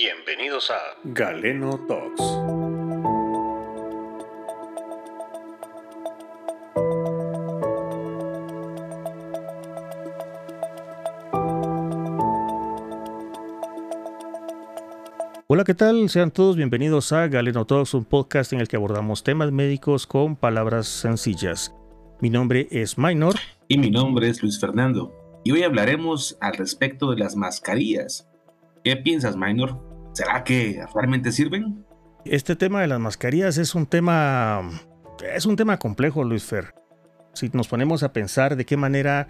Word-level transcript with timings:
Bienvenidos 0.00 0.70
a 0.70 0.78
Galeno 1.02 1.70
Talks. 1.88 2.22
Hola, 15.48 15.64
¿qué 15.64 15.74
tal? 15.74 16.08
Sean 16.08 16.30
todos 16.30 16.54
bienvenidos 16.54 17.10
a 17.10 17.26
Galeno 17.26 17.64
Talks, 17.64 17.94
un 17.94 18.04
podcast 18.04 18.52
en 18.52 18.60
el 18.60 18.68
que 18.68 18.76
abordamos 18.76 19.24
temas 19.24 19.50
médicos 19.50 20.06
con 20.06 20.36
palabras 20.36 20.86
sencillas. 20.86 21.74
Mi 22.20 22.30
nombre 22.30 22.68
es 22.70 22.98
Minor. 22.98 23.34
Y 23.66 23.78
mi 23.78 23.90
nombre 23.90 24.28
es 24.28 24.44
Luis 24.44 24.60
Fernando. 24.60 25.12
Y 25.42 25.50
hoy 25.50 25.64
hablaremos 25.64 26.38
al 26.40 26.54
respecto 26.54 27.10
de 27.10 27.16
las 27.16 27.34
mascarillas. 27.34 28.28
¿Qué 28.84 28.96
piensas, 28.96 29.36
Minor? 29.36 29.87
¿Será 30.18 30.42
que 30.42 30.84
realmente 30.96 31.30
sirven? 31.30 31.86
Este 32.24 32.56
tema 32.56 32.80
de 32.80 32.88
las 32.88 32.98
mascarillas 32.98 33.56
es 33.56 33.76
un 33.76 33.86
tema. 33.86 34.68
Es 35.32 35.46
un 35.46 35.54
tema 35.54 35.78
complejo, 35.78 36.24
Luis 36.24 36.42
Fer. 36.42 36.74
Si 37.34 37.48
nos 37.52 37.68
ponemos 37.68 38.02
a 38.02 38.12
pensar 38.12 38.56
de 38.56 38.66
qué 38.66 38.76
manera 38.76 39.28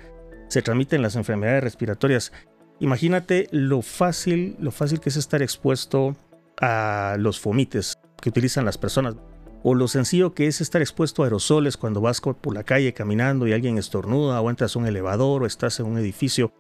se 0.49 0.63
transmiten 0.63 1.03
las 1.03 1.15
enfermedades 1.15 1.63
respiratorias, 1.63 2.33
imagínate 2.81 3.49
lo 3.51 3.83
fácil, 3.83 4.57
lo 4.61 4.71
fácil 4.71 4.99
que 4.99 5.11
es 5.11 5.17
estar 5.17 5.43
expuesto 5.43 6.17
a 6.59 7.17
los 7.19 7.39
fomites 7.39 7.93
que 8.23 8.31
utilizan 8.31 8.65
las 8.65 8.79
personas. 8.79 9.15
O 9.63 9.75
lo 9.75 9.89
sencillo 9.89 10.33
que 10.33 10.47
es 10.47 10.63
estar 10.63 10.81
expuesto 10.81 11.23
a 11.23 11.27
aerosoles 11.27 11.77
cuando 11.77 12.01
vas 12.01 12.23
por 12.23 12.55
la 12.55 12.65
calle 12.65 12.95
caminando 12.95 13.47
y 13.47 13.53
alguien 13.53 13.77
estornuda 13.77 14.41
o 14.41 14.49
entras 14.49 14.75
a 14.75 14.79
un 14.79 14.87
elevador 14.87 15.43
o 15.43 15.47
estás 15.47 15.81
en 15.81 15.87
un 15.87 15.99
edificio 15.99 16.51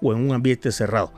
o 0.00 0.12
en 0.12 0.20
un 0.20 0.32
ambiente 0.32 0.70
cerrado 0.70 1.12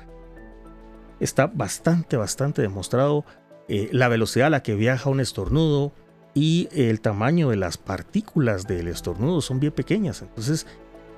está 1.21 1.47
bastante, 1.47 2.17
bastante 2.17 2.63
demostrado 2.63 3.25
eh, 3.69 3.89
la 3.93 4.09
velocidad 4.09 4.49
a 4.49 4.51
la 4.51 4.63
que 4.63 4.75
viaja 4.75 5.11
un 5.11 5.21
estornudo 5.21 5.93
y 6.34 6.69
el 6.73 7.01
tamaño 7.01 7.51
de 7.51 7.56
las 7.56 7.79
partículas 7.79 8.67
del 8.67 8.89
estornudo 8.89 9.41
son 9.41 9.61
bien 9.61 9.73
pequeñas. 9.73 10.23
Entonces 10.23 10.67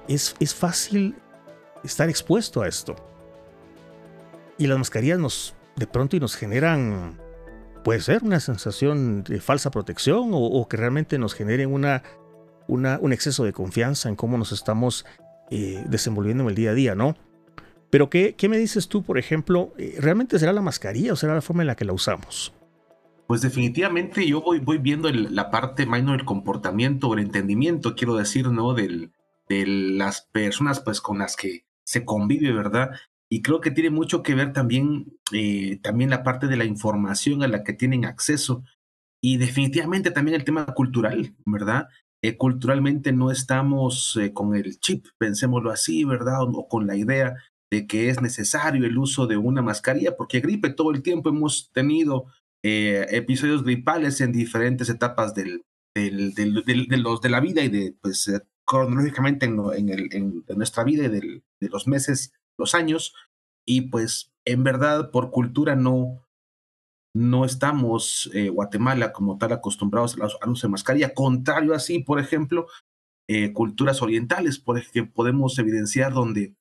es, 0.09 0.37
es 0.41 0.55
fácil 0.55 1.17
estar 1.83 2.09
expuesto 2.09 2.63
a 2.63 2.69
esto. 2.69 2.97
Y 4.59 4.67
las 4.67 4.79
mascarillas 4.79 5.19
nos 5.19 5.55
de 5.77 5.87
pronto 5.87 6.17
y 6.17 6.21
nos 6.21 6.37
generan, 6.37 7.19
puede 7.85 8.01
ser 8.01 8.25
una 8.25 8.41
sensación 8.41 9.23
de 9.25 9.41
falsa 9.41 9.71
protección 9.71 10.31
o, 10.33 10.67
que 10.69 10.77
realmente 10.77 11.19
nos 11.19 11.35
generen 11.35 11.73
una, 11.73 12.03
una, 12.67 12.99
un 13.01 13.13
exceso 13.13 13.45
de 13.45 13.53
confianza 13.53 14.09
en 14.09 14.17
cómo 14.17 14.39
nos 14.39 14.53
estamos 14.53 15.05
eh, 15.51 15.85
desenvolviendo 15.89 16.45
en 16.45 16.51
el 16.51 16.55
día 16.55 16.71
a 16.71 16.75
día, 16.75 16.95
¿no? 16.95 17.17
Pero 17.91 18.11
¿qué, 18.11 18.35
¿qué, 18.35 18.49
me 18.49 18.59
dices 18.59 18.89
tú, 18.89 19.03
por 19.03 19.19
ejemplo? 19.19 19.73
Eh, 19.79 19.97
¿Realmente 19.99 20.39
será 20.39 20.53
la 20.53 20.63
mascarilla 20.63 21.13
o 21.13 21.17
será 21.17 21.35
la 21.35 21.43
forma 21.43 21.63
en 21.63 21.69
la 21.69 21.77
que 21.77 21.85
la 21.85 21.93
usamos? 21.93 22.53
Pues 23.27 23.41
definitivamente 23.41 24.27
yo 24.27 24.41
voy, 24.41 24.61
voy 24.61 24.79
viendo 24.79 25.11
la 25.11 25.51
parte 25.51 25.87
minor 25.87 26.17
del 26.17 26.27
comportamiento 26.27 27.09
o 27.09 27.15
el 27.15 27.21
entendimiento, 27.21 27.95
quiero 27.97 28.17
decir, 28.17 28.49
¿no? 28.49 28.75
Del, 28.75 29.13
de 29.49 29.67
las 29.67 30.23
personas 30.33 30.81
pues 30.81 31.01
con 31.01 31.19
las 31.19 31.37
que 31.37 31.65
se 31.85 32.05
convive, 32.05 32.53
¿verdad? 32.53 32.91
Y 33.29 33.43
creo 33.43 33.61
que 33.61 33.73
tiene 33.73 33.91
mucho 33.91 34.23
que 34.23 34.35
ver 34.35 34.53
también, 34.53 35.19
eh, 35.33 35.81
también 35.83 36.11
la 36.11 36.23
parte 36.23 36.47
de 36.47 36.57
la 36.57 36.65
información 36.65 37.43
a 37.43 37.49
la 37.49 37.65
que 37.65 37.73
tienen 37.73 38.05
acceso 38.05 38.63
y 39.21 39.39
definitivamente 39.39 40.13
también 40.13 40.37
el 40.37 40.45
tema 40.45 40.67
cultural, 40.67 41.35
¿verdad? 41.45 41.89
Eh, 42.23 42.37
culturalmente 42.37 43.13
no 43.13 43.31
estamos 43.31 44.19
con 44.33 44.55
el 44.55 44.79
chip, 44.79 45.07
pensémoslo 45.19 45.71
así, 45.71 46.05
¿verdad? 46.05 46.43
o, 46.43 46.69
con 46.69 46.87
la 46.87 46.97
idea 46.97 47.35
de 47.71 47.87
que 47.87 48.09
es 48.09 48.21
necesario 48.21 48.87
el 48.87 48.99
uso 48.99 49.27
de 49.27 49.37
una 49.37 49.63
mascarilla, 49.63 50.17
porque 50.17 50.41
gripe 50.41 50.71
todo 50.71 50.93
el 50.93 51.03
tiempo 51.03 51.31
hemos 51.31 51.71
tenido 51.73 52.27
eh, 52.63 53.07
episodios 53.11 53.65
gripales 53.65 54.21
en 54.21 54.33
diferentes 54.33 54.89
etapas 54.89 55.35
del, 55.35 55.65
del, 55.95 56.35
de, 56.35 56.97
los, 56.97 57.21
de 57.21 57.29
la 57.29 57.41
vida 57.41 57.63
y 57.63 57.69
de, 57.69 57.97
pues, 58.01 58.29
eh, 58.29 58.41
cronológicamente 58.65 59.47
en, 59.47 59.61
en, 59.75 59.89
el, 59.89 60.09
en, 60.13 60.45
nuestra 60.57 60.85
vida 60.85 61.05
y 61.05 61.09
de 61.09 61.43
los 61.69 61.87
meses, 61.87 62.33
los 62.59 62.75
años, 62.75 63.15
y 63.65 63.83
pues 63.83 64.33
en 64.45 64.65
verdad 64.65 65.11
por 65.11 65.31
cultura 65.31 65.77
no, 65.77 66.25
no 67.15 67.45
estamos, 67.45 68.31
eh, 68.35 68.49
Guatemala, 68.49 69.13
como 69.13 69.39
tal, 69.39 69.53
acostumbrados 69.53 70.17
al 70.41 70.51
uso 70.51 70.67
de 70.67 70.71
mascarilla. 70.71 71.15
Contrario 71.15 71.75
así, 71.75 72.01
por 72.01 72.21
ejemplo, 72.21 72.67
culturas 73.55 74.03
orientales, 74.03 74.61
por 74.61 74.79
ejemplo, 74.79 75.13
podemos 75.13 75.59
evidenciar 75.59 76.13
donde 76.13 76.55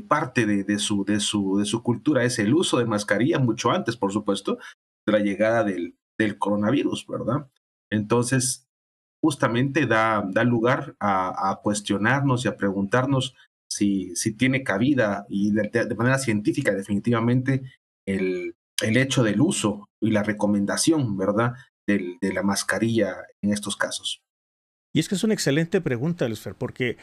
parte 0.00 0.46
de, 0.46 0.78
su, 0.78 1.04
de, 1.04 1.20
su, 1.20 1.58
de 1.58 1.64
su 1.64 1.82
cultura 1.82 2.24
es 2.24 2.38
el 2.38 2.54
uso 2.54 2.78
de 2.78 2.86
mascarilla, 2.86 3.38
mucho 3.38 3.70
antes, 3.70 3.96
por 3.96 4.12
supuesto, 4.12 4.58
de 5.06 5.12
la 5.12 5.18
llegada 5.18 5.64
del, 5.64 5.96
del 6.18 6.38
coronavirus, 6.38 7.06
¿verdad? 7.06 7.48
Entonces, 7.90 8.66
justamente 9.22 9.86
da, 9.86 10.24
da 10.26 10.44
lugar 10.44 10.96
a, 10.98 11.60
cuestionarnos 11.62 12.44
y 12.44 12.48
a 12.48 12.56
preguntarnos 12.56 13.34
si, 13.70 14.14
si 14.16 14.34
tiene 14.34 14.64
cabida 14.64 15.26
y 15.28 15.52
de, 15.52 15.94
manera 15.94 16.18
científica 16.18 16.74
definitivamente 16.74 17.62
el, 18.06 18.56
el, 18.82 18.96
hecho 18.96 19.22
del 19.22 19.40
uso 19.40 19.88
y 20.00 20.10
la 20.10 20.22
recomendación, 20.22 21.16
¿verdad?, 21.16 21.52
de 21.86 22.32
la 22.32 22.42
mascarilla 22.42 23.16
en 23.42 23.52
estos 23.52 23.76
casos. 23.76 24.22
Y 24.94 25.00
es 25.00 25.08
que 25.08 25.14
es 25.14 25.24
una 25.24 25.34
excelente 25.34 25.80
pregunta, 25.80 26.26
Luis 26.26 26.48
porque 26.58 26.96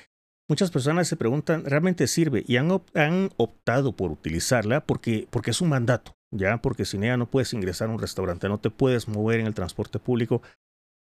Muchas 0.50 0.72
personas 0.72 1.08
se 1.08 1.16
preguntan, 1.16 1.64
¿realmente 1.64 2.08
sirve? 2.08 2.44
Y 2.48 2.58
han, 2.58 2.82
han 2.96 3.30
optado 3.38 3.96
por 3.96 4.12
utilizarla 4.12 4.82
porque, 4.82 5.28
porque 5.30 5.52
es 5.52 5.62
un 5.62 5.70
mandato, 5.70 6.16
¿ya? 6.32 6.58
Porque 6.58 6.86
sin 6.86 7.04
ella 7.04 7.18
no 7.18 7.30
puedes 7.30 7.54
ingresar 7.54 7.88
a 7.88 7.94
un 7.94 8.00
restaurante, 8.00 8.50
no 8.50 8.58
te 8.58 8.72
puedes 8.72 9.08
mover 9.08 9.40
en 9.40 9.46
el 9.46 9.54
transporte 9.54 10.00
público. 10.00 10.42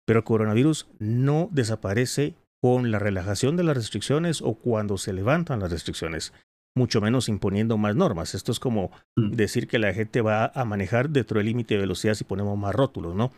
Pero 0.07 0.21
el 0.21 0.25
coronavirus 0.25 0.89
no 0.99 1.51
desaparece 1.53 2.35
con 2.63 2.91
la 2.91 2.99
relajación 2.99 3.59
de 3.59 3.65
las 3.65 3.77
restricciones 3.77 4.41
o 4.41 4.55
cuando 4.55 4.97
se 4.97 5.13
levantan 5.13 5.61
las 5.61 5.71
restricciones, 5.71 6.33
mucho 6.75 7.03
menos 7.03 7.29
imponiendo 7.29 7.77
más 7.77 7.95
normas. 7.95 8.35
Esto 8.35 8.53
es 8.53 8.59
como 8.59 8.91
mm. 9.17 9.33
decir 9.33 9.69
que 9.69 9.79
la 9.79 9.93
gente 9.93 10.23
va 10.23 10.51
a 10.55 10.65
manejar 10.65 11.11
dentro 11.11 11.39
del 11.39 11.49
límite 11.49 11.75
de 11.75 11.81
velocidad 11.81 12.15
si 12.15 12.25
ponemos 12.25 12.57
más 12.57 12.75
rótulos, 12.75 13.15
¿no? 13.15 13.33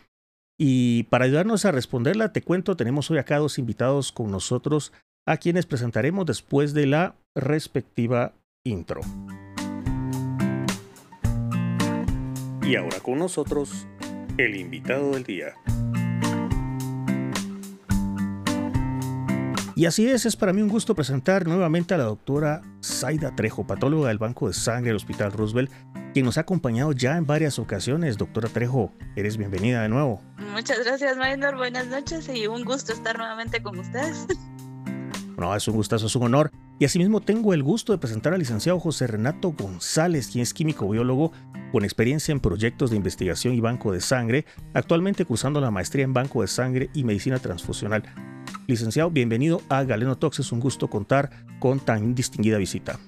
Y 0.57 1.03
para 1.03 1.25
ayudarnos 1.25 1.65
a 1.65 1.71
responderla, 1.73 2.31
te 2.31 2.41
cuento, 2.41 2.77
tenemos 2.77 3.11
hoy 3.11 3.17
acá 3.17 3.37
dos 3.37 3.59
invitados 3.59 4.13
con 4.13 4.31
nosotros 4.31 4.93
a 5.29 5.37
quienes 5.37 5.67
presentaremos 5.67 6.25
después 6.25 6.73
de 6.73 6.87
la 6.87 7.13
respectiva 7.35 8.33
intro. 8.63 9.01
Y 12.63 12.75
ahora 12.75 12.99
con 12.99 13.19
nosotros, 13.19 13.85
el 14.39 14.55
invitado 14.55 15.11
del 15.11 15.23
día. 15.23 15.53
Y 19.75 19.85
así 19.85 20.09
es, 20.09 20.25
es 20.25 20.35
para 20.35 20.51
mí 20.51 20.63
un 20.63 20.67
gusto 20.67 20.95
presentar 20.95 21.45
nuevamente 21.45 21.93
a 21.93 21.99
la 21.99 22.05
doctora 22.05 22.63
Zaida 22.83 23.35
Trejo, 23.35 23.67
patóloga 23.67 24.07
del 24.07 24.17
Banco 24.17 24.47
de 24.47 24.55
Sangre 24.55 24.87
del 24.87 24.95
Hospital 24.95 25.31
Roosevelt, 25.31 25.71
quien 26.11 26.25
nos 26.25 26.39
ha 26.39 26.41
acompañado 26.41 26.91
ya 26.91 27.17
en 27.17 27.27
varias 27.27 27.59
ocasiones. 27.59 28.17
Doctora 28.17 28.49
Trejo, 28.49 28.91
eres 29.15 29.37
bienvenida 29.37 29.83
de 29.83 29.89
nuevo. 29.89 30.23
Muchas 30.53 30.83
gracias, 30.83 31.17
Maynor. 31.17 31.55
Buenas 31.55 31.85
noches 31.85 32.27
y 32.33 32.47
un 32.47 32.65
gusto 32.65 32.93
estar 32.93 33.15
nuevamente 33.15 33.61
con 33.61 33.77
ustedes. 33.77 34.25
No, 35.39 35.55
es 35.55 35.67
un 35.67 35.75
gustazo, 35.75 36.07
es 36.07 36.15
un 36.15 36.23
honor. 36.23 36.51
Y 36.79 36.85
asimismo 36.85 37.21
tengo 37.21 37.53
el 37.53 37.63
gusto 37.63 37.93
de 37.93 37.97
presentar 37.97 38.33
al 38.33 38.39
licenciado 38.39 38.79
José 38.79 39.07
Renato 39.07 39.51
González, 39.51 40.29
quien 40.31 40.41
es 40.41 40.53
químico 40.53 40.89
biólogo 40.89 41.31
con 41.71 41.83
experiencia 41.83 42.31
en 42.31 42.39
proyectos 42.39 42.89
de 42.89 42.97
investigación 42.97 43.53
y 43.53 43.61
banco 43.61 43.91
de 43.91 44.01
sangre, 44.01 44.45
actualmente 44.73 45.23
cursando 45.23 45.61
la 45.61 45.71
maestría 45.71 46.03
en 46.03 46.13
banco 46.13 46.41
de 46.41 46.47
sangre 46.47 46.89
y 46.93 47.03
medicina 47.03 47.39
transfusional. 47.39 48.03
Licenciado, 48.67 49.11
bienvenido 49.11 49.61
a 49.69 49.83
Galeno 49.83 50.17
Talks, 50.17 50.39
es 50.39 50.51
un 50.51 50.59
gusto 50.59 50.89
contar 50.89 51.29
con 51.59 51.79
tan 51.79 52.15
distinguida 52.15 52.57
visita. 52.57 52.99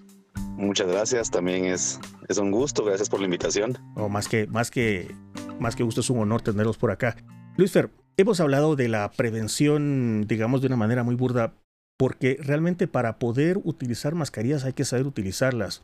Muchas 0.56 0.88
gracias, 0.88 1.31
también 1.31 1.66
es, 1.66 2.00
es 2.30 2.38
un 2.38 2.52
gusto, 2.52 2.86
gracias 2.86 3.09
por 3.09 3.19
la 3.19 3.25
invitación. 3.25 3.78
No, 3.96 4.09
más 4.09 4.28
que, 4.28 4.48
más 4.48 4.69
que, 4.72 5.13
más 5.60 5.75
que 5.75 5.84
gusto, 5.84 6.01
es 6.01 6.10
un 6.10 6.19
honor 6.19 6.42
tenerlos 6.42 6.77
por 6.77 6.92
acá. 6.92 7.16
Luis 7.57 7.72
Fer, 7.72 7.89
hemos 8.18 8.39
hablado 8.39 8.75
de 8.75 8.88
la 8.88 9.12
prevención, 9.12 10.25
digamos 10.27 10.62
de 10.62 10.68
una 10.68 10.77
manera 10.77 11.04
muy 11.04 11.16
burda, 11.16 11.56
porque 12.01 12.39
realmente 12.42 12.88
para 12.88 13.19
poder 13.19 13.59
utilizar 13.63 14.15
mascarillas 14.15 14.63
hay 14.63 14.74
que 14.74 14.86
saber 14.86 15.06
utilizarlas 15.06 15.83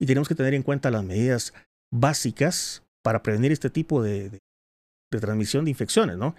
y 0.00 0.06
tenemos 0.06 0.26
que 0.26 0.34
tener 0.34 0.54
en 0.54 0.62
cuenta 0.62 0.90
las 0.90 1.04
medidas 1.04 1.52
básicas 1.92 2.82
para 3.02 3.22
prevenir 3.22 3.52
este 3.52 3.68
tipo 3.68 4.02
de, 4.02 4.38
transmisión 5.10 5.66
de 5.66 5.72
infecciones, 5.72 6.16
¿no? 6.16 6.34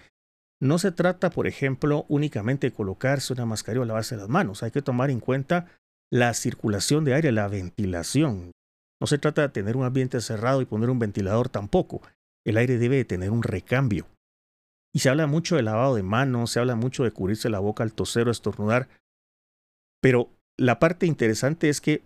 No 0.59 0.79
se 0.79 0.91
trata, 0.91 1.29
por 1.29 1.45
ejemplo, 1.45 2.07
únicamente 2.09 2.71
de 2.71 2.73
colocarse 2.73 3.31
una 3.31 3.45
mascarilla 3.45 3.83
o 3.83 3.85
lavarse 3.85 4.18
las 4.18 4.27
manos, 4.27 4.63
hay 4.63 4.71
que 4.71 4.81
tomar 4.81 5.12
en 5.12 5.19
cuenta 5.19 5.68
la 6.12 6.33
circulación 6.33 7.06
de 7.06 7.13
aire, 7.13 7.31
la 7.31 7.47
ventilación. 7.47 8.53
No 9.00 9.06
se 9.06 9.19
trata 9.19 9.44
de 9.44 9.50
tener 9.50 9.77
un 9.77 9.83
ambiente 9.83 10.19
cerrado 10.19 10.63
y 10.63 10.65
poner 10.65 10.89
un 10.89 10.97
ventilador 10.97 11.47
tampoco. 11.47 12.01
El 12.44 12.57
aire 12.57 12.79
debe 12.79 12.95
de 12.95 13.06
tener 13.06 13.29
un 13.29 13.44
recambio. 13.44 14.07
Y 14.95 15.00
se 15.00 15.09
habla 15.09 15.27
mucho 15.27 15.57
de 15.57 15.62
lavado 15.62 15.94
de 15.94 16.01
manos, 16.01 16.50
se 16.50 16.59
habla 16.59 16.73
mucho 16.73 17.03
de 17.03 17.12
cubrirse 17.12 17.51
la 17.51 17.59
boca 17.59 17.83
al 17.83 17.94
toser 17.94 18.27
o 18.27 18.31
estornudar, 18.31 18.89
pero 20.01 20.30
la 20.59 20.80
parte 20.80 21.06
interesante 21.06 21.69
es 21.69 21.81
que 21.81 22.03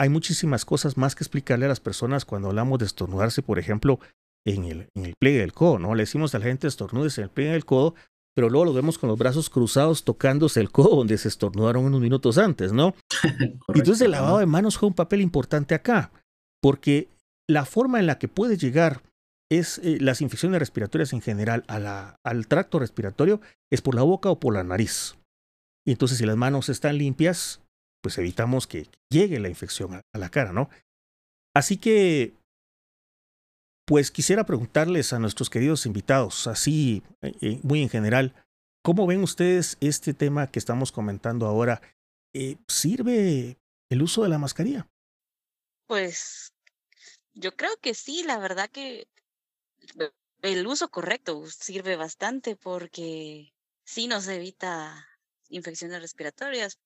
hay 0.00 0.08
muchísimas 0.08 0.64
cosas 0.64 0.96
más 0.96 1.14
que 1.14 1.24
explicarle 1.24 1.66
a 1.66 1.68
las 1.68 1.80
personas 1.80 2.24
cuando 2.24 2.48
hablamos 2.48 2.78
de 2.78 2.86
estornudarse, 2.86 3.42
por 3.42 3.58
ejemplo, 3.58 3.98
en 4.46 4.64
el, 4.64 4.88
en 4.94 5.06
el 5.06 5.14
pliegue 5.18 5.40
del 5.40 5.52
codo, 5.52 5.78
¿no? 5.78 5.94
Le 5.94 6.02
decimos 6.02 6.34
a 6.34 6.38
la 6.38 6.46
gente 6.46 6.68
estornudes 6.68 7.18
en 7.18 7.24
el 7.24 7.30
pliegue 7.30 7.52
del 7.52 7.64
codo, 7.64 7.94
pero 8.34 8.50
luego 8.50 8.66
lo 8.66 8.74
vemos 8.74 8.98
con 8.98 9.08
los 9.08 9.18
brazos 9.18 9.48
cruzados 9.50 10.04
tocándose 10.04 10.60
el 10.60 10.70
codo 10.70 10.96
donde 10.96 11.16
se 11.18 11.28
estornudaron 11.28 11.84
unos 11.84 12.00
minutos 12.00 12.38
antes, 12.38 12.72
¿no? 12.72 12.94
y 13.74 13.78
entonces 13.78 14.02
el 14.02 14.10
lavado 14.10 14.38
de 14.38 14.46
manos 14.46 14.76
juega 14.76 14.90
un 14.90 14.94
papel 14.94 15.22
importante 15.22 15.74
acá, 15.74 16.12
porque 16.62 17.08
la 17.48 17.64
forma 17.64 17.98
en 17.98 18.06
la 18.06 18.18
que 18.18 18.28
puede 18.28 18.56
llegar 18.56 19.02
es 19.50 19.78
eh, 19.78 19.98
las 20.00 20.20
infecciones 20.20 20.58
respiratorias 20.58 21.12
en 21.12 21.22
general 21.22 21.64
a 21.68 21.78
la, 21.78 22.16
al 22.24 22.46
tracto 22.46 22.78
respiratorio 22.78 23.40
es 23.70 23.80
por 23.80 23.94
la 23.94 24.02
boca 24.02 24.30
o 24.30 24.38
por 24.38 24.54
la 24.54 24.64
nariz. 24.64 25.16
Y 25.86 25.92
entonces 25.92 26.18
si 26.18 26.26
las 26.26 26.36
manos 26.36 26.68
están 26.68 26.98
limpias, 26.98 27.60
pues 28.02 28.18
evitamos 28.18 28.66
que 28.66 28.88
llegue 29.08 29.38
la 29.38 29.48
infección 29.48 29.94
a, 29.94 30.18
la 30.18 30.28
cara, 30.30 30.52
¿no? 30.52 30.68
Así 31.54 31.78
que 31.78 32.34
pues 33.86 34.10
quisiera 34.10 34.44
preguntarles 34.44 35.12
a 35.12 35.20
nuestros 35.20 35.48
queridos 35.48 35.86
invitados, 35.86 36.48
así 36.48 37.04
eh, 37.22 37.32
eh, 37.40 37.60
muy 37.62 37.82
en 37.82 37.88
general, 37.88 38.34
¿cómo 38.82 39.06
ven 39.06 39.22
ustedes 39.22 39.78
este 39.80 40.12
tema 40.12 40.50
que 40.50 40.58
estamos 40.58 40.90
comentando 40.90 41.46
ahora? 41.46 41.80
Eh, 42.34 42.56
¿Sirve 42.66 43.56
el 43.88 44.02
uso 44.02 44.24
de 44.24 44.28
la 44.28 44.38
mascarilla? 44.38 44.88
Pues 45.86 46.52
yo 47.32 47.54
creo 47.54 47.76
que 47.80 47.94
sí, 47.94 48.24
la 48.24 48.38
verdad 48.38 48.68
que 48.68 49.06
el 50.42 50.66
uso 50.66 50.90
correcto 50.90 51.46
sirve 51.46 51.94
bastante 51.94 52.56
porque 52.56 53.52
sí 53.84 54.08
nos 54.08 54.26
evita 54.26 55.06
infecciones 55.50 56.00
respiratorias. 56.00 56.78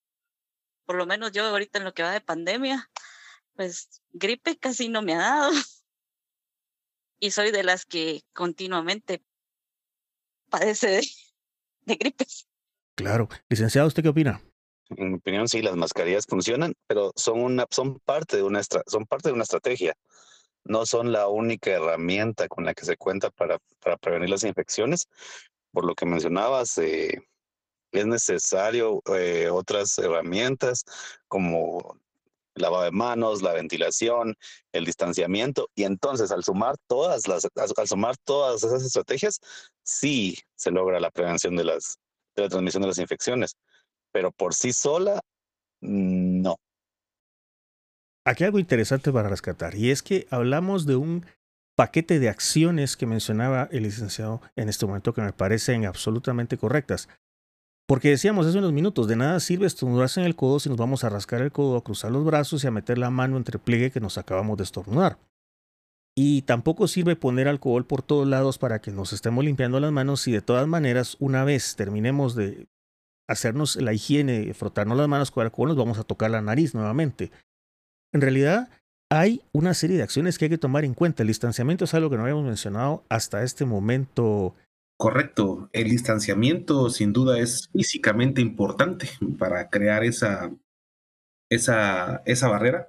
Por 0.86 0.96
lo 0.96 1.06
menos 1.06 1.32
yo 1.32 1.44
ahorita 1.44 1.78
en 1.78 1.84
lo 1.84 1.94
que 1.94 2.02
va 2.02 2.12
de 2.12 2.20
pandemia, 2.20 2.90
pues 3.54 4.02
gripe 4.12 4.58
casi 4.58 4.88
no 4.88 5.02
me 5.02 5.14
ha 5.14 5.18
dado 5.18 5.52
y 7.20 7.30
soy 7.30 7.52
de 7.52 7.62
las 7.62 7.84
que 7.84 8.22
continuamente 8.32 9.22
padece 10.48 11.02
de, 11.84 11.94
gripes. 11.96 12.48
Claro. 12.96 13.28
Licenciado, 13.48 13.88
¿usted 13.88 14.02
qué 14.02 14.08
opina? 14.08 14.42
En 14.88 15.12
mi 15.12 15.16
opinión, 15.18 15.46
sí, 15.46 15.62
las 15.62 15.76
mascarillas 15.76 16.26
funcionan, 16.26 16.74
pero 16.86 17.12
son 17.14 17.40
una, 17.40 17.66
son 17.70 18.00
parte 18.00 18.36
de 18.36 18.42
una 18.42 18.60
son 18.62 19.06
parte 19.06 19.28
de 19.28 19.34
una 19.34 19.44
estrategia. 19.44 19.94
No 20.64 20.84
son 20.84 21.12
la 21.12 21.28
única 21.28 21.70
herramienta 21.70 22.48
con 22.48 22.64
la 22.64 22.74
que 22.74 22.84
se 22.84 22.96
cuenta 22.96 23.30
para, 23.30 23.58
para 23.82 23.96
prevenir 23.96 24.30
las 24.30 24.44
infecciones. 24.44 25.08
Por 25.72 25.84
lo 25.84 25.94
que 25.94 26.06
mencionabas, 26.06 26.76
eh, 26.78 27.22
es 27.92 28.06
necesario 28.06 29.02
eh, 29.14 29.48
otras 29.50 29.98
herramientas 29.98 30.84
como 31.28 31.98
lavado 32.54 32.84
de 32.84 32.90
manos, 32.90 33.42
la 33.42 33.52
ventilación, 33.52 34.36
el 34.72 34.84
distanciamiento. 34.84 35.68
Y 35.74 35.84
entonces, 35.84 36.30
al 36.30 36.44
sumar 36.44 36.76
todas 36.86 37.26
las, 37.26 37.46
al 37.56 37.88
sumar 37.88 38.16
todas 38.18 38.62
esas 38.62 38.82
estrategias, 38.82 39.40
sí 39.82 40.38
se 40.56 40.70
logra 40.70 41.00
la 41.00 41.10
prevención 41.10 41.56
de, 41.56 41.64
las, 41.64 41.98
de 42.36 42.42
la 42.42 42.48
transmisión 42.48 42.82
de 42.82 42.88
las 42.88 42.98
infecciones. 42.98 43.56
Pero 44.12 44.32
por 44.32 44.54
sí 44.54 44.72
sola, 44.72 45.20
no. 45.80 46.56
Aquí 48.24 48.44
hay 48.44 48.48
algo 48.48 48.58
interesante 48.58 49.10
para 49.12 49.28
rescatar, 49.28 49.74
y 49.74 49.90
es 49.90 50.02
que 50.02 50.26
hablamos 50.30 50.84
de 50.84 50.96
un 50.96 51.24
paquete 51.74 52.18
de 52.18 52.28
acciones 52.28 52.96
que 52.96 53.06
mencionaba 53.06 53.68
el 53.72 53.84
licenciado 53.84 54.42
en 54.56 54.68
este 54.68 54.84
momento 54.84 55.14
que 55.14 55.22
me 55.22 55.32
parecen 55.32 55.86
absolutamente 55.86 56.58
correctas. 56.58 57.08
Porque 57.90 58.10
decíamos 58.10 58.46
hace 58.46 58.58
unos 58.58 58.72
minutos, 58.72 59.08
de 59.08 59.16
nada 59.16 59.40
sirve 59.40 59.66
estornudarse 59.66 60.20
en 60.20 60.26
el 60.26 60.36
codo 60.36 60.60
si 60.60 60.68
nos 60.68 60.78
vamos 60.78 61.02
a 61.02 61.08
rascar 61.08 61.42
el 61.42 61.50
codo, 61.50 61.76
a 61.76 61.82
cruzar 61.82 62.12
los 62.12 62.24
brazos 62.24 62.62
y 62.62 62.68
a 62.68 62.70
meter 62.70 62.98
la 62.98 63.10
mano 63.10 63.36
entre 63.36 63.58
pliegue 63.58 63.90
que 63.90 63.98
nos 63.98 64.16
acabamos 64.16 64.58
de 64.58 64.62
estornudar. 64.62 65.18
Y 66.16 66.42
tampoco 66.42 66.86
sirve 66.86 67.16
poner 67.16 67.48
alcohol 67.48 67.84
por 67.84 68.02
todos 68.02 68.28
lados 68.28 68.58
para 68.58 68.80
que 68.80 68.92
nos 68.92 69.12
estemos 69.12 69.44
limpiando 69.44 69.80
las 69.80 69.90
manos 69.90 70.20
si 70.20 70.30
de 70.30 70.40
todas 70.40 70.68
maneras 70.68 71.16
una 71.18 71.42
vez 71.42 71.74
terminemos 71.74 72.36
de 72.36 72.68
hacernos 73.28 73.74
la 73.74 73.92
higiene, 73.92 74.54
frotarnos 74.54 74.96
las 74.96 75.08
manos 75.08 75.32
con 75.32 75.42
alcohol, 75.42 75.70
nos 75.70 75.76
vamos 75.76 75.98
a 75.98 76.04
tocar 76.04 76.30
la 76.30 76.42
nariz 76.42 76.76
nuevamente. 76.76 77.32
En 78.14 78.20
realidad, 78.20 78.70
hay 79.10 79.42
una 79.50 79.74
serie 79.74 79.96
de 79.96 80.04
acciones 80.04 80.38
que 80.38 80.44
hay 80.44 80.50
que 80.50 80.58
tomar 80.58 80.84
en 80.84 80.94
cuenta. 80.94 81.24
El 81.24 81.26
distanciamiento 81.26 81.86
es 81.86 81.94
algo 81.94 82.08
que 82.08 82.16
no 82.16 82.22
habíamos 82.22 82.44
mencionado 82.44 83.02
hasta 83.08 83.42
este 83.42 83.64
momento 83.64 84.54
Correcto, 85.00 85.70
el 85.72 85.88
distanciamiento 85.88 86.90
sin 86.90 87.14
duda 87.14 87.38
es 87.38 87.70
físicamente 87.72 88.42
importante 88.42 89.08
para 89.38 89.70
crear 89.70 90.04
esa, 90.04 90.54
esa, 91.48 92.20
esa 92.26 92.48
barrera. 92.48 92.86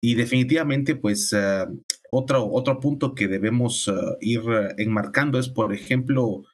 Y 0.00 0.14
definitivamente, 0.14 0.94
pues, 0.94 1.32
uh, 1.32 1.82
otro, 2.12 2.46
otro 2.52 2.78
punto 2.78 3.16
que 3.16 3.26
debemos 3.26 3.88
uh, 3.88 4.16
ir 4.20 4.42
enmarcando 4.78 5.40
es, 5.40 5.48
por 5.48 5.74
ejemplo, 5.74 6.44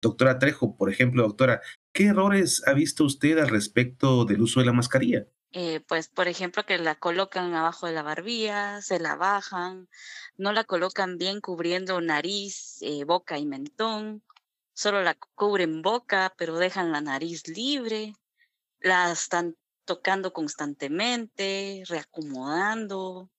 doctora 0.00 0.38
Trejo, 0.38 0.76
por 0.76 0.88
ejemplo, 0.88 1.24
doctora, 1.24 1.62
¿qué 1.92 2.04
errores 2.04 2.62
ha 2.64 2.74
visto 2.74 3.02
usted 3.02 3.38
al 3.38 3.48
respecto 3.48 4.24
del 4.24 4.40
uso 4.40 4.60
de 4.60 4.66
la 4.66 4.72
mascarilla? 4.72 5.26
Eh, 5.56 5.80
pues, 5.86 6.08
por 6.08 6.26
ejemplo, 6.26 6.66
que 6.66 6.78
la 6.78 6.96
colocan 6.96 7.54
abajo 7.54 7.86
de 7.86 7.92
la 7.92 8.02
barbilla, 8.02 8.82
se 8.82 8.98
la 8.98 9.14
bajan, 9.14 9.88
no 10.36 10.52
la 10.52 10.64
colocan 10.64 11.16
bien 11.16 11.40
cubriendo 11.40 12.00
nariz, 12.00 12.78
eh, 12.82 13.04
boca 13.04 13.38
y 13.38 13.46
mentón, 13.46 14.24
solo 14.72 15.02
la 15.04 15.14
cubren 15.14 15.80
boca, 15.80 16.34
pero 16.36 16.56
dejan 16.58 16.90
la 16.90 17.00
nariz 17.00 17.46
libre, 17.46 18.14
la 18.80 19.12
están 19.12 19.56
tocando 19.84 20.32
constantemente, 20.32 21.84
reacomodando. 21.86 23.30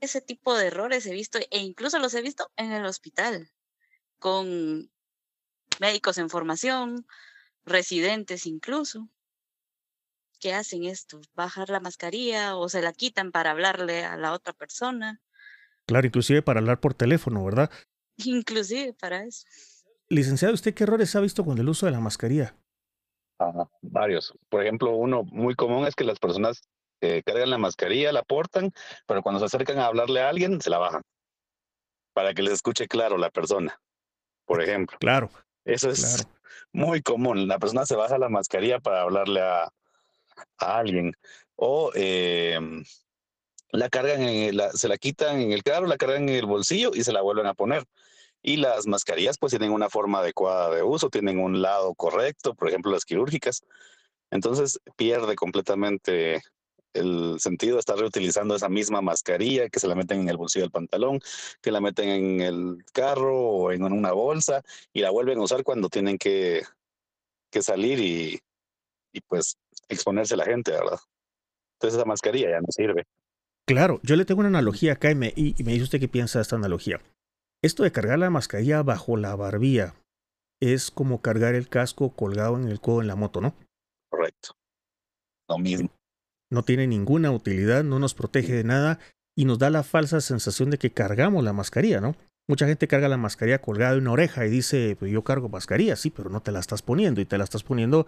Ese 0.00 0.20
tipo 0.20 0.54
de 0.56 0.66
errores 0.66 1.06
he 1.06 1.12
visto 1.12 1.38
e 1.38 1.58
incluso 1.58 1.98
los 1.98 2.12
he 2.14 2.20
visto 2.22 2.50
en 2.56 2.72
el 2.72 2.84
hospital 2.84 3.50
con 4.18 4.90
médicos 5.80 6.18
en 6.18 6.28
formación, 6.28 7.06
residentes 7.64 8.44
incluso 8.44 9.08
que 10.38 10.54
hacen 10.54 10.84
esto, 10.84 11.20
bajar 11.34 11.70
la 11.70 11.80
mascarilla 11.80 12.56
o 12.56 12.68
se 12.68 12.82
la 12.82 12.92
quitan 12.92 13.32
para 13.32 13.50
hablarle 13.50 14.04
a 14.04 14.16
la 14.16 14.32
otra 14.32 14.52
persona. 14.52 15.20
Claro, 15.86 16.06
inclusive 16.06 16.42
para 16.42 16.60
hablar 16.60 16.80
por 16.80 16.94
teléfono, 16.94 17.44
¿verdad? 17.44 17.70
Inclusive 18.18 18.92
para 18.94 19.24
eso. 19.24 19.46
Licenciado, 20.08 20.54
¿usted 20.54 20.74
qué 20.74 20.84
errores 20.84 21.14
ha 21.16 21.20
visto 21.20 21.44
con 21.44 21.58
el 21.58 21.68
uso 21.68 21.86
de 21.86 21.92
la 21.92 22.00
mascarilla? 22.00 22.56
varios. 23.82 24.32
Por 24.48 24.62
ejemplo, 24.62 24.96
uno 24.96 25.22
muy 25.24 25.54
común 25.54 25.86
es 25.86 25.94
que 25.94 26.04
las 26.04 26.18
personas 26.18 26.62
eh, 27.02 27.22
cargan 27.24 27.50
la 27.50 27.58
mascarilla, 27.58 28.10
la 28.12 28.22
portan, 28.22 28.72
pero 29.06 29.22
cuando 29.22 29.40
se 29.40 29.46
acercan 29.46 29.78
a 29.78 29.86
hablarle 29.86 30.22
a 30.22 30.30
alguien, 30.30 30.60
se 30.60 30.70
la 30.70 30.78
bajan. 30.78 31.02
Para 32.14 32.32
que 32.32 32.42
les 32.42 32.54
escuche 32.54 32.88
claro 32.88 33.18
la 33.18 33.30
persona, 33.30 33.78
por 34.46 34.62
ejemplo. 34.62 34.96
Claro. 34.98 35.30
Eso 35.66 35.90
es 35.90 36.26
muy 36.72 37.02
común. 37.02 37.46
La 37.46 37.58
persona 37.58 37.84
se 37.84 37.96
baja 37.96 38.16
la 38.16 38.30
mascarilla 38.30 38.80
para 38.80 39.02
hablarle 39.02 39.42
a, 39.42 39.68
a 40.58 40.78
alguien. 40.78 41.12
O 41.56 41.90
eh, 41.94 42.58
la 43.72 43.88
cargan, 43.88 44.22
en 44.22 44.58
se 44.74 44.88
la 44.88 44.98
quitan 44.98 45.40
en 45.40 45.52
el 45.52 45.62
carro, 45.62 45.86
la 45.86 45.96
cargan 45.96 46.28
en 46.28 46.36
el 46.36 46.46
bolsillo 46.46 46.90
y 46.94 47.04
se 47.04 47.12
la 47.12 47.22
vuelven 47.22 47.46
a 47.46 47.54
poner. 47.54 47.84
Y 48.42 48.56
las 48.58 48.86
mascarillas 48.86 49.38
pues 49.38 49.50
tienen 49.50 49.72
una 49.72 49.90
forma 49.90 50.20
adecuada 50.20 50.74
de 50.74 50.82
uso, 50.82 51.10
tienen 51.10 51.40
un 51.40 51.62
lado 51.62 51.94
correcto, 51.94 52.54
por 52.54 52.68
ejemplo 52.68 52.92
las 52.92 53.04
quirúrgicas. 53.04 53.62
Entonces 54.30 54.80
pierde 54.96 55.36
completamente 55.36 56.42
el 56.94 57.36
sentido 57.40 57.74
de 57.74 57.80
estar 57.80 57.98
reutilizando 57.98 58.56
esa 58.56 58.68
misma 58.68 59.02
mascarilla 59.02 59.68
que 59.68 59.80
se 59.80 59.88
la 59.88 59.94
meten 59.94 60.20
en 60.20 60.28
el 60.28 60.36
bolsillo 60.36 60.64
del 60.64 60.70
pantalón, 60.70 61.20
que 61.60 61.70
la 61.70 61.80
meten 61.80 62.08
en 62.08 62.40
el 62.40 62.84
carro 62.92 63.38
o 63.38 63.72
en 63.72 63.82
una 63.82 64.12
bolsa 64.12 64.62
y 64.92 65.00
la 65.00 65.10
vuelven 65.10 65.38
a 65.38 65.42
usar 65.42 65.62
cuando 65.62 65.88
tienen 65.88 66.18
que, 66.18 66.62
que 67.50 67.62
salir 67.62 68.00
y 68.00 68.40
pues 69.28 69.58
exponerse 69.88 70.34
a 70.34 70.38
la 70.38 70.44
gente, 70.44 70.72
¿verdad? 70.72 70.98
Entonces 71.74 71.98
esa 71.98 72.06
mascarilla 72.06 72.50
ya 72.50 72.60
no 72.60 72.68
sirve. 72.70 73.04
Claro, 73.66 74.00
yo 74.02 74.16
le 74.16 74.24
tengo 74.24 74.40
una 74.40 74.48
analogía 74.48 74.94
acá 74.94 75.10
y 75.10 75.14
me, 75.14 75.32
y 75.34 75.54
me 75.64 75.72
dice 75.72 75.84
usted 75.84 76.00
qué 76.00 76.08
piensa 76.08 76.38
de 76.38 76.42
esta 76.42 76.56
analogía. 76.56 77.00
Esto 77.62 77.82
de 77.82 77.92
cargar 77.92 78.18
la 78.18 78.30
mascarilla 78.30 78.82
bajo 78.82 79.16
la 79.16 79.34
barbilla 79.34 79.94
es 80.60 80.90
como 80.90 81.20
cargar 81.20 81.54
el 81.54 81.68
casco 81.68 82.10
colgado 82.10 82.56
en 82.56 82.68
el 82.68 82.80
codo 82.80 83.00
en 83.00 83.08
la 83.08 83.16
moto, 83.16 83.40
¿no? 83.40 83.54
Correcto. 84.08 84.54
Lo 85.48 85.58
mismo. 85.58 85.90
No 86.50 86.62
tiene 86.62 86.86
ninguna 86.86 87.30
utilidad, 87.32 87.84
no 87.84 87.98
nos 87.98 88.14
protege 88.14 88.54
de 88.54 88.64
nada 88.64 89.00
y 89.36 89.44
nos 89.44 89.58
da 89.58 89.70
la 89.70 89.82
falsa 89.82 90.20
sensación 90.20 90.70
de 90.70 90.78
que 90.78 90.92
cargamos 90.92 91.44
la 91.44 91.52
mascarilla, 91.52 92.00
¿no? 92.00 92.16
Mucha 92.48 92.66
gente 92.66 92.86
carga 92.86 93.08
la 93.08 93.16
mascarilla 93.16 93.60
colgada 93.60 93.92
de 93.92 93.98
una 93.98 94.12
oreja 94.12 94.46
y 94.46 94.50
dice, 94.50 94.96
pues 94.96 95.10
yo 95.10 95.24
cargo 95.24 95.48
mascarilla, 95.48 95.96
sí, 95.96 96.10
pero 96.10 96.30
no 96.30 96.40
te 96.40 96.52
la 96.52 96.60
estás 96.60 96.82
poniendo 96.82 97.20
y 97.20 97.24
te 97.24 97.36
la 97.36 97.44
estás 97.44 97.64
poniendo 97.64 98.06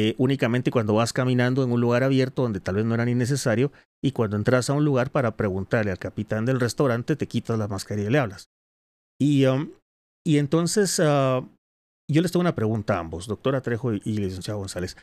eh, 0.00 0.14
únicamente 0.16 0.70
cuando 0.70 0.94
vas 0.94 1.12
caminando 1.12 1.64
en 1.64 1.72
un 1.72 1.80
lugar 1.80 2.04
abierto 2.04 2.42
donde 2.42 2.60
tal 2.60 2.76
vez 2.76 2.84
no 2.84 2.94
era 2.94 3.04
ni 3.04 3.16
necesario 3.16 3.72
y 4.00 4.12
cuando 4.12 4.36
entras 4.36 4.70
a 4.70 4.74
un 4.74 4.84
lugar 4.84 5.10
para 5.10 5.36
preguntarle 5.36 5.90
al 5.90 5.98
capitán 5.98 6.44
del 6.44 6.60
restaurante 6.60 7.16
te 7.16 7.26
quitas 7.26 7.58
la 7.58 7.66
mascarilla 7.66 8.06
y 8.06 8.12
le 8.12 8.18
hablas. 8.20 8.48
Y, 9.20 9.46
um, 9.46 9.72
y 10.24 10.38
entonces 10.38 11.00
uh, 11.00 11.44
yo 12.08 12.22
les 12.22 12.30
tengo 12.30 12.42
una 12.42 12.54
pregunta 12.54 12.94
a 12.94 13.00
ambos, 13.00 13.26
doctora 13.26 13.60
Trejo 13.60 13.92
y, 13.92 14.00
licenciado 14.04 14.60
González. 14.60 14.96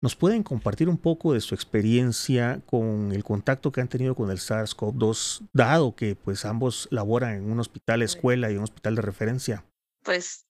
¿Nos 0.00 0.16
pueden 0.16 0.42
compartir 0.42 0.88
un 0.88 0.96
poco 0.96 1.34
de 1.34 1.42
su 1.42 1.54
experiencia 1.54 2.62
con 2.64 3.12
el 3.12 3.24
contacto 3.24 3.70
que 3.70 3.82
han 3.82 3.88
tenido 3.88 4.14
con 4.14 4.30
el 4.30 4.38
SARS-CoV-2, 4.38 5.46
dado 5.52 5.94
que 5.94 6.16
pues 6.16 6.46
ambos 6.46 6.88
laboran 6.90 7.34
en 7.34 7.52
un 7.52 7.60
hospital 7.60 8.00
escuela 8.00 8.50
y 8.50 8.56
un 8.56 8.62
hospital 8.62 8.94
de 8.94 9.02
referencia? 9.02 9.66
Pues, 10.02 10.46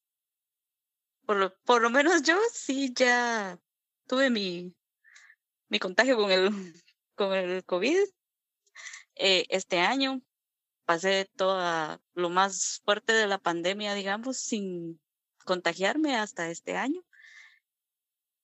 por 1.26 1.36
lo, 1.36 1.52
por 1.64 1.82
lo 1.82 1.90
menos 1.90 2.22
yo 2.22 2.36
sí 2.52 2.94
ya 2.94 3.58
tuve 4.08 4.30
mi, 4.30 4.74
mi 5.68 5.78
contagio 5.78 6.16
con 6.16 6.32
el, 6.32 6.50
con 7.14 7.32
el 7.34 7.64
COVID 7.64 7.98
eh, 9.14 9.46
este 9.50 9.78
año. 9.78 10.20
Pasé 10.84 11.30
todo 11.36 12.00
lo 12.14 12.30
más 12.30 12.80
fuerte 12.84 13.12
de 13.12 13.26
la 13.26 13.38
pandemia, 13.38 13.94
digamos, 13.94 14.38
sin 14.38 14.98
contagiarme 15.44 16.16
hasta 16.16 16.50
este 16.50 16.76
año. 16.76 17.02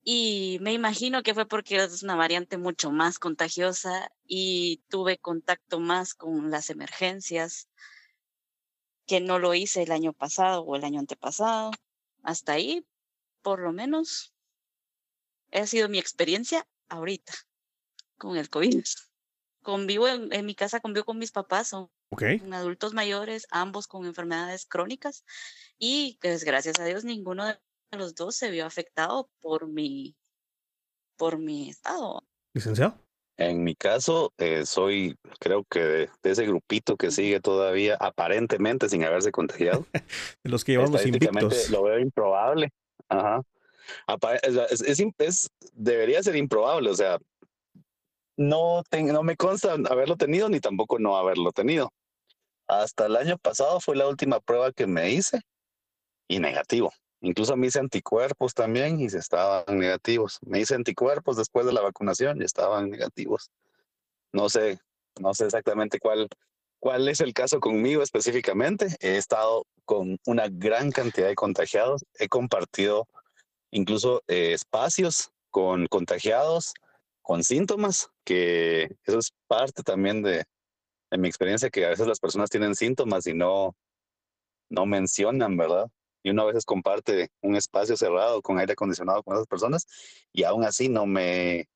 Y 0.07 0.59
me 0.61 0.75
imagino 0.75 1.23
que 1.23 1.33
fue 1.33 1.49
porque 1.49 1.77
es 1.77 2.03
una 2.03 2.15
variante 2.15 2.59
mucho 2.59 2.91
más 2.91 3.19
contagiosa 3.19 4.13
y 4.27 4.83
tuve 4.89 5.17
contacto 5.17 5.81
más 5.81 6.15
con 6.15 6.51
las 6.51 6.69
emergencias 6.69 7.71
que 9.07 9.21
no 9.21 9.39
lo 9.39 9.55
hice 9.55 9.83
el 9.83 9.93
año 9.93 10.13
pasado 10.13 10.61
o 10.61 10.77
el 10.77 10.85
año 10.85 11.01
antepasado. 11.01 11.71
Hasta 12.23 12.53
ahí, 12.53 12.87
por 13.41 13.61
lo 13.61 13.73
menos, 13.73 14.34
ha 15.61 15.67
sido 15.67 15.89
mi 15.89 15.99
experiencia 15.99 16.67
ahorita 16.89 17.33
con 18.19 18.37
el 18.37 18.51
COVID. 18.51 18.85
Convivo 19.63 20.09
en, 20.09 20.33
en 20.33 20.45
mi 20.45 20.55
casa, 20.55 20.81
convivo 20.81 21.05
con 21.07 21.19
mis 21.19 21.33
papás, 21.33 21.69
son 21.69 21.91
Ok. 22.11 22.23
adultos 22.53 22.95
mayores, 22.95 23.47
ambos 23.51 23.87
con 23.87 24.05
enfermedades 24.07 24.67
crónicas 24.67 25.25
y 25.79 26.19
pues 26.21 26.45
gracias 26.45 26.79
a 26.79 26.85
Dios 26.85 27.05
ninguno 27.05 27.47
de 27.47 27.59
los 27.93 28.15
dos 28.15 28.37
se 28.37 28.51
vio 28.51 28.67
afectado 28.67 29.31
por 29.41 29.67
mi, 29.67 30.17
por 31.17 31.39
mi 31.39 31.71
estado. 31.71 32.23
¿Licenciado? 32.53 32.99
En 33.37 33.65
mi 33.65 33.75
caso, 33.75 34.33
eh, 34.39 34.65
soy, 34.65 35.17
creo 35.41 35.65
que 35.65 35.81
de, 35.81 36.11
de 36.23 36.31
ese 36.31 36.47
grupito 36.47 36.97
que 36.97 37.11
sigue 37.11 37.41
todavía 37.41 37.97
aparentemente 37.99 38.89
sin 38.89 39.03
haberse 39.03 39.33
contagiado. 39.33 39.87
De 40.45 40.51
los 40.51 40.63
que 40.63 40.73
llevamos 40.73 41.05
invictos. 41.05 41.71
lo 41.71 41.83
veo 41.83 41.99
improbable. 41.99 42.71
Ajá. 43.09 43.43
Es, 44.43 44.83
es- 44.83 45.01
es 45.19 45.51
debería 45.73 46.23
ser 46.23 46.37
improbable, 46.37 46.91
o 46.91 46.95
sea, 46.95 47.19
no, 48.37 48.83
ten- 48.89 49.07
no 49.07 49.23
me 49.23 49.37
consta 49.37 49.73
haberlo 49.75 50.17
tenido 50.17 50.49
ni 50.49 50.61
tampoco 50.61 50.99
no 50.99 51.17
haberlo 51.17 51.53
tenido. 51.53 51.93
Hasta 52.67 53.07
el 53.07 53.17
año 53.17 53.39
pasado 53.39 53.81
fue 53.81 53.97
la 53.97 54.09
última 54.09 54.41
prueba 54.41 54.73
que 54.73 54.87
me 54.87 55.11
hice 55.11 55.41
y 56.29 56.39
negativo. 56.41 56.93
Incluso 57.21 57.57
me 57.57 57.69
hice 57.69 57.79
anticuerpos 57.79 58.55
también 58.55 59.01
y 59.01 59.09
se 59.09 59.19
estaban 59.19 59.79
negativos. 59.79 60.39
Me 60.43 60.61
hice 60.61 60.75
anticuerpos 60.75 61.37
después 61.37 61.65
de 61.67 61.73
la 61.73 61.81
vacunación 61.81 62.41
y 62.41 62.45
estaban 62.45 62.91
negativos. 62.91 63.51
No 64.33 64.49
sé, 64.49 64.79
no 65.21 65.33
sé 65.33 65.45
exactamente 65.47 65.99
cuál, 65.99 66.29
cuál 66.81 67.09
es 67.09 67.21
el 67.21 67.33
caso 67.33 67.61
conmigo 67.61 68.03
específicamente. 68.03 68.97
He 69.01 69.17
estado 69.17 69.65
con 69.85 70.19
una 70.27 70.49
gran 70.51 70.91
cantidad 70.91 71.29
de 71.29 71.35
contagiados. 71.35 72.05
He 72.19 72.29
compartido 72.29 73.07
incluso 73.75 74.23
eh, 74.29 74.53
espacios 74.53 75.31
con 75.51 75.87
contagiados, 75.89 76.75
con 77.23 77.43
síntomas, 77.43 78.09
que 78.25 78.85
eso 79.05 79.19
es 79.19 79.33
parte 79.49 79.83
también 79.83 80.23
de, 80.23 80.45
de 81.11 81.19
mi 81.19 81.29
experiencia, 81.29 81.71
que 81.71 81.85
a 81.85 81.91
veces 81.91 82.07
las 82.07 82.21
personas 82.21 82.51
tienen 82.51 82.75
síntomas 82.75 83.27
y 83.27 83.35
no, 83.35 83.75
no 84.71 84.87
mencionan, 84.87 85.57
¿verdad? 85.57 85.91
Y 86.23 86.31
uno 86.31 86.43
a 86.43 86.47
veces 86.47 86.65
comparte 86.65 87.31
un 87.43 87.57
espacio 87.57 87.97
cerrado 87.97 88.41
con 88.43 88.59
aire 88.59 88.75
acondicionado 88.75 89.23
con 89.23 89.35
esas 89.35 89.47
personas 89.47 89.87
y 90.33 90.45
aún 90.45 90.65
así 90.65 90.89
no 90.89 91.05
me, 91.05 91.69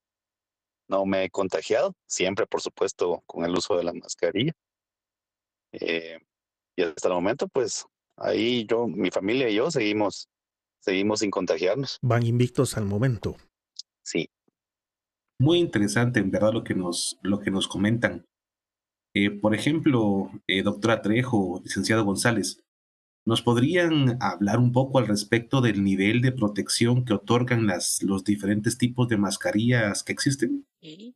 no 0.88 1.04
me 1.04 1.24
he 1.24 1.30
contagiado, 1.30 1.94
siempre 2.06 2.46
por 2.46 2.60
supuesto 2.60 3.22
con 3.26 3.44
el 3.44 3.54
uso 3.54 3.76
de 3.76 3.84
la 3.84 3.92
mascarilla. 3.92 4.52
Eh, 5.72 6.18
y 6.76 6.82
hasta 6.82 7.08
el 7.08 7.14
momento, 7.14 7.48
pues 7.48 7.84
ahí 8.16 8.66
yo, 8.66 8.86
mi 8.86 9.10
familia 9.10 9.48
y 9.48 9.56
yo 9.56 9.70
seguimos, 9.70 10.28
seguimos 10.88 11.20
sin 11.20 11.30
contagiarnos. 11.30 11.98
Van 12.00 12.24
invictos 12.24 12.76
al 12.78 12.86
momento. 12.86 13.36
Sí. 14.02 14.30
Muy 15.38 15.58
interesante, 15.58 16.18
en 16.18 16.30
verdad, 16.30 16.52
lo 16.54 16.64
que 16.64 16.74
nos, 16.74 17.18
lo 17.22 17.40
que 17.40 17.50
nos 17.50 17.68
comentan. 17.68 18.24
Eh, 19.14 19.30
por 19.30 19.54
ejemplo, 19.54 20.30
eh, 20.46 20.62
doctora 20.62 21.02
Trejo, 21.02 21.60
licenciado 21.62 22.04
González, 22.04 22.62
¿nos 23.26 23.42
podrían 23.42 24.16
hablar 24.22 24.58
un 24.58 24.72
poco 24.72 24.98
al 24.98 25.06
respecto 25.06 25.60
del 25.60 25.84
nivel 25.84 26.22
de 26.22 26.32
protección 26.32 27.04
que 27.04 27.12
otorgan 27.12 27.66
las, 27.66 28.02
los 28.02 28.24
diferentes 28.24 28.78
tipos 28.78 29.08
de 29.08 29.18
mascarillas 29.18 30.02
que 30.02 30.12
existen? 30.12 30.66
Ok. 30.82 31.14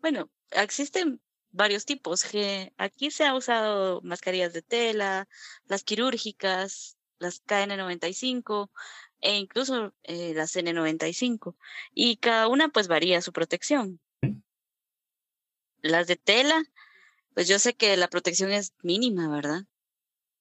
Bueno, 0.00 0.30
existen 0.50 1.20
varios 1.50 1.84
tipos. 1.84 2.24
Aquí 2.78 3.10
se 3.10 3.24
ha 3.24 3.34
usado 3.34 4.00
mascarillas 4.02 4.54
de 4.54 4.62
tela, 4.62 5.28
las 5.66 5.84
quirúrgicas, 5.84 6.96
las 7.20 7.44
KN95 7.44 8.70
e 9.20 9.36
incluso 9.36 9.94
eh, 10.02 10.34
las 10.34 10.56
N95. 10.56 11.54
Y 11.94 12.16
cada 12.16 12.48
una 12.48 12.68
pues 12.68 12.88
varía 12.88 13.22
su 13.22 13.32
protección. 13.32 14.00
Las 15.82 16.06
de 16.06 16.16
tela, 16.16 16.62
pues 17.34 17.48
yo 17.48 17.58
sé 17.58 17.74
que 17.74 17.96
la 17.96 18.08
protección 18.08 18.50
es 18.50 18.74
mínima, 18.82 19.28
¿verdad? 19.28 19.64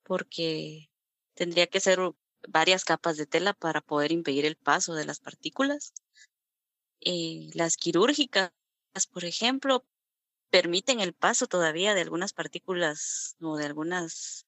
Porque 0.03 0.89
tendría 1.35 1.67
que 1.67 1.79
ser 1.79 1.99
varias 2.47 2.83
capas 2.83 3.17
de 3.17 3.25
tela 3.25 3.53
para 3.53 3.81
poder 3.81 4.11
impedir 4.11 4.45
el 4.45 4.55
paso 4.55 4.95
de 4.95 5.05
las 5.05 5.19
partículas. 5.19 5.93
Eh, 7.01 7.49
las 7.53 7.77
quirúrgicas, 7.77 8.51
por 9.11 9.23
ejemplo, 9.23 9.85
permiten 10.49 10.99
el 10.99 11.13
paso 11.13 11.47
todavía 11.47 11.93
de 11.93 12.01
algunas 12.01 12.33
partículas 12.33 13.35
o 13.41 13.55
de 13.55 13.65
algunas 13.65 14.45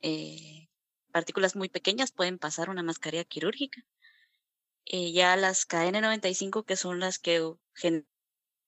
eh, 0.00 0.69
partículas 1.10 1.56
muy 1.56 1.68
pequeñas, 1.68 2.12
pueden 2.12 2.38
pasar 2.38 2.70
una 2.70 2.82
mascarilla 2.82 3.24
quirúrgica. 3.24 3.84
Eh, 4.86 5.12
ya 5.12 5.36
las 5.36 5.66
KN95, 5.68 6.64
que 6.64 6.76
son 6.76 7.00
las 7.00 7.18
que, 7.18 7.36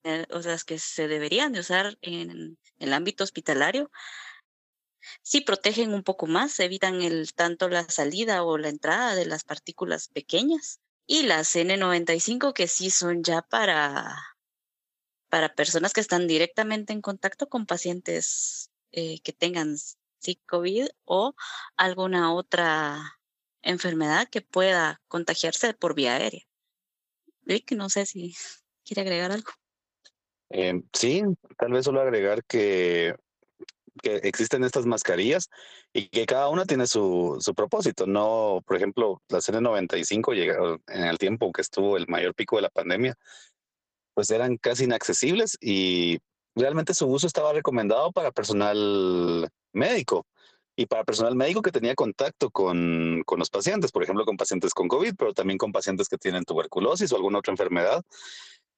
eh, 0.05 0.27
o 0.31 0.43
sea, 0.43 0.53
las 0.53 0.65
que 0.65 0.79
se 0.79 1.09
deberían 1.09 1.53
de 1.53 1.61
usar 1.61 1.99
en 2.03 2.59
el 2.79 2.93
ámbito 2.93 3.25
hospitalario, 3.25 3.91
sí 5.23 5.41
protegen 5.41 5.93
un 5.95 6.03
poco 6.03 6.27
más, 6.27 6.59
evitan 6.61 7.03
el, 7.03 7.33
tanto 7.35 7.69
la 7.69 7.85
salida 7.89 8.45
o 8.45 8.59
la 8.59 8.69
entrada 8.69 9.15
de 9.15 9.27
las 9.27 9.45
partículas 9.45 10.09
pequeñas. 10.09 10.81
Y 11.07 11.25
las 11.25 11.57
N95 11.57 12.53
que 12.53 12.69
sí 12.69 12.91
son 12.91 13.25
ya 13.25 13.43
para, 13.43 14.17
para 15.29 15.55
personas 15.55 15.93
que 15.93 16.01
están 16.01 16.29
directamente 16.29 16.93
en 16.93 17.01
contacto 17.01 17.49
con 17.49 17.67
pacientes 17.67 18.71
eh, 18.93 19.21
que 19.21 19.33
tengan 19.33 19.77
sí, 20.23 20.41
COVID 20.47 20.87
o 21.05 21.35
alguna 21.77 22.33
otra 22.33 23.19
enfermedad 23.63 24.29
que 24.31 24.41
pueda 24.41 25.01
contagiarse 25.09 25.75
por 25.75 25.95
vía 25.95 26.17
aérea. 26.17 26.43
Vic, 27.43 27.73
no 27.73 27.89
sé 27.89 28.07
si 28.07 28.35
quiere 28.85 29.03
agregar 29.03 29.33
algo. 29.33 29.51
Eh, 30.51 30.83
sí, 30.93 31.23
tal 31.59 31.73
vez 31.73 31.85
solo 31.85 32.01
agregar 32.01 32.45
que, 32.45 33.15
que 34.03 34.17
existen 34.17 34.65
estas 34.65 34.87
mascarillas 34.87 35.49
y 35.93 36.09
que 36.09 36.27
cada 36.27 36.49
una 36.49 36.67
tiene 36.67 36.87
su, 36.87 37.39
su 37.41 37.55
propósito. 37.55 38.07
No, 38.07 38.61
por 38.67 38.77
ejemplo, 38.77 39.23
la 39.29 39.39
N95 39.39 40.35
llegaron 40.35 40.83
en 40.89 41.05
el 41.05 41.19
tiempo 41.19 41.53
que 41.53 41.63
estuvo 41.63 41.97
el 41.97 42.07
mayor 42.07 42.35
pico 42.35 42.57
de 42.57 42.63
la 42.63 42.71
pandemia, 42.71 43.15
pues 44.15 44.31
eran 44.31 44.57
casi 44.59 44.85
inaccesibles 44.85 45.57
y 45.61 46.19
realmente 46.55 46.95
su 46.95 47.07
uso 47.07 47.27
estaba 47.27 47.53
recomendado 47.53 48.13
para 48.13 48.33
personal 48.33 49.49
médico 49.73 50.27
y 50.77 50.87
para 50.87 51.05
personal 51.05 51.35
médico 51.35 51.63
que 51.63 51.71
tenía 51.73 51.95
contacto 51.95 52.51
con, 52.51 53.23
con 53.27 53.39
los 53.39 53.51
pacientes, 53.51 53.93
por 53.93 54.03
ejemplo, 54.03 54.25
con 54.25 54.37
pacientes 54.37 54.73
con 54.75 54.89
COVID, 54.89 55.15
pero 55.17 55.35
también 55.35 55.59
con 55.59 55.73
pacientes 55.73 56.09
que 56.09 56.19
tienen 56.19 56.45
tuberculosis 56.45 57.13
o 57.13 57.17
alguna 57.17 57.39
otra 57.39 57.53
enfermedad 57.53 58.03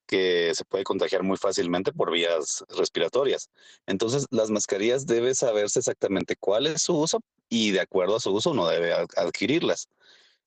que 0.06 0.54
se 0.54 0.64
puede 0.64 0.84
contagiar 0.84 1.22
muy 1.22 1.36
fácilmente 1.36 1.92
por 1.92 2.12
vías 2.12 2.64
respiratorias. 2.76 3.48
Entonces, 3.86 4.26
las 4.30 4.50
mascarillas 4.50 5.06
debe 5.06 5.34
saberse 5.34 5.78
exactamente 5.78 6.36
cuál 6.38 6.66
es 6.66 6.82
su 6.82 6.98
uso 6.98 7.20
y 7.48 7.70
de 7.70 7.80
acuerdo 7.80 8.16
a 8.16 8.20
su 8.20 8.32
uso 8.32 8.50
uno 8.50 8.66
debe 8.68 8.92
ad- 8.92 9.08
adquirirlas. 9.16 9.88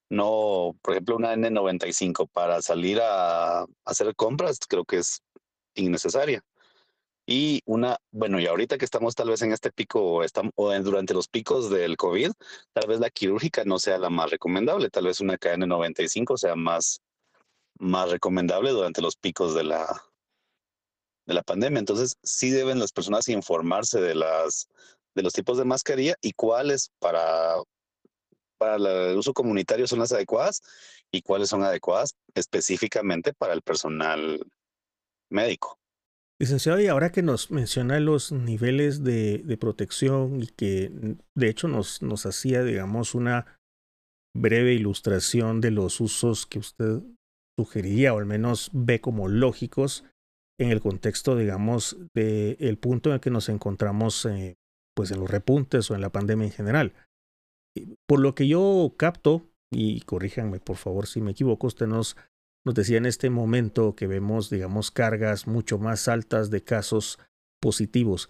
No, 0.09 0.77
por 0.81 0.93
ejemplo, 0.93 1.15
una 1.15 1.33
N95 1.33 2.27
para 2.27 2.61
salir 2.61 2.99
a 3.01 3.65
hacer 3.83 4.15
compras 4.15 4.59
creo 4.67 4.85
que 4.85 4.97
es 4.97 5.21
innecesaria. 5.75 6.41
Y 7.29 7.61
una, 7.65 7.97
bueno, 8.11 8.39
y 8.39 8.47
ahorita 8.47 8.77
que 8.77 8.85
estamos 8.85 9.13
tal 9.13 9.29
vez 9.29 9.41
en 9.41 9.51
este 9.51 9.71
pico 9.71 10.01
o, 10.01 10.23
estam- 10.23 10.51
o 10.55 10.73
en- 10.73 10.83
durante 10.83 11.13
los 11.13 11.27
picos 11.27 11.69
del 11.69 11.97
COVID, 11.97 12.31
tal 12.73 12.87
vez 12.87 12.99
la 13.01 13.09
quirúrgica 13.09 13.65
no 13.65 13.79
sea 13.79 13.97
la 13.97 14.09
más 14.09 14.31
recomendable, 14.31 14.89
tal 14.89 15.05
vez 15.05 15.19
una 15.19 15.37
KN95 15.37 16.37
sea 16.37 16.55
más, 16.55 17.01
más 17.79 18.11
recomendable 18.11 18.71
durante 18.71 19.01
los 19.01 19.17
picos 19.17 19.53
de 19.55 19.65
la, 19.65 20.03
de 21.25 21.33
la 21.33 21.43
pandemia. 21.43 21.79
Entonces, 21.79 22.17
sí 22.23 22.49
deben 22.49 22.79
las 22.79 22.91
personas 22.93 23.27
informarse 23.29 23.99
de 24.01 24.15
las 24.15 24.67
de 25.15 25.23
los 25.23 25.33
tipos 25.33 25.57
de 25.57 25.65
mascarilla 25.65 26.15
y 26.21 26.33
cuáles 26.33 26.91
para 26.99 27.55
para 28.57 28.75
el 29.11 29.17
uso 29.17 29.33
comunitario 29.33 29.87
son 29.87 29.99
las 29.99 30.11
adecuadas 30.11 30.61
y 31.11 31.21
cuáles 31.21 31.49
son 31.49 31.63
adecuadas 31.63 32.15
específicamente 32.35 33.33
para 33.33 33.53
el 33.53 33.61
personal 33.61 34.43
médico. 35.29 35.79
Licenciado, 36.39 36.79
y 36.79 36.87
ahora 36.87 37.11
que 37.11 37.23
nos 37.23 37.49
menciona 37.49 37.99
los 37.99 38.31
niveles 38.31 39.03
de, 39.03 39.39
de 39.39 39.57
protección 39.57 40.43
y 40.43 40.47
que 40.47 40.91
de 41.35 41.49
hecho 41.49 41.67
nos, 41.67 42.03
nos 42.03 42.27
hacía, 42.27 42.63
digamos, 42.63 43.15
una 43.15 43.57
breve 44.35 44.73
ilustración 44.73 45.61
de 45.61 45.71
los 45.71 45.99
usos 45.99 46.45
que 46.45 46.59
usted 46.59 47.01
sugeriría 47.57 48.13
o 48.13 48.19
al 48.19 48.27
menos 48.27 48.69
ve 48.71 49.01
como 49.01 49.27
lógicos 49.27 50.03
en 50.59 50.69
el 50.69 50.79
contexto, 50.79 51.35
digamos, 51.35 51.97
del 52.13 52.77
punto 52.77 53.09
en 53.09 53.15
el 53.15 53.19
que 53.19 53.31
nos 53.31 53.49
encontramos 53.49 54.25
eh, 54.25 54.57
pues 54.95 55.11
en 55.11 55.19
los 55.19 55.29
repuntes 55.29 55.89
o 55.89 55.95
en 55.95 56.01
la 56.01 56.11
pandemia 56.11 56.45
en 56.45 56.53
general. 56.53 56.93
Por 58.07 58.19
lo 58.19 58.33
que 58.33 58.47
yo 58.47 58.93
capto, 58.97 59.43
y 59.71 60.01
corríjanme 60.01 60.59
por 60.59 60.77
favor 60.77 61.07
si 61.07 61.21
me 61.21 61.31
equivoco, 61.31 61.67
usted 61.67 61.87
nos, 61.87 62.15
nos 62.67 62.75
decía 62.75 62.97
en 62.97 63.05
este 63.05 63.29
momento 63.29 63.95
que 63.95 64.07
vemos, 64.07 64.49
digamos, 64.49 64.91
cargas 64.91 65.47
mucho 65.47 65.79
más 65.79 66.09
altas 66.09 66.51
de 66.51 66.65
casos 66.65 67.17
positivos, 67.61 68.29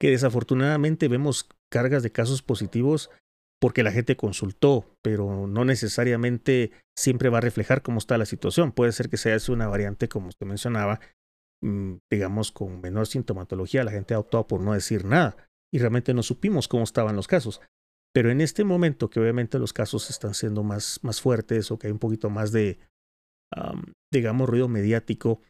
que 0.00 0.08
desafortunadamente 0.08 1.06
vemos 1.06 1.50
cargas 1.70 2.02
de 2.02 2.10
casos 2.10 2.40
positivos 2.40 3.10
porque 3.60 3.82
la 3.82 3.92
gente 3.92 4.16
consultó, 4.16 4.86
pero 5.02 5.46
no 5.46 5.66
necesariamente 5.66 6.72
siempre 6.96 7.28
va 7.28 7.38
a 7.38 7.42
reflejar 7.42 7.82
cómo 7.82 7.98
está 7.98 8.16
la 8.16 8.24
situación. 8.24 8.72
Puede 8.72 8.92
ser 8.92 9.10
que 9.10 9.18
sea 9.18 9.36
una 9.48 9.68
variante, 9.68 10.08
como 10.08 10.28
usted 10.28 10.46
mencionaba, 10.46 11.00
mm, 11.62 11.96
digamos, 12.10 12.52
con 12.52 12.80
menor 12.80 13.06
sintomatología. 13.06 13.84
La 13.84 13.90
gente 13.90 14.14
ha 14.14 14.18
optado 14.18 14.46
por 14.46 14.62
no 14.62 14.72
decir 14.72 15.04
nada 15.04 15.36
y 15.70 15.78
realmente 15.78 16.14
no 16.14 16.22
supimos 16.22 16.68
cómo 16.68 16.84
estaban 16.84 17.16
los 17.16 17.28
casos. 17.28 17.60
Pero 18.14 18.30
en 18.30 18.40
este 18.40 18.64
momento 18.64 19.10
que 19.10 19.20
obviamente 19.20 19.58
los 19.58 19.74
casos 19.74 20.08
están 20.08 20.32
siendo 20.32 20.62
más, 20.62 21.00
más 21.02 21.20
fuertes 21.20 21.70
o 21.70 21.78
que 21.78 21.88
hay 21.88 21.92
un 21.92 21.98
poquito 21.98 22.30
más 22.30 22.50
de, 22.50 22.78
digamos, 24.12 24.48
ruido 24.48 24.68
mediático, 24.68 25.40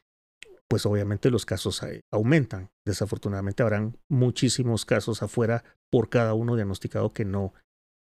pues 0.68 0.86
obviamente 0.86 1.30
los 1.30 1.46
casos 1.46 1.82
aumentan. 2.12 2.70
Desafortunadamente 2.86 3.62
habrán 3.62 3.98
muchísimos 4.10 4.84
casos 4.84 5.22
afuera 5.22 5.64
por 5.90 6.08
cada 6.08 6.34
uno 6.34 6.56
diagnosticado 6.56 7.12
que 7.12 7.24
no 7.24 7.54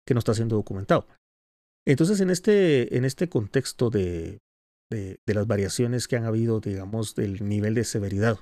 que 0.06 0.14
no 0.14 0.20
está 0.20 0.34
siendo 0.34 0.56
documentado. 0.56 1.06
Entonces, 1.86 2.20
en 2.20 2.30
este, 2.30 2.96
en 2.96 3.04
este 3.04 3.28
contexto 3.28 3.90
de, 3.90 4.40
de, 4.90 5.18
las 5.26 5.46
variaciones 5.46 6.08
que 6.08 6.16
han 6.16 6.24
habido, 6.24 6.60
digamos, 6.60 7.14
del 7.14 7.46
nivel 7.46 7.74
de 7.74 7.84
severidad 7.84 8.38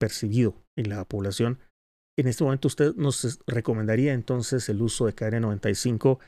percibido 0.00 0.54
en 0.76 0.88
la 0.88 1.04
población, 1.04 1.58
en 2.18 2.28
este 2.28 2.44
momento 2.44 2.68
usted 2.68 2.94
nos 2.96 3.40
recomendaría 3.46 4.12
entonces 4.12 4.68
el 4.68 4.82
uso 4.82 5.06
de 5.06 5.14
KN95 5.14 6.18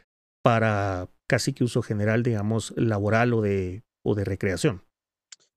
para 0.43 1.09
casi 1.29 1.53
que 1.53 1.65
uso 1.65 1.83
general, 1.83 2.23
digamos, 2.23 2.73
laboral 2.77 3.33
o 3.35 3.43
de, 3.43 3.84
o 4.05 4.15
de 4.15 4.25
recreación. 4.25 4.85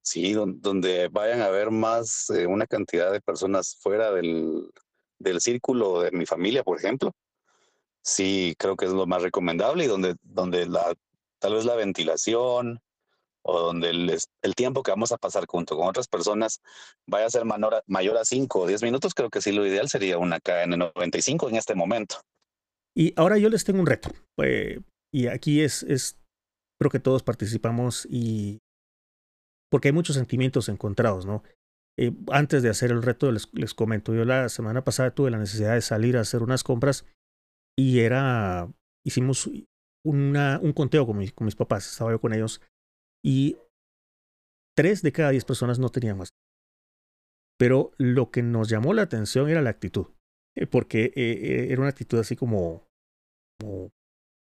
Sí, 0.01 0.33
donde 0.33 1.09
vayan 1.09 1.41
a 1.41 1.47
haber 1.47 1.69
más, 1.69 2.29
eh, 2.29 2.47
una 2.47 2.65
cantidad 2.65 3.11
de 3.11 3.21
personas 3.21 3.77
fuera 3.79 4.11
del, 4.11 4.71
del 5.19 5.41
círculo 5.41 6.01
de 6.01 6.11
mi 6.11 6.25
familia, 6.25 6.63
por 6.63 6.77
ejemplo, 6.77 7.13
sí 8.01 8.55
creo 8.57 8.77
que 8.77 8.85
es 8.85 8.91
lo 8.91 9.05
más 9.05 9.21
recomendable 9.21 9.83
y 9.83 9.87
donde, 9.87 10.15
donde 10.23 10.65
la, 10.65 10.95
tal 11.39 11.55
vez 11.55 11.65
la 11.65 11.75
ventilación 11.75 12.79
o 13.43 13.59
donde 13.59 13.89
el, 13.89 14.17
el 14.41 14.55
tiempo 14.55 14.81
que 14.81 14.91
vamos 14.91 15.11
a 15.11 15.17
pasar 15.17 15.45
junto 15.45 15.75
con 15.75 15.87
otras 15.87 16.07
personas 16.07 16.61
vaya 17.05 17.25
a 17.25 17.29
ser 17.29 17.43
mayor, 17.43 17.83
mayor 17.85 18.17
a 18.17 18.25
5 18.25 18.59
o 18.59 18.67
10 18.67 18.83
minutos, 18.83 19.13
creo 19.13 19.29
que 19.29 19.41
sí 19.41 19.51
lo 19.51 19.65
ideal 19.65 19.89
sería 19.89 20.17
una 20.17 20.39
KN95 20.39 21.49
en 21.49 21.55
este 21.57 21.75
momento. 21.75 22.21
Y 22.95 23.13
ahora 23.15 23.37
yo 23.37 23.49
les 23.49 23.63
tengo 23.63 23.79
un 23.79 23.85
reto. 23.85 24.09
Eh, 24.41 24.79
y 25.11 25.27
aquí 25.27 25.61
es, 25.61 25.83
es, 25.83 26.17
creo 26.79 26.91
que 26.91 26.99
todos 26.99 27.23
participamos 27.23 28.07
y 28.09 28.59
porque 29.69 29.89
hay 29.89 29.93
muchos 29.93 30.15
sentimientos 30.15 30.69
encontrados, 30.69 31.25
¿no? 31.25 31.43
Eh, 31.99 32.13
antes 32.31 32.61
de 32.61 32.69
hacer 32.69 32.91
el 32.91 33.01
reto 33.01 33.31
les, 33.31 33.51
les 33.53 33.73
comento, 33.73 34.13
yo 34.13 34.23
la 34.23 34.49
semana 34.49 34.83
pasada 34.83 35.11
tuve 35.11 35.31
la 35.31 35.39
necesidad 35.39 35.73
de 35.73 35.81
salir 35.81 36.15
a 36.15 36.21
hacer 36.21 36.43
unas 36.43 36.63
compras 36.63 37.05
y 37.77 37.99
era, 37.99 38.71
hicimos 39.05 39.49
una, 40.05 40.59
un 40.61 40.73
conteo 40.73 41.05
con, 41.05 41.25
con 41.27 41.45
mis 41.45 41.55
papás, 41.55 41.89
estaba 41.89 42.11
yo 42.11 42.21
con 42.21 42.33
ellos, 42.33 42.61
y 43.23 43.57
tres 44.75 45.01
de 45.01 45.11
cada 45.11 45.31
diez 45.31 45.45
personas 45.45 45.79
no 45.79 45.89
tenían 45.89 46.17
más. 46.17 46.29
Pero 47.59 47.91
lo 47.97 48.29
que 48.29 48.43
nos 48.43 48.69
llamó 48.69 48.93
la 48.93 49.01
atención 49.01 49.49
era 49.49 49.61
la 49.61 49.71
actitud, 49.71 50.07
eh, 50.55 50.67
porque 50.67 51.11
eh, 51.15 51.71
era 51.71 51.81
una 51.81 51.89
actitud 51.89 52.19
así 52.19 52.35
como 52.35 52.87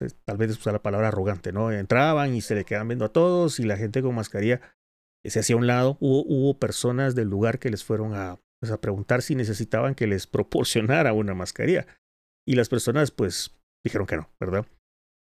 pues, 0.01 0.15
tal 0.25 0.37
vez 0.37 0.49
usar 0.49 0.73
la 0.73 0.81
palabra 0.81 1.09
arrogante, 1.09 1.51
¿no? 1.51 1.71
Entraban 1.71 2.33
y 2.33 2.41
se 2.41 2.55
le 2.55 2.65
quedaban 2.65 2.87
viendo 2.87 3.05
a 3.05 3.13
todos 3.13 3.59
y 3.59 3.65
la 3.65 3.77
gente 3.77 4.01
con 4.01 4.15
mascarilla 4.15 4.59
se 5.23 5.39
hacía 5.39 5.55
a 5.55 5.59
un 5.59 5.67
lado. 5.67 5.97
Hubo, 5.99 6.23
hubo 6.25 6.57
personas 6.57 7.13
del 7.13 7.29
lugar 7.29 7.59
que 7.59 7.69
les 7.69 7.83
fueron 7.83 8.15
a, 8.15 8.39
pues, 8.59 8.71
a 8.71 8.81
preguntar 8.81 9.21
si 9.21 9.35
necesitaban 9.35 9.93
que 9.93 10.07
les 10.07 10.25
proporcionara 10.27 11.13
una 11.13 11.35
mascarilla. 11.35 11.85
Y 12.47 12.55
las 12.55 12.67
personas 12.67 13.11
pues 13.11 13.55
dijeron 13.85 14.07
que 14.07 14.17
no, 14.17 14.27
¿verdad? 14.39 14.65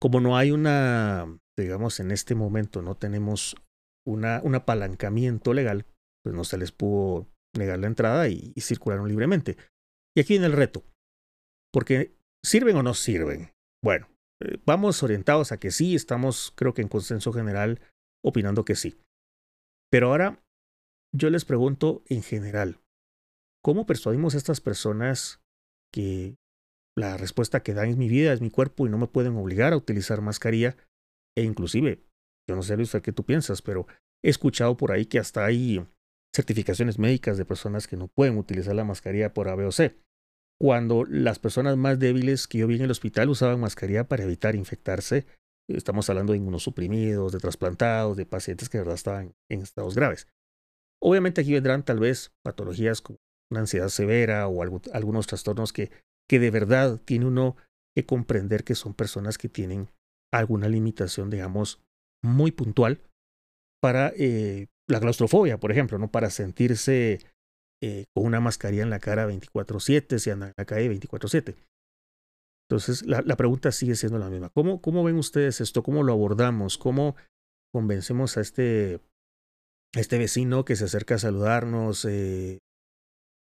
Como 0.01 0.21
no 0.21 0.37
hay 0.37 0.53
una, 0.53 1.27
digamos, 1.59 1.99
en 1.99 2.13
este 2.13 2.37
momento 2.37 2.81
no 2.81 2.95
tenemos 2.95 3.57
una, 4.07 4.41
un 4.45 4.55
apalancamiento 4.55 5.55
legal, 5.55 5.87
pues 6.23 6.37
no 6.37 6.45
se 6.45 6.57
les 6.57 6.71
pudo 6.71 7.27
negar 7.57 7.81
la 7.81 7.89
entrada 7.89 8.29
y, 8.29 8.53
circularon 8.61 9.09
libremente. 9.09 9.57
Y 10.17 10.21
aquí 10.21 10.35
viene 10.35 10.47
el 10.47 10.53
reto, 10.53 10.85
porque 11.73 12.15
¿sirven 12.45 12.77
o 12.77 12.85
no 12.85 12.95
sirven? 12.95 13.51
Bueno, 13.83 14.09
eh, 14.43 14.59
vamos 14.65 15.03
orientados 15.03 15.53
a 15.53 15.59
que 15.59 15.71
sí, 15.71 15.95
estamos 15.95 16.53
creo 16.55 16.75
que 16.75 16.83
en 16.83 16.89
consenso 16.89 17.33
general 17.33 17.81
opinando 18.25 18.65
que 18.65 18.75
sí. 18.75 18.99
Pero 19.91 20.09
ahora 20.09 20.43
yo 21.15 21.31
les 21.31 21.45
pregunto 21.45 22.03
en 22.07 22.23
general, 22.23 22.81
¿cómo 23.63 23.87
persuadimos 23.87 24.35
a 24.35 24.39
estas 24.39 24.61
personas 24.61 25.41
que 25.93 26.37
la 26.99 27.17
respuesta 27.17 27.63
que 27.63 27.75
dan 27.75 27.89
es 27.89 27.97
mi 27.97 28.09
vida, 28.09 28.33
es 28.33 28.41
mi 28.41 28.51
cuerpo 28.51 28.87
y 28.87 28.91
no 28.91 28.99
me 28.99 29.07
pueden 29.07 29.37
obligar 29.37 29.73
a 29.73 29.77
utilizar 29.77 30.21
mascarilla. 30.21 30.77
E 31.37 31.45
inclusive, 31.45 32.05
yo 32.49 32.57
no 32.57 32.63
sé 32.63 32.77
Luis, 32.77 32.93
qué 33.03 33.13
tú 33.13 33.25
piensas, 33.25 33.63
pero 33.63 33.87
he 34.23 34.31
escuchado 34.31 34.77
por 34.77 34.91
ahí 34.91 35.07
que 35.07 35.19
hasta 35.19 35.45
hay 35.45 35.87
certificaciones 36.35 36.99
médicas 36.99 37.39
de 37.39 37.45
personas 37.45 37.87
que 37.87 37.97
no 37.97 38.09
pueden 38.09 38.37
utilizar 38.37 38.75
la 38.75 38.85
mascarilla 38.85 39.33
por 39.33 39.49
A, 39.49 39.55
B 39.55 39.65
o 39.65 39.73
C. 39.73 39.97
Cuando 40.61 41.05
las 41.05 41.39
personas 41.39 41.77
más 41.77 41.99
débiles 41.99 42.49
que 42.49 42.59
yo 42.59 42.67
vi 42.67 42.77
en 42.77 42.83
el 42.83 42.91
hospital 42.91 43.29
usaban 43.29 43.61
mascarilla 43.61 44.09
para 44.09 44.25
evitar 44.25 44.57
infectarse, 44.57 45.27
estamos 45.69 46.11
hablando 46.11 46.33
de 46.33 46.39
inmunosuprimidos, 46.39 47.33
de 47.33 47.39
trasplantados, 47.39 48.17
de 48.17 48.27
pacientes 48.27 48.69
que 48.69 48.79
de 48.79 48.83
verdad 48.83 48.97
estaban 48.97 49.35
en 49.49 49.63
estados 49.63 49.95
graves. 49.95 50.27
Obviamente 51.01 51.43
aquí 51.43 51.53
vendrán 51.53 51.85
tal 51.85 52.01
vez 52.01 52.33
patologías 52.43 53.01
como 53.01 53.19
una 53.51 53.61
ansiedad 53.61 53.89
severa 53.89 54.49
o 54.49 54.63
algunos 54.63 55.27
trastornos 55.27 55.73
que 55.73 55.91
que 56.29 56.39
de 56.39 56.51
verdad 56.51 57.01
tiene 57.05 57.27
uno 57.27 57.57
que 57.97 58.05
comprender 58.05 58.63
que 58.63 58.75
son 58.75 58.95
personas 58.95 59.39
que 59.39 59.49
tienen 59.49 59.89
alguna 60.33 60.69
limitación, 60.69 61.31
digamos, 61.31 61.81
muy 62.23 62.53
puntual 62.53 63.01
para 63.81 64.13
eh, 64.17 64.67
la 64.87 65.01
claustrofobia, 65.01 65.59
por 65.59 65.73
ejemplo, 65.73 65.99
¿no? 65.99 66.11
Para 66.11 66.31
sentirse 66.31 67.21
eh, 67.83 68.07
con 68.15 68.27
una 68.27 68.41
mascarilla 68.41 68.83
en 68.83 68.91
la 68.91 69.01
cara 69.01 69.27
24/7, 69.27 70.19
si 70.19 70.31
andan 70.31 70.51
en 70.51 70.55
la 70.57 70.65
calle 70.65 70.89
24/7. 70.89 71.57
Entonces, 72.69 73.07
la, 73.07 73.23
la, 73.23 73.37
pregunta 73.37 73.73
sigue 73.73 73.95
siendo 73.95 74.19
la 74.19 74.29
misma. 74.29 74.51
¿Cómo, 74.51 74.83
¿Cómo 74.83 75.03
ven 75.03 75.17
ustedes 75.17 75.61
esto? 75.61 75.83
¿Cómo 75.83 76.03
lo 76.03 76.13
abordamos? 76.13 76.77
¿Cómo 76.77 77.17
convencemos 77.73 78.37
a 78.37 78.43
este, 78.43 79.01
este 79.95 80.19
vecino 80.19 80.65
que 80.65 80.77
se 80.77 80.85
acerca 80.85 81.15
a 81.15 81.19
saludarnos 81.19 82.05
eh, 82.05 82.59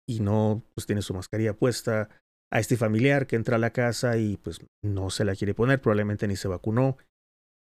y 0.09 0.21
no 0.21 0.65
pues, 0.75 0.87
tiene 0.87 1.03
su 1.03 1.13
mascarilla 1.13 1.55
puesta? 1.55 2.09
a 2.53 2.59
este 2.59 2.77
familiar 2.77 3.27
que 3.27 3.37
entra 3.37 3.57
a 3.57 3.61
la 3.61 3.73
casa 3.73 4.17
y 4.19 4.37
pues 4.37 4.61
no 4.83 5.11
se 5.11 5.25
la 5.25 5.37
quiere 5.37 5.55
poner, 5.55 5.81
probablemente 5.81 6.27
ni 6.27 6.37
se 6.37 6.49
vacunó. 6.49 6.97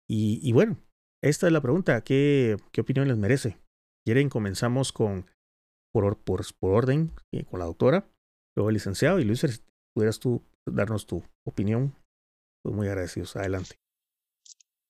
Y, 0.08 0.40
y 0.42 0.54
bueno, 0.54 0.78
esta 1.22 1.48
es 1.48 1.54
la 1.54 1.62
pregunta, 1.62 2.02
¿qué, 2.04 2.58
qué 2.72 2.82
opinión 2.82 3.08
les 3.08 3.18
merece? 3.18 3.60
¿Quieren? 4.06 4.30
Comenzamos 4.30 4.94
con, 4.94 5.26
por, 5.92 6.18
por, 6.24 6.46
por 6.56 6.72
orden, 6.74 7.14
eh, 7.32 7.46
con 7.46 7.60
la 7.60 7.66
doctora, 7.66 8.10
luego 8.56 8.70
el 8.70 8.76
licenciado 8.76 9.20
y 9.20 9.26
Luis, 9.26 9.40
si 9.40 9.64
pudieras 9.94 10.20
tú 10.20 10.44
darnos 10.66 11.08
tu 11.08 11.24
opinión, 11.46 11.96
pues 12.64 12.76
muy 12.76 12.88
agradecidos. 12.88 13.36
Adelante. 13.36 13.76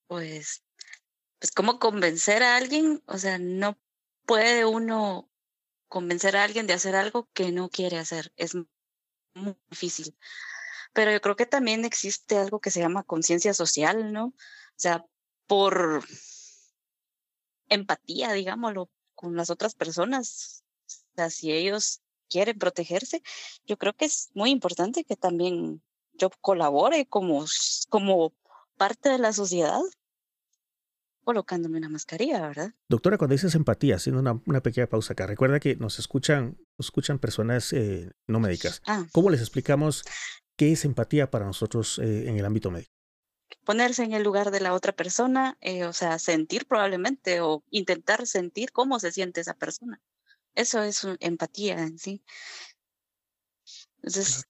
Pues, 0.07 0.63
pues, 1.39 1.51
¿cómo 1.51 1.79
convencer 1.79 2.43
a 2.43 2.57
alguien? 2.57 3.01
O 3.05 3.17
sea, 3.17 3.37
no 3.37 3.77
puede 4.25 4.65
uno 4.65 5.29
convencer 5.87 6.35
a 6.35 6.43
alguien 6.43 6.67
de 6.67 6.73
hacer 6.73 6.95
algo 6.95 7.29
que 7.33 7.51
no 7.51 7.69
quiere 7.69 7.97
hacer. 7.97 8.31
Es 8.35 8.55
muy 9.33 9.55
difícil. 9.69 10.15
Pero 10.93 11.11
yo 11.11 11.21
creo 11.21 11.35
que 11.35 11.45
también 11.45 11.85
existe 11.85 12.37
algo 12.37 12.59
que 12.59 12.71
se 12.71 12.79
llama 12.79 13.03
conciencia 13.03 13.53
social, 13.53 14.11
¿no? 14.11 14.25
O 14.25 14.33
sea, 14.75 15.05
por 15.47 16.03
empatía, 17.69 18.33
digámoslo, 18.33 18.89
con 19.15 19.35
las 19.35 19.49
otras 19.49 19.75
personas. 19.75 20.63
O 21.13 21.15
sea, 21.15 21.29
si 21.29 21.51
ellos 21.51 22.01
quieren 22.29 22.57
protegerse, 22.57 23.21
yo 23.65 23.77
creo 23.77 23.93
que 23.93 24.05
es 24.05 24.29
muy 24.33 24.51
importante 24.51 25.03
que 25.03 25.15
también 25.15 25.81
yo 26.13 26.29
colabore 26.41 27.05
como, 27.05 27.45
como 27.89 28.33
parte 28.77 29.09
de 29.09 29.19
la 29.19 29.33
sociedad 29.33 29.79
colocándome 31.23 31.77
una 31.77 31.89
mascarilla, 31.89 32.47
¿verdad? 32.47 32.73
Doctora, 32.87 33.17
cuando 33.19 33.33
dices 33.33 33.53
empatía, 33.53 33.97
haciendo 33.97 34.19
una, 34.19 34.41
una 34.47 34.63
pequeña 34.63 34.87
pausa 34.87 35.13
acá, 35.13 35.27
recuerda 35.27 35.59
que 35.59 35.75
nos 35.75 35.99
escuchan, 35.99 36.57
nos 36.77 36.87
escuchan 36.87 37.19
personas 37.19 37.71
eh, 37.71 38.11
no 38.27 38.39
médicas. 38.39 38.81
Ah, 38.87 39.05
¿Cómo 39.11 39.29
les 39.29 39.39
explicamos 39.39 40.05
qué 40.57 40.71
es 40.71 40.85
empatía 40.85 41.29
para 41.29 41.45
nosotros 41.45 41.99
eh, 41.99 42.27
en 42.27 42.37
el 42.37 42.45
ámbito 42.45 42.71
médico? 42.71 42.91
ponerse 43.63 44.03
en 44.03 44.13
el 44.13 44.23
lugar 44.23 44.51
de 44.51 44.61
la 44.61 44.73
otra 44.73 44.93
persona, 44.93 45.57
eh, 45.61 45.85
o 45.85 45.93
sea, 45.93 46.17
sentir 46.19 46.65
probablemente 46.65 47.41
o 47.41 47.63
intentar 47.69 48.25
sentir 48.25 48.71
cómo 48.71 48.99
se 48.99 49.11
siente 49.11 49.41
esa 49.41 49.53
persona. 49.53 50.01
Eso 50.55 50.81
es 50.83 51.03
un- 51.03 51.17
empatía 51.19 51.79
en 51.79 51.97
sí. 51.97 52.23
Entonces, 53.97 54.45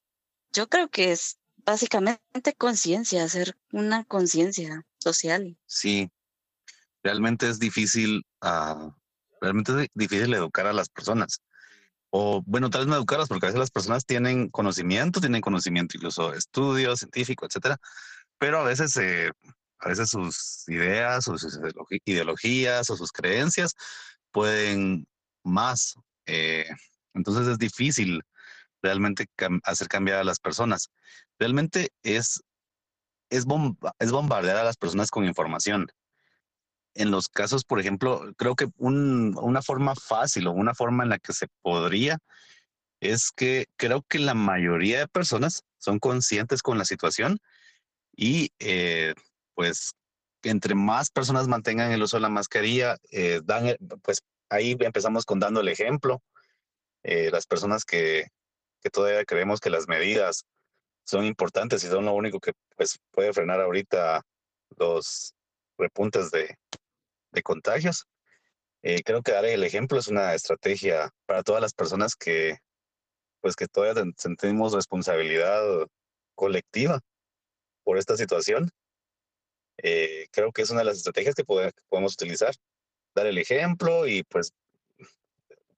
yo 0.54 0.68
creo 0.68 0.90
que 0.90 1.12
es 1.12 1.38
básicamente 1.66 2.54
conciencia, 2.58 3.24
hacer 3.24 3.58
una 3.72 4.04
conciencia 4.06 4.86
social. 4.98 5.58
Sí, 5.66 6.10
realmente 7.04 7.50
es 7.50 7.60
difícil, 7.60 8.24
ah, 8.42 8.96
realmente 9.42 9.72
es 9.74 9.78
di- 9.80 9.88
difícil 9.94 10.34
educar 10.34 10.68
a 10.68 10.74
las 10.74 10.90
personas. 10.90 11.42
O 12.12 12.42
bueno, 12.46 12.70
tal 12.70 12.82
vez 12.82 12.88
no 12.90 12.96
educarlas, 12.96 13.28
porque 13.30 13.46
a 13.46 13.50
veces 13.50 13.60
las 13.60 13.72
personas 13.72 14.06
tienen 14.06 14.50
conocimiento, 14.50 15.20
tienen 15.20 15.42
conocimiento 15.42 15.98
incluso 15.98 16.32
de 16.32 16.38
estudios, 16.40 17.00
científico, 17.00 17.46
etcétera, 17.46 17.78
pero 18.40 18.60
a 18.60 18.64
veces, 18.64 18.96
eh, 18.98 19.32
a 19.80 19.90
veces 19.90 20.10
sus 20.10 20.64
ideas 20.70 21.28
o 21.28 21.38
sus 21.38 21.60
ideologías 22.06 22.90
o 22.90 22.98
sus 22.98 23.12
creencias 23.12 23.76
pueden 24.32 25.08
más. 25.50 25.96
eh, 26.26 26.66
entonces 27.14 27.48
es 27.48 27.58
difícil 27.58 28.22
realmente 28.82 29.28
cam- 29.38 29.60
hacer 29.64 29.88
cambiar 29.88 30.20
a 30.20 30.24
las 30.24 30.40
personas. 30.40 30.90
Realmente 31.40 31.90
es, 32.04 32.42
es, 33.30 33.46
bomba- 33.46 33.94
es 34.00 34.12
bombardear 34.12 34.58
a 34.58 34.64
las 34.64 34.78
personas 34.78 35.10
con 35.12 35.26
información 35.26 35.88
en 36.96 37.12
los 37.12 37.30
casos, 37.30 37.64
por 37.64 37.80
ejemplo, 37.80 38.34
creo 38.38 38.56
que 38.56 38.68
un- 38.78 39.38
una 39.42 39.62
forma 39.62 39.96
fácil 39.96 40.48
o 40.48 40.52
una 40.52 40.74
forma 40.76 41.04
en 41.04 41.10
la 41.10 41.20
que 41.20 41.34
se 41.34 41.48
podría 41.62 42.18
es 43.02 43.32
que 43.32 43.68
creo 43.78 44.02
que 44.04 44.20
la 44.20 44.34
mayoría 44.34 45.00
de 45.00 45.08
personas 45.08 45.64
son 45.78 46.00
conscientes 46.00 46.62
con 46.62 46.78
la 46.78 46.86
situación 46.86 47.40
y 48.16 48.52
eh, 48.60 49.14
pues 49.56 49.92
entre 50.44 50.76
más 50.76 51.10
personas 51.10 51.48
mantengan 51.48 51.92
el 51.92 52.04
uso 52.04 52.18
de 52.18 52.22
la 52.22 52.30
mascarilla, 52.30 52.98
eh, 53.12 53.42
dan, 53.44 53.68
el- 53.68 53.78
pues 54.04 54.22
ahí 54.50 54.76
empezamos 54.80 55.26
con 55.26 55.40
dando 55.40 55.62
el 55.62 55.68
ejemplo. 55.70 56.22
Eh, 57.04 57.32
las 57.32 57.46
personas 57.46 57.86
que, 57.86 58.28
que 58.82 58.90
todavía 58.90 59.26
creemos 59.26 59.60
que 59.60 59.70
las 59.70 59.88
medidas 59.88 60.46
son 61.06 61.26
importantes 61.26 61.84
y 61.84 61.88
son 61.88 62.06
lo 62.06 62.14
único 62.14 62.40
que 62.40 62.54
pues 62.76 63.00
puede 63.12 63.34
frenar 63.34 63.62
ahorita 63.62 64.22
los 64.78 65.34
repuntes 65.78 66.32
de, 66.32 66.56
de 67.32 67.44
contagios. 67.44 68.06
Eh, 68.82 69.04
creo 69.04 69.22
que 69.22 69.32
dar 69.32 69.46
el 69.46 69.64
ejemplo 69.64 70.00
es 70.00 70.08
una 70.08 70.34
estrategia 70.34 71.10
para 71.26 71.44
todas 71.44 71.62
las 71.62 71.74
personas 71.74 72.16
que, 72.16 72.60
pues, 73.42 73.56
que 73.56 73.68
todavía 73.68 74.04
sentimos 74.18 74.74
responsabilidad 74.74 75.62
colectiva 76.36 77.02
por 77.84 77.98
esta 77.98 78.16
situación. 78.16 78.70
Eh, 79.78 80.28
creo 80.32 80.52
que 80.52 80.62
es 80.62 80.70
una 80.70 80.80
de 80.80 80.86
las 80.86 80.98
estrategias 80.98 81.36
que, 81.36 81.44
que 81.44 81.82
podemos 81.90 82.14
utilizar. 82.14 82.54
Dar 83.20 83.28
el 83.28 83.38
ejemplo 83.38 84.08
y, 84.08 84.24
pues, 84.24 84.54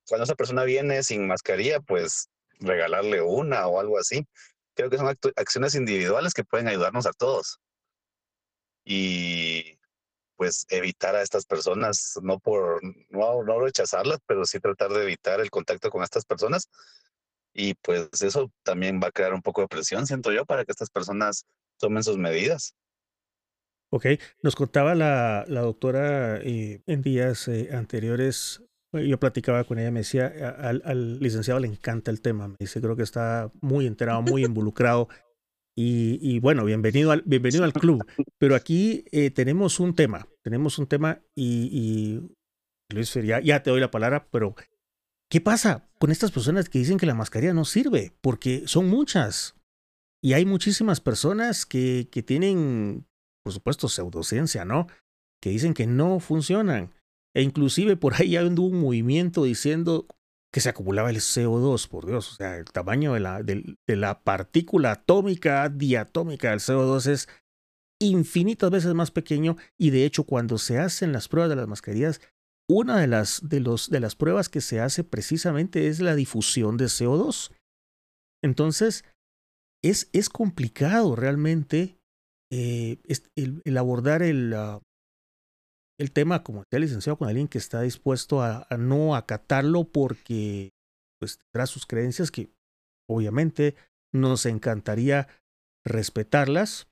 cuando 0.08 0.26
esa 0.26 0.36
persona 0.36 0.64
viene 0.64 1.02
sin 1.02 1.26
mascarilla, 1.26 1.80
pues, 1.80 2.30
regalarle 2.60 3.22
una 3.22 3.66
o 3.66 3.80
algo 3.80 3.98
así. 3.98 4.28
Creo 4.76 4.92
que 4.92 4.98
son 4.98 5.08
acciones 5.36 5.74
individuales 5.74 6.34
que 6.34 6.44
pueden 6.44 6.68
ayudarnos 6.68 7.08
a 7.08 7.14
todos. 7.14 7.60
Y 8.86 9.78
pues 10.36 10.66
evitar 10.70 11.16
a 11.16 11.22
estas 11.22 11.46
personas, 11.46 12.14
no 12.22 12.40
por 12.40 12.82
no, 13.10 13.44
no 13.44 13.60
rechazarlas, 13.60 14.20
pero 14.26 14.44
sí 14.46 14.60
tratar 14.60 14.90
de 14.92 15.04
evitar 15.04 15.40
el 15.40 15.52
contacto 15.52 15.90
con 15.90 16.04
estas 16.04 16.26
personas. 16.26 16.68
Y 17.54 17.76
pues 17.76 18.10
eso 18.22 18.52
también 18.64 19.00
va 19.04 19.10
a 19.10 19.12
crear 19.12 19.34
un 19.34 19.42
poco 19.42 19.62
de 19.62 19.68
presión, 19.68 20.08
siento 20.08 20.32
yo, 20.32 20.46
para 20.46 20.66
que 20.66 20.72
estas 20.72 20.90
personas 20.90 21.46
tomen 21.78 22.04
sus 22.04 22.18
medidas. 22.18 22.76
Ok, 23.94 24.06
nos 24.42 24.56
contaba 24.56 24.96
la, 24.96 25.46
la 25.48 25.62
doctora 25.62 26.38
eh, 26.38 26.82
en 26.88 27.02
días 27.02 27.48
eh, 27.48 27.70
anteriores, 27.74 28.64
eh, 28.94 29.08
yo 29.08 29.20
platicaba 29.20 29.64
con 29.66 29.80
ella, 29.80 29.92
me 29.92 30.00
decía, 30.00 30.28
al, 30.58 30.82
al 30.86 31.20
licenciado 31.20 31.60
le 31.60 31.68
encanta 31.68 32.10
el 32.10 32.22
tema, 32.22 32.48
me 32.48 32.56
dice, 32.60 32.80
creo 32.80 32.96
que 32.96 33.04
está 33.04 33.52
muy 33.62 33.88
enterado, 33.88 34.22
muy 34.22 34.46
involucrado. 34.46 35.10
Y, 35.76 36.20
y 36.22 36.40
bueno, 36.40 36.66
bienvenido 36.66 37.12
al, 37.12 37.24
bienvenido 37.26 37.64
al 37.64 37.74
club. 37.74 38.06
Pero 38.38 38.56
aquí 38.56 39.06
eh, 39.12 39.32
tenemos 39.32 39.80
un 39.80 39.96
tema, 39.96 40.28
tenemos 40.44 40.78
un 40.80 40.88
tema 40.88 41.22
y, 41.36 41.70
y 41.72 42.94
Luis, 42.94 43.14
ya, 43.14 43.40
ya 43.40 43.64
te 43.64 43.70
doy 43.70 43.80
la 43.80 43.92
palabra, 43.92 44.28
pero 44.32 44.56
¿qué 45.30 45.40
pasa 45.40 45.90
con 45.98 46.12
estas 46.12 46.32
personas 46.32 46.70
que 46.70 46.80
dicen 46.80 46.98
que 46.98 47.06
la 47.06 47.16
mascarilla 47.16 47.54
no 47.54 47.66
sirve? 47.66 48.14
Porque 48.22 48.64
son 48.68 48.90
muchas. 48.90 49.56
Y 50.22 50.34
hay 50.34 50.46
muchísimas 50.46 51.00
personas 51.00 51.66
que, 51.66 52.10
que 52.12 52.22
tienen, 52.22 53.08
por 53.44 53.54
supuesto, 53.54 53.90
pseudociencia, 53.90 54.66
¿no? 54.66 54.88
Que 55.42 55.50
dicen 55.50 55.74
que 55.74 55.88
no 55.88 56.20
funcionan. 56.20 56.94
E 57.36 57.42
inclusive 57.42 57.96
por 57.98 58.16
ahí 58.16 58.36
hay 58.36 58.46
un 58.46 58.82
movimiento 58.82 59.44
diciendo 59.44 60.06
que 60.54 60.60
se 60.60 60.70
acumulaba 60.70 61.10
el 61.10 61.18
CO2, 61.18 61.88
por 61.88 62.06
Dios. 62.06 62.34
O 62.34 62.36
sea, 62.36 62.58
el 62.58 62.66
tamaño 62.66 63.14
de 63.14 63.20
la, 63.22 63.42
de 63.42 63.96
la 63.96 64.24
partícula 64.24 64.92
atómica, 64.92 65.70
diatómica 65.70 66.50
del 66.50 66.60
CO2 66.60 67.08
es 67.08 67.30
infinitas 68.02 68.70
veces 68.70 68.94
más 68.94 69.12
pequeño. 69.12 69.56
Y 69.78 69.92
de 69.92 70.06
hecho, 70.06 70.26
cuando 70.26 70.58
se 70.58 70.78
hacen 70.78 71.14
las 71.14 71.28
pruebas 71.28 71.50
de 71.50 71.56
las 71.56 71.68
mascarillas, 71.68 72.22
una 72.70 73.00
de 73.00 73.08
las, 73.08 73.48
de 73.48 73.60
los, 73.60 73.90
de 73.90 74.00
las 74.00 74.16
pruebas 74.16 74.50
que 74.50 74.62
se 74.62 74.80
hace 74.80 75.04
precisamente 75.04 75.88
es 75.88 76.00
la 76.00 76.16
difusión 76.16 76.78
de 76.78 76.86
CO2. 76.86 77.52
Entonces, 78.44 79.06
es, 79.84 80.10
es 80.14 80.30
complicado 80.30 81.16
realmente 81.16 82.01
eh, 82.52 83.00
el, 83.36 83.78
abordar 83.78 84.22
el, 84.22 84.54
ah, 84.54 84.82
el 86.00 86.12
tema, 86.12 86.44
como 86.44 86.64
decía 86.64 86.80
licenciado, 86.80 87.18
con 87.18 87.28
alguien 87.28 87.48
que 87.48 87.58
está 87.58 87.82
dispuesto 87.82 88.42
a, 88.42 88.68
no 88.78 89.16
acatarlo 89.16 89.86
porque 89.86 90.72
pues, 91.20 91.38
tendrá 91.38 91.66
sus 91.66 91.86
creencias 91.86 92.32
que 92.32 92.52
obviamente 93.10 93.76
nos 94.14 94.46
encantaría 94.46 95.28
respetarlas, 95.86 96.88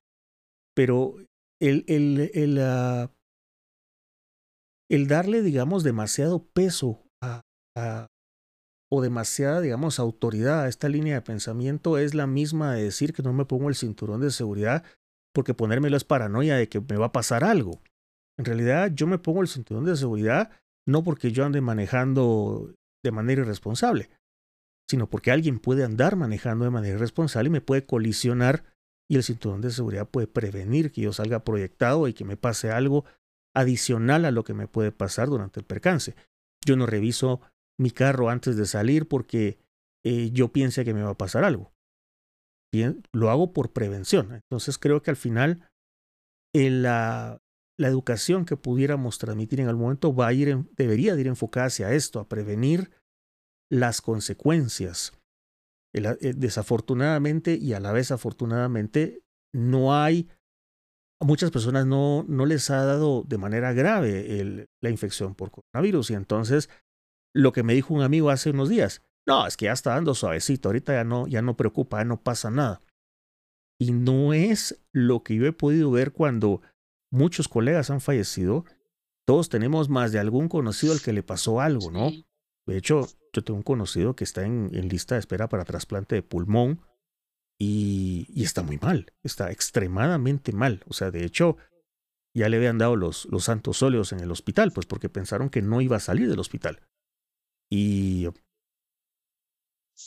pero 0.76 1.16
el, 1.62 1.84
el, 1.88 2.32
el, 2.34 2.60
ah, 2.62 3.12
el 4.90 5.08
darle, 5.08 5.42
digamos, 5.42 5.84
demasiado 5.84 6.46
peso 6.54 7.04
a- 7.22 7.42
o 8.92 9.02
demasiada, 9.02 9.62
digamos, 9.62 10.00
autoridad 10.00 10.64
a 10.64 10.68
esta 10.68 10.90
línea 10.90 11.16
de 11.16 11.22
pensamiento 11.22 11.98
es 11.98 12.16
la 12.16 12.28
misma 12.28 12.74
de 12.74 12.84
decir 12.84 13.14
que 13.14 13.22
no 13.22 13.34
me 13.34 13.46
pongo 13.46 13.70
el 13.70 13.76
cinturón 13.76 14.20
de 14.22 14.32
seguridad 14.32 14.84
porque 15.34 15.54
ponérmelo 15.54 15.98
es 15.98 16.04
paranoia 16.04 16.56
de 16.56 16.70
que 16.70 16.82
me 16.82 16.98
va 16.98 17.08
a 17.08 17.12
pasar 17.12 17.44
algo. 17.44 17.82
En 18.38 18.46
realidad 18.46 18.92
yo 18.94 19.08
me 19.08 19.20
pongo 19.20 19.42
el 19.42 19.48
cinturón 19.48 19.86
de 19.86 19.96
seguridad 19.96 20.52
no 20.88 21.04
porque 21.04 21.32
yo 21.32 21.46
ande 21.46 21.62
manejando 21.62 22.74
de 23.04 23.12
manera 23.12 23.42
irresponsable, 23.42 24.10
sino 24.90 25.08
porque 25.08 25.32
alguien 25.32 25.60
puede 25.60 25.84
andar 25.84 26.16
manejando 26.16 26.66
de 26.66 26.72
manera 26.72 26.96
irresponsable 26.96 27.48
y 27.48 27.52
me 27.52 27.62
puede 27.62 27.86
colisionar 27.86 28.64
y 29.10 29.16
el 29.16 29.24
cinturón 29.24 29.62
de 29.62 29.72
seguridad 29.72 30.08
puede 30.08 30.28
prevenir 30.28 30.92
que 30.92 31.02
yo 31.02 31.14
salga 31.14 31.44
proyectado 31.44 32.08
y 32.08 32.14
que 32.14 32.26
me 32.26 32.38
pase 32.38 32.72
algo 32.72 33.06
adicional 33.56 34.26
a 34.26 34.32
lo 34.32 34.44
que 34.44 34.54
me 34.54 34.68
puede 34.68 34.92
pasar 34.92 35.28
durante 35.30 35.60
el 35.60 35.66
percance. 35.66 36.16
Yo 36.66 36.76
no 36.76 36.86
reviso 36.86 37.42
mi 37.78 37.92
carro 37.92 38.30
antes 38.30 38.56
de 38.58 38.66
salir 38.66 39.08
porque 39.08 39.60
eh, 40.04 40.32
yo 40.32 40.52
piense 40.52 40.86
que 40.86 40.94
me 40.94 41.04
va 41.04 41.12
a 41.12 41.18
pasar 41.18 41.44
algo. 41.44 41.72
Lo 43.14 43.30
hago 43.30 43.54
por 43.54 43.72
prevención. 43.74 44.34
Entonces 44.34 44.78
creo 44.78 45.02
que 45.02 45.12
al 45.12 45.18
final 45.18 45.68
en 46.54 46.82
la, 46.84 47.42
la 47.78 47.88
educación 47.88 48.46
que 48.46 48.58
pudiéramos 48.58 49.18
transmitir 49.18 49.60
en 49.60 49.68
algún 49.68 49.84
momento 49.84 50.14
va 50.16 50.28
a 50.28 50.34
ir 50.34 50.58
debería 50.76 51.16
de 51.16 51.22
ir 51.22 51.28
enfocada 51.28 51.68
hacia 51.68 51.94
esto, 51.94 52.20
a 52.20 52.28
prevenir 52.28 52.92
las 53.72 54.02
consecuencias. 54.02 55.14
El- 55.94 56.06
eh, 56.06 56.34
desafortunadamente 56.36 57.56
y 57.56 57.74
a 57.74 57.80
la 57.80 57.92
vez 57.92 58.12
afortunadamente 58.12 59.24
no 59.54 59.96
hay 59.96 60.30
a 61.22 61.26
muchas 61.26 61.52
personas 61.52 61.86
no, 61.86 62.24
no 62.30 62.46
les 62.46 62.70
ha 62.70 62.86
dado 62.86 63.24
de 63.24 63.38
manera 63.38 63.74
grave 63.74 64.40
el- 64.40 64.68
la 64.82 64.90
infección 64.90 65.36
por 65.36 65.52
coronavirus 65.52 66.12
y 66.12 66.14
entonces 66.14 66.70
lo 67.36 67.52
que 67.52 67.64
me 67.64 67.74
dijo 67.74 67.94
un 67.94 68.02
amigo 68.02 68.30
hace 68.30 68.52
unos 68.52 68.70
días, 68.70 69.02
no, 69.30 69.46
es 69.46 69.56
que 69.56 69.66
ya 69.66 69.74
está 69.74 69.92
dando 69.92 70.16
suavecito, 70.16 70.70
ahorita 70.70 70.92
ya 70.92 71.04
no, 71.04 71.28
ya 71.28 71.44
no 71.44 71.56
preocupa, 71.56 72.00
ya 72.00 72.04
no 72.04 72.20
pasa 72.20 72.50
nada. 72.50 72.82
Y 73.80 73.92
no 73.92 74.34
es 74.34 74.84
lo 74.92 75.24
que 75.24 75.36
yo 75.36 75.46
he 75.46 75.54
podido 75.54 75.92
ver 75.92 76.14
cuando 76.14 76.62
muchos 77.12 77.48
colegas 77.48 77.92
han 77.92 78.02
fallecido. 78.02 78.66
Todos 79.28 79.50
tenemos 79.50 79.88
más 79.88 80.12
de 80.12 80.18
algún 80.18 80.50
conocido 80.50 80.94
al 80.94 81.02
que 81.04 81.14
le 81.14 81.22
pasó 81.22 81.62
algo, 81.62 81.92
¿no? 81.92 82.12
De 82.66 82.76
hecho, 82.76 83.08
yo 83.32 83.44
tengo 83.44 83.58
un 83.58 83.64
conocido 83.64 84.16
que 84.16 84.24
está 84.24 84.44
en, 84.44 84.72
en 84.74 84.90
lista 84.90 85.14
de 85.14 85.20
espera 85.20 85.48
para 85.48 85.64
trasplante 85.64 86.16
de 86.16 86.24
pulmón 86.24 86.82
y, 87.60 88.26
y, 88.30 88.44
está 88.44 88.64
muy 88.64 88.80
mal, 88.80 89.14
está 89.22 89.52
extremadamente 89.52 90.54
mal. 90.54 90.84
O 90.88 90.94
sea, 90.94 91.12
de 91.12 91.24
hecho, 91.24 91.56
ya 92.34 92.50
le 92.50 92.58
habían 92.58 92.80
dado 92.80 92.96
los, 92.96 93.26
los 93.26 93.44
santos 93.44 93.84
óleos 93.84 94.12
en 94.12 94.22
el 94.22 94.32
hospital, 94.32 94.72
pues 94.72 94.88
porque 94.88 95.08
pensaron 95.08 95.52
que 95.52 95.62
no 95.62 95.82
iba 95.82 95.98
a 95.98 96.00
salir 96.00 96.28
del 96.28 96.40
hospital. 96.40 96.82
Y, 97.70 98.28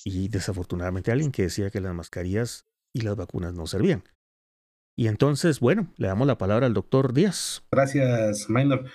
y 0.05 0.29
desafortunadamente 0.29 1.13
alguien 1.13 1.33
que 1.33 1.43
decía 1.43 1.71
que 1.71 1.81
las 1.81 1.95
mascarillas 1.95 2.67
y 2.95 3.03
las 3.03 3.17
vacunas 3.17 3.55
no 3.55 3.67
servían. 3.67 4.05
Y 4.97 5.07
entonces, 5.09 5.61
bueno, 5.61 5.93
le 5.97 6.09
damos 6.09 6.27
la 6.27 6.39
palabra 6.39 6.67
al 6.67 6.75
doctor 6.75 7.13
Díaz. 7.13 7.65
Gracias, 7.71 8.51
Minor. 8.51 8.91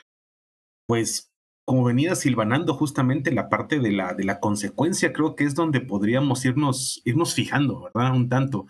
Pues 0.87 1.31
como 1.65 1.83
venía 1.83 2.15
silvanando 2.15 2.75
justamente 2.75 3.31
la 3.31 3.49
parte 3.49 3.79
de 3.79 3.91
la, 3.91 4.13
de 4.13 4.23
la 4.23 4.39
consecuencia, 4.39 5.11
creo 5.11 5.35
que 5.35 5.43
es 5.43 5.53
donde 5.53 5.81
podríamos 5.81 6.45
irnos, 6.45 7.01
irnos 7.03 7.33
fijando, 7.33 7.89
¿verdad? 7.93 8.15
Un 8.15 8.29
tanto. 8.29 8.67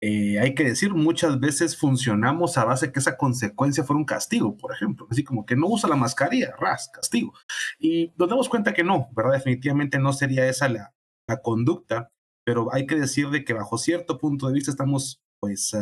Eh, 0.00 0.38
hay 0.38 0.54
que 0.54 0.62
decir, 0.62 0.94
muchas 0.94 1.40
veces 1.40 1.76
funcionamos 1.76 2.56
a 2.56 2.64
base 2.64 2.92
que 2.92 3.00
esa 3.00 3.16
consecuencia 3.16 3.82
fuera 3.82 3.98
un 3.98 4.04
castigo, 4.04 4.56
por 4.56 4.72
ejemplo. 4.72 5.08
Así 5.10 5.24
como 5.24 5.44
que 5.44 5.56
no 5.56 5.66
usa 5.66 5.88
la 5.88 5.96
mascarilla, 5.96 6.54
ras, 6.56 6.88
castigo. 6.92 7.32
Y 7.80 8.12
nos 8.16 8.28
damos 8.28 8.48
cuenta 8.48 8.72
que 8.72 8.84
no, 8.84 9.08
¿verdad? 9.16 9.32
Definitivamente 9.32 9.98
no 9.98 10.12
sería 10.12 10.46
esa 10.48 10.68
la, 10.68 10.94
la 11.28 11.42
conducta, 11.42 12.10
pero 12.44 12.72
hay 12.72 12.86
que 12.86 12.96
decir 12.96 13.28
de 13.28 13.44
que 13.44 13.52
bajo 13.52 13.78
cierto 13.78 14.18
punto 14.18 14.48
de 14.48 14.54
vista 14.54 14.70
estamos, 14.70 15.20
pues, 15.40 15.76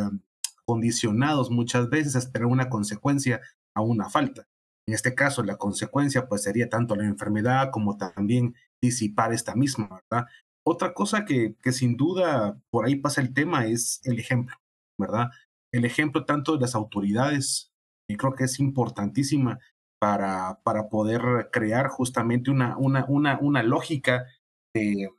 condicionados 0.65 1.49
muchas 1.49 1.89
veces 1.89 2.15
a 2.15 2.19
esperar 2.19 2.47
una 2.47 2.69
consecuencia 2.69 3.41
a 3.73 3.81
una 3.81 4.09
falta. 4.09 4.47
En 4.87 4.93
este 4.93 5.15
caso, 5.15 5.43
la 5.43 5.57
consecuencia 5.57 6.27
pues 6.27 6.43
sería 6.43 6.69
tanto 6.69 6.95
la 6.95 7.05
enfermedad 7.05 7.71
como 7.71 7.97
también 7.97 8.55
disipar 8.81 9.33
esta 9.33 9.55
misma, 9.55 10.01
¿verdad? 10.09 10.27
Otra 10.65 10.93
cosa 10.93 11.25
que, 11.25 11.55
que 11.61 11.71
sin 11.71 11.95
duda 11.95 12.59
por 12.69 12.85
ahí 12.85 12.95
pasa 12.95 13.21
el 13.21 13.33
tema 13.33 13.65
es 13.65 14.01
el 14.03 14.19
ejemplo, 14.19 14.55
¿verdad? 14.99 15.29
El 15.73 15.85
ejemplo 15.85 16.25
tanto 16.25 16.53
de 16.53 16.61
las 16.61 16.75
autoridades, 16.75 17.71
y 18.09 18.15
creo 18.15 18.33
que 18.33 18.45
es 18.45 18.59
importantísima 18.59 19.59
para, 19.99 20.59
para 20.63 20.89
poder 20.89 21.49
crear 21.51 21.87
justamente 21.87 22.51
una, 22.51 22.77
una, 22.77 23.05
una, 23.07 23.39
una 23.39 23.63
lógica 23.63 24.25
de, 24.73 25.09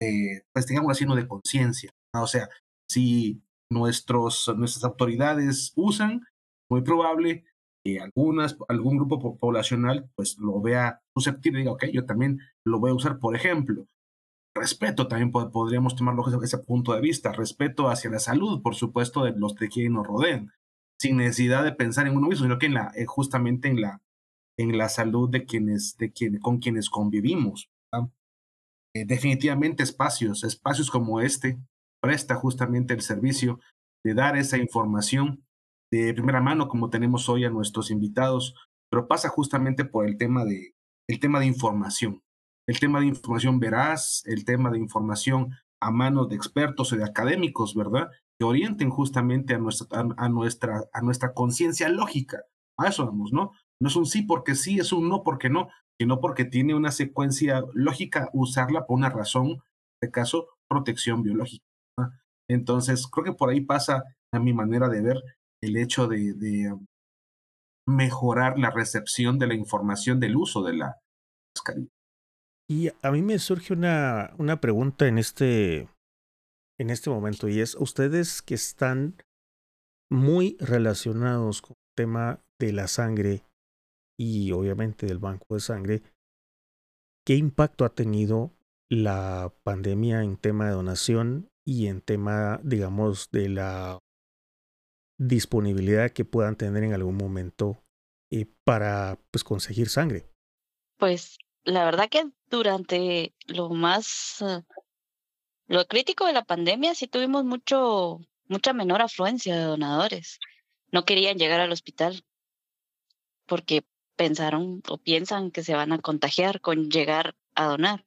de 0.00 0.44
pues 0.52 0.66
digamos 0.66 0.92
así, 0.92 1.04
no 1.04 1.16
de 1.16 1.28
conciencia. 1.28 1.90
O 2.14 2.26
sea, 2.26 2.48
si 2.90 3.42
nuestros, 3.70 4.52
nuestras 4.56 4.84
autoridades 4.84 5.72
usan, 5.76 6.22
muy 6.70 6.82
probable 6.82 7.44
algunas, 7.96 8.56
algún 8.68 8.98
grupo 8.98 9.38
poblacional 9.38 10.10
pues 10.14 10.36
lo 10.38 10.60
vea 10.60 11.00
susceptible 11.16 11.60
y 11.60 11.62
diga, 11.62 11.72
ok, 11.72 11.86
yo 11.92 12.04
también 12.04 12.40
lo 12.66 12.78
voy 12.78 12.90
a 12.90 12.94
usar, 12.94 13.18
por 13.18 13.34
ejemplo. 13.34 13.86
Respeto 14.54 15.06
también 15.08 15.30
podríamos 15.30 15.94
tomarlo 15.94 16.24
desde 16.24 16.44
ese 16.44 16.58
punto 16.58 16.92
de 16.92 17.00
vista, 17.00 17.32
respeto 17.32 17.88
hacia 17.88 18.10
la 18.10 18.18
salud, 18.18 18.60
por 18.60 18.74
supuesto, 18.74 19.24
de 19.24 19.32
los 19.32 19.54
de 19.54 19.68
quienes 19.68 19.92
nos 19.92 20.06
rodean, 20.06 20.52
sin 21.00 21.16
necesidad 21.16 21.64
de 21.64 21.72
pensar 21.72 22.06
en 22.06 22.16
uno 22.16 22.28
mismo, 22.28 22.44
sino 22.44 22.58
que 22.58 22.66
en 22.66 22.74
la, 22.74 22.90
eh, 22.96 23.06
justamente 23.06 23.68
en 23.68 23.80
la, 23.80 24.02
en 24.58 24.76
la 24.76 24.88
salud 24.88 25.30
de 25.30 25.44
quienes, 25.44 25.96
de 25.96 26.10
quien, 26.12 26.38
con 26.40 26.58
quienes 26.58 26.90
convivimos. 26.90 27.70
Eh, 28.94 29.04
definitivamente 29.06 29.82
espacios, 29.82 30.44
espacios 30.44 30.90
como 30.90 31.20
este, 31.20 31.58
presta 32.02 32.34
justamente 32.34 32.94
el 32.94 33.02
servicio 33.02 33.60
de 34.04 34.14
dar 34.14 34.36
esa 34.36 34.56
información 34.58 35.44
de 35.92 36.14
primera 36.14 36.40
mano 36.40 36.68
como 36.68 36.90
tenemos 36.90 37.28
hoy 37.28 37.44
a 37.44 37.50
nuestros 37.50 37.90
invitados, 37.90 38.54
pero 38.90 39.08
pasa 39.08 39.28
justamente 39.28 39.84
por 39.84 40.06
el 40.06 40.16
tema 40.16 40.44
de, 40.44 40.74
el 41.08 41.20
tema 41.20 41.40
de 41.40 41.46
información, 41.46 42.22
el 42.66 42.78
tema 42.78 43.00
de 43.00 43.06
información 43.06 43.58
veraz, 43.58 44.22
el 44.26 44.44
tema 44.44 44.70
de 44.70 44.78
información 44.78 45.54
a 45.80 45.90
manos 45.90 46.28
de 46.28 46.36
expertos 46.36 46.92
o 46.92 46.96
de 46.96 47.04
académicos, 47.04 47.74
¿verdad? 47.74 48.10
Que 48.38 48.44
orienten 48.44 48.90
justamente 48.90 49.54
a 49.54 49.58
nuestra, 49.58 50.06
a, 50.16 50.28
nuestra, 50.28 50.84
a 50.92 51.00
nuestra 51.02 51.32
conciencia 51.32 51.88
lógica. 51.88 52.42
A 52.78 52.88
eso 52.88 53.06
vamos, 53.06 53.32
¿no? 53.32 53.52
No 53.80 53.88
es 53.88 53.96
un 53.96 54.06
sí 54.06 54.22
porque 54.22 54.54
sí, 54.54 54.78
es 54.78 54.92
un 54.92 55.08
no 55.08 55.22
porque 55.22 55.48
no, 55.48 55.68
sino 55.98 56.20
porque 56.20 56.44
tiene 56.44 56.74
una 56.74 56.92
secuencia 56.92 57.64
lógica 57.74 58.30
usarla 58.32 58.86
por 58.86 58.96
una 58.96 59.10
razón, 59.10 59.46
en 59.50 59.62
este 60.00 60.12
caso, 60.12 60.48
protección 60.68 61.22
biológica. 61.22 61.64
Entonces, 62.48 63.06
creo 63.08 63.24
que 63.24 63.32
por 63.32 63.50
ahí 63.50 63.60
pasa 63.60 64.04
a 64.32 64.38
mi 64.38 64.52
manera 64.52 64.88
de 64.88 65.02
ver 65.02 65.22
el 65.62 65.76
hecho 65.76 66.06
de, 66.06 66.74
mejorar 67.86 68.58
la 68.58 68.70
recepción 68.70 69.38
de 69.38 69.46
la 69.46 69.54
información 69.54 70.20
del 70.20 70.36
uso 70.36 70.62
de 70.62 70.74
la 70.74 70.96
mascarilla. 71.56 71.88
Y 72.70 72.90
a 73.02 73.10
mí 73.10 73.22
me 73.22 73.38
surge 73.38 73.72
una, 73.72 74.34
una 74.36 74.60
pregunta 74.60 75.08
en 75.08 75.16
este, 75.16 75.88
en 76.78 76.90
este 76.90 77.08
momento 77.08 77.48
y 77.48 77.60
es, 77.60 77.74
ustedes 77.76 78.42
que 78.42 78.54
están 78.54 79.16
muy 80.10 80.58
relacionados 80.60 81.62
con 81.62 81.72
el 81.72 81.94
tema 81.96 82.40
de 82.60 82.72
la 82.72 82.88
sangre 82.88 83.47
y 84.18 84.50
obviamente 84.52 85.06
del 85.06 85.18
banco 85.18 85.54
de 85.54 85.60
sangre, 85.60 86.02
¿qué 87.24 87.36
impacto 87.36 87.84
ha 87.84 87.94
tenido 87.94 88.52
la 88.90 89.54
pandemia 89.62 90.22
en 90.22 90.36
tema 90.36 90.66
de 90.66 90.72
donación 90.72 91.48
y 91.64 91.86
en 91.86 92.00
tema, 92.00 92.60
digamos, 92.64 93.30
de 93.30 93.48
la 93.48 93.98
disponibilidad 95.18 96.10
que 96.10 96.24
puedan 96.24 96.56
tener 96.56 96.84
en 96.84 96.94
algún 96.94 97.16
momento 97.16 97.82
eh, 98.30 98.46
para 98.64 99.18
pues, 99.30 99.44
conseguir 99.44 99.88
sangre? 99.88 100.26
Pues 100.96 101.38
la 101.64 101.84
verdad 101.84 102.08
que 102.08 102.30
durante 102.50 103.34
lo 103.46 103.68
más, 103.70 104.38
uh, 104.40 104.62
lo 105.66 105.86
crítico 105.86 106.26
de 106.26 106.32
la 106.32 106.44
pandemia 106.44 106.94
sí 106.94 107.06
tuvimos 107.06 107.44
mucho, 107.44 108.20
mucha 108.46 108.72
menor 108.72 109.02
afluencia 109.02 109.56
de 109.56 109.64
donadores. 109.64 110.40
No 110.90 111.04
querían 111.04 111.36
llegar 111.36 111.60
al 111.60 111.72
hospital 111.72 112.24
porque 113.46 113.84
pensaron 114.18 114.82
o 114.88 114.98
piensan 114.98 115.50
que 115.50 115.62
se 115.62 115.74
van 115.74 115.92
a 115.92 116.00
contagiar 116.00 116.60
con 116.60 116.90
llegar 116.90 117.36
a 117.54 117.66
donar. 117.66 118.04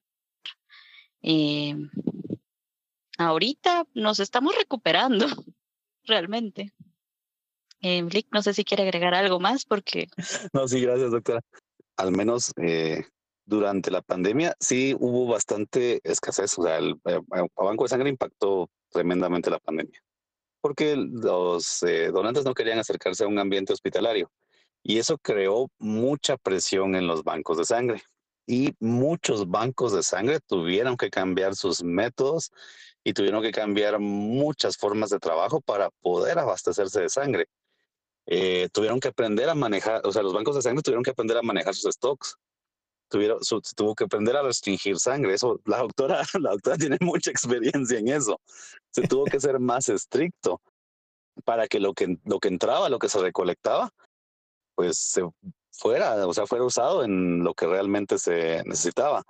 Eh, 1.23 1.75
ahorita 3.17 3.87
nos 3.93 4.19
estamos 4.19 4.55
recuperando 4.55 5.25
realmente. 6.03 6.73
Eh, 7.81 8.03
no 8.31 8.43
sé 8.43 8.53
si 8.53 8.63
quiere 8.63 8.83
agregar 8.83 9.15
algo 9.15 9.39
más 9.39 9.65
porque... 9.65 10.07
No, 10.53 10.67
sí, 10.67 10.81
gracias, 10.81 11.11
doctora. 11.11 11.41
Al 11.95 12.11
menos 12.11 12.51
eh, 12.57 13.05
durante 13.45 13.89
la 13.89 14.01
pandemia 14.01 14.55
sí 14.59 14.95
hubo 14.99 15.25
bastante 15.25 16.01
escasez. 16.03 16.59
O 16.59 16.63
sea, 16.63 16.77
el, 16.77 16.99
eh, 17.05 17.19
Banco 17.55 17.85
de 17.85 17.89
Sangre 17.89 18.09
impactó 18.09 18.69
tremendamente 18.91 19.49
la 19.49 19.59
pandemia 19.59 19.99
porque 20.61 20.95
los 20.95 21.81
eh, 21.83 22.11
donantes 22.11 22.45
no 22.45 22.53
querían 22.53 22.77
acercarse 22.77 23.23
a 23.23 23.27
un 23.27 23.39
ambiente 23.39 23.73
hospitalario 23.73 24.31
y 24.83 24.99
eso 24.99 25.17
creó 25.17 25.69
mucha 25.79 26.37
presión 26.37 26.95
en 26.95 27.07
los 27.07 27.23
bancos 27.23 27.57
de 27.57 27.65
sangre 27.65 28.03
y 28.47 28.75
muchos 28.79 29.49
bancos 29.49 29.93
de 29.93 30.03
sangre 30.03 30.39
tuvieron 30.39 30.97
que 30.97 31.09
cambiar 31.09 31.55
sus 31.55 31.83
métodos 31.83 32.51
y 33.03 33.13
tuvieron 33.13 33.41
que 33.41 33.51
cambiar 33.51 33.99
muchas 33.99 34.77
formas 34.77 35.09
de 35.09 35.19
trabajo 35.19 35.61
para 35.61 35.89
poder 36.01 36.37
abastecerse 36.39 37.01
de 37.01 37.09
sangre. 37.09 37.47
Eh, 38.27 38.69
tuvieron 38.71 38.99
que 38.99 39.07
aprender 39.07 39.49
a 39.49 39.55
manejar, 39.55 40.01
o 40.05 40.11
sea, 40.11 40.21
los 40.21 40.33
bancos 40.33 40.55
de 40.55 40.61
sangre 40.61 40.83
tuvieron 40.83 41.03
que 41.03 41.11
aprender 41.11 41.37
a 41.37 41.41
manejar 41.41 41.73
sus 41.73 41.93
stocks. 41.93 42.35
Tuvieron, 43.09 43.39
tuvo 43.75 43.95
que 43.95 44.05
aprender 44.05 44.37
a 44.37 44.43
restringir 44.43 44.99
sangre. 44.99 45.33
Eso, 45.33 45.59
la 45.65 45.79
doctora, 45.79 46.21
la 46.39 46.51
doctora 46.51 46.77
tiene 46.77 46.97
mucha 47.01 47.31
experiencia 47.31 47.99
en 47.99 48.09
eso. 48.09 48.39
Se 48.89 49.07
tuvo 49.07 49.25
que 49.25 49.39
ser 49.39 49.59
más 49.59 49.89
estricto 49.89 50.61
para 51.43 51.67
que 51.67 51.79
lo 51.79 51.93
que, 51.93 52.17
lo 52.25 52.39
que 52.39 52.49
entraba, 52.49 52.89
lo 52.89 52.99
que 52.99 53.09
se 53.09 53.19
recolectaba, 53.19 53.91
pues 54.75 54.97
se 54.97 55.23
fuera, 55.71 56.27
o 56.27 56.33
sea, 56.33 56.47
fuera 56.47 56.65
usado 56.65 57.03
en 57.03 57.43
lo 57.43 57.53
que 57.53 57.65
realmente 57.65 58.17
se 58.19 58.63
necesitaba. 58.65 59.23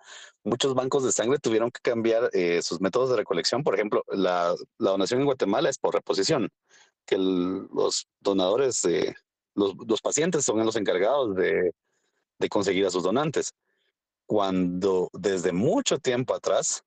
Muchos 0.44 0.74
bancos 0.74 1.04
de 1.04 1.12
sangre 1.12 1.40
tuvieron 1.40 1.72
que 1.72 1.82
cambiar 1.82 2.30
eh, 2.34 2.62
sus 2.62 2.82
métodos 2.82 3.10
de 3.12 3.18
recolección. 3.18 3.64
Por 3.64 3.76
ejemplo, 3.76 4.04
la, 4.08 4.56
la 4.78 4.92
donación 4.92 5.22
en 5.22 5.28
Guatemala 5.28 5.70
es 5.70 5.78
por 5.78 5.94
reposición 5.94 6.50
que 7.06 7.18
los 7.18 8.08
donadores, 8.20 8.82
los, 9.56 9.76
los, 9.88 10.02
pacientes 10.02 10.46
son 10.46 10.66
los 10.66 10.76
encargados 10.76 11.36
de, 11.36 11.72
de 12.40 12.50
conseguir 12.50 12.86
a 12.86 12.90
sus 12.90 13.04
donantes. 13.04 13.54
Cuando 14.26 15.10
desde 15.14 15.52
mucho 15.52 16.00
tiempo 16.00 16.34
atrás 16.34 16.84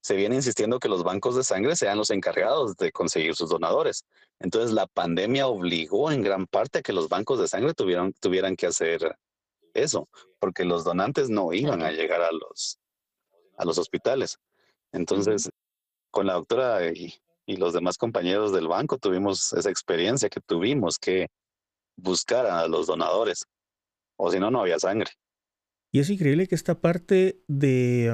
se 0.00 0.16
viene 0.16 0.36
insistiendo 0.36 0.78
que 0.78 0.88
los 0.88 1.04
bancos 1.04 1.36
de 1.36 1.44
sangre 1.44 1.76
sean 1.76 1.98
los 1.98 2.10
encargados 2.10 2.76
de 2.76 2.92
conseguir 2.92 3.34
sus 3.34 3.50
donadores. 3.50 4.04
Entonces 4.38 4.72
la 4.72 4.86
pandemia 4.86 5.46
obligó 5.48 6.10
en 6.10 6.22
gran 6.22 6.46
parte 6.46 6.78
a 6.78 6.82
que 6.82 6.92
los 6.92 7.08
bancos 7.08 7.40
de 7.40 7.48
sangre 7.48 7.74
tuvieran, 7.74 8.12
tuvieran 8.20 8.56
que 8.56 8.66
hacer 8.66 9.16
eso, 9.74 10.08
porque 10.38 10.64
los 10.64 10.84
donantes 10.84 11.28
no 11.28 11.52
iban 11.52 11.82
a 11.82 11.90
llegar 11.90 12.22
a 12.22 12.32
los, 12.32 12.78
a 13.56 13.64
los 13.64 13.78
hospitales. 13.78 14.38
Entonces, 14.92 15.50
con 16.10 16.26
la 16.26 16.34
doctora 16.34 16.90
y, 16.92 17.14
y 17.46 17.56
los 17.56 17.72
demás 17.72 17.98
compañeros 17.98 18.52
del 18.52 18.68
banco 18.68 18.98
tuvimos 18.98 19.52
esa 19.52 19.70
experiencia 19.70 20.28
que 20.28 20.40
tuvimos 20.40 20.98
que 20.98 21.28
buscar 21.96 22.46
a 22.46 22.66
los 22.68 22.86
donadores, 22.86 23.44
o 24.16 24.30
si 24.30 24.38
no, 24.38 24.50
no 24.50 24.60
había 24.60 24.78
sangre. 24.78 25.10
Y 25.90 26.00
es 26.00 26.10
increíble 26.10 26.46
que 26.46 26.54
esta 26.54 26.80
parte 26.80 27.42
de, 27.48 28.10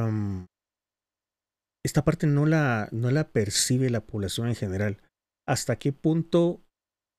esta 1.85 2.05
parte 2.05 2.27
no 2.27 2.47
la, 2.47 2.89
no 2.93 3.11
la 3.11 3.29
percibe 3.29 3.91
la 3.91 4.01
población 4.01 4.49
en 4.49 4.55
general. 4.55 5.03
¿Hasta 5.47 5.77
qué 5.77 5.93
punto 5.93 6.63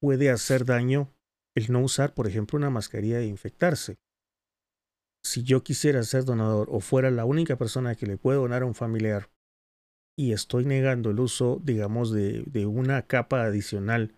puede 0.01 0.31
hacer 0.31 0.65
daño 0.65 1.13
el 1.55 1.71
no 1.71 1.81
usar, 1.81 2.13
por 2.13 2.27
ejemplo, 2.27 2.57
una 2.57 2.71
mascarilla 2.71 3.19
e 3.19 3.27
infectarse? 3.27 3.97
Si 5.23 5.43
yo 5.43 5.63
quisiera 5.63 6.03
ser 6.03 6.25
donador 6.25 6.67
o 6.71 6.79
fuera 6.79 7.11
la 7.11 7.25
única 7.25 7.57
persona 7.57 7.95
que 7.95 8.07
le 8.07 8.17
puede 8.17 8.37
donar 8.37 8.63
a 8.63 8.65
un 8.65 8.75
familiar 8.75 9.29
y 10.17 10.33
estoy 10.33 10.65
negando 10.65 11.11
el 11.11 11.19
uso, 11.19 11.61
digamos, 11.63 12.11
de, 12.11 12.43
de 12.47 12.65
una 12.65 13.03
capa 13.03 13.43
adicional 13.43 14.15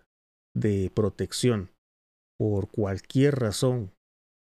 de 0.56 0.90
protección 0.94 1.70
por 2.38 2.70
cualquier 2.70 3.36
razón, 3.36 3.92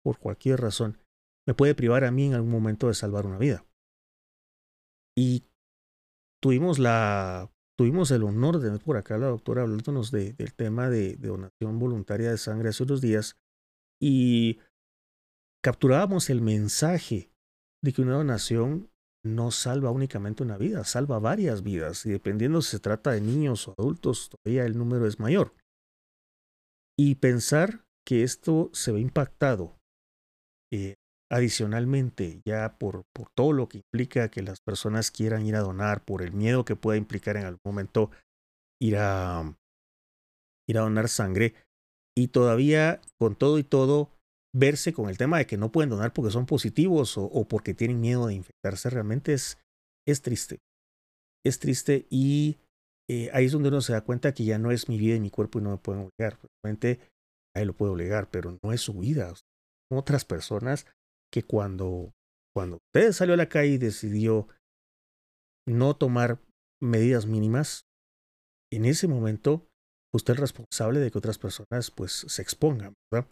por 0.02 0.18
cualquier 0.18 0.60
razón, 0.60 0.98
me 1.46 1.54
puede 1.54 1.74
privar 1.74 2.04
a 2.04 2.10
mí 2.10 2.26
en 2.26 2.34
algún 2.34 2.50
momento 2.50 2.88
de 2.88 2.94
salvar 2.94 3.26
una 3.26 3.38
vida. 3.38 3.64
Y 5.16 5.44
tuvimos 6.44 6.78
la 6.78 7.50
tuvimos 7.74 8.10
el 8.10 8.22
honor 8.22 8.58
de 8.58 8.78
por 8.78 8.98
acá 8.98 9.16
la 9.16 9.28
doctora 9.28 9.62
hablándonos 9.62 10.10
de, 10.10 10.34
del 10.34 10.52
tema 10.52 10.90
de, 10.90 11.16
de, 11.16 11.28
donación 11.28 11.78
voluntaria 11.78 12.30
de 12.30 12.36
sangre 12.36 12.68
hace 12.68 12.82
unos 12.82 13.00
días 13.00 13.38
y 13.98 14.60
capturábamos 15.62 16.28
el 16.28 16.42
mensaje 16.42 17.30
de 17.82 17.92
que 17.94 18.02
una 18.02 18.16
donación 18.16 18.90
no 19.24 19.50
salva 19.52 19.90
únicamente 19.90 20.42
una 20.42 20.58
vida, 20.58 20.84
salva 20.84 21.18
varias 21.18 21.62
vidas 21.62 22.04
y 22.04 22.10
dependiendo 22.10 22.60
si 22.60 22.72
se 22.72 22.78
trata 22.78 23.12
de 23.12 23.22
niños 23.22 23.66
o 23.66 23.74
adultos, 23.78 24.28
todavía 24.28 24.66
el 24.66 24.76
número 24.76 25.06
es 25.06 25.18
mayor. 25.18 25.54
Y 26.94 27.14
pensar 27.14 27.86
que 28.06 28.22
esto 28.22 28.68
se 28.74 28.92
ve 28.92 29.00
impactado 29.00 29.78
eh, 30.70 30.96
adicionalmente, 31.30 32.40
ya 32.44 32.76
por, 32.78 33.04
por 33.12 33.28
todo 33.36 33.52
lo 33.52 33.68
que 33.68 33.78
implica 33.78 34.30
que 34.30 34.42
las 34.42 34.60
personas 34.60 35.10
quieran 35.10 35.46
ir 35.46 35.56
a 35.56 35.60
donar, 35.60 36.04
por 36.04 36.22
el 36.22 36.32
miedo 36.32 36.64
que 36.64 36.76
pueda 36.76 36.98
implicar 36.98 37.36
en 37.36 37.44
algún 37.44 37.60
momento 37.64 38.10
ir 38.80 38.96
a, 38.98 39.56
ir 40.68 40.78
a 40.78 40.82
donar 40.82 41.08
sangre, 41.08 41.54
y 42.16 42.28
todavía 42.28 43.00
con 43.18 43.34
todo 43.34 43.58
y 43.58 43.64
todo 43.64 44.10
verse 44.54 44.92
con 44.92 45.08
el 45.08 45.18
tema 45.18 45.38
de 45.38 45.46
que 45.46 45.56
no 45.56 45.72
pueden 45.72 45.90
donar 45.90 46.12
porque 46.12 46.30
son 46.30 46.46
positivos 46.46 47.18
o, 47.18 47.24
o 47.24 47.48
porque 47.48 47.74
tienen 47.74 48.00
miedo 48.00 48.28
de 48.28 48.34
infectarse, 48.34 48.88
realmente 48.88 49.32
es, 49.32 49.58
es 50.06 50.22
triste. 50.22 50.60
Es 51.44 51.58
triste 51.58 52.06
y 52.08 52.58
eh, 53.08 53.30
ahí 53.32 53.46
es 53.46 53.52
donde 53.52 53.68
uno 53.68 53.80
se 53.80 53.92
da 53.92 54.02
cuenta 54.02 54.32
que 54.32 54.44
ya 54.44 54.58
no 54.58 54.70
es 54.70 54.88
mi 54.88 54.96
vida 54.96 55.16
y 55.16 55.20
mi 55.20 55.30
cuerpo 55.30 55.58
y 55.58 55.62
no 55.62 55.70
me 55.70 55.76
pueden 55.78 56.02
obligar. 56.02 56.38
Realmente 56.62 57.00
ahí 57.54 57.64
lo 57.64 57.74
puedo 57.74 57.92
obligar, 57.92 58.30
pero 58.30 58.58
no 58.62 58.72
es 58.72 58.80
su 58.80 58.94
vida. 58.94 59.34
Otras 59.90 60.24
personas 60.24 60.86
que 61.34 61.42
cuando, 61.42 62.14
cuando 62.54 62.76
usted 62.76 63.10
salió 63.10 63.34
a 63.34 63.36
la 63.36 63.48
calle 63.48 63.70
y 63.70 63.78
decidió 63.78 64.46
no 65.66 65.96
tomar 65.96 66.38
medidas 66.80 67.26
mínimas, 67.26 67.88
en 68.72 68.84
ese 68.84 69.08
momento 69.08 69.66
usted 70.14 70.34
es 70.34 70.38
responsable 70.38 71.00
de 71.00 71.10
que 71.10 71.18
otras 71.18 71.38
personas 71.38 71.90
pues 71.90 72.24
se 72.28 72.40
expongan, 72.40 72.94
¿verdad? 73.10 73.28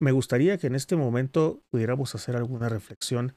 Me 0.00 0.10
gustaría 0.10 0.58
que 0.58 0.66
en 0.66 0.74
este 0.74 0.96
momento 0.96 1.62
pudiéramos 1.70 2.12
hacer 2.16 2.34
alguna 2.34 2.68
reflexión 2.68 3.36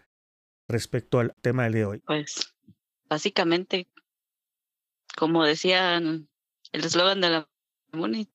respecto 0.68 1.20
al 1.20 1.36
tema 1.44 1.66
del 1.66 1.74
de 1.74 1.86
hoy. 1.86 2.00
Pues 2.00 2.56
básicamente, 3.08 3.88
como 5.16 5.44
decían 5.44 6.28
el 6.72 6.86
eslogan 6.86 7.22
de 7.22 7.30
la 7.30 7.50
MUNI, 7.92 8.28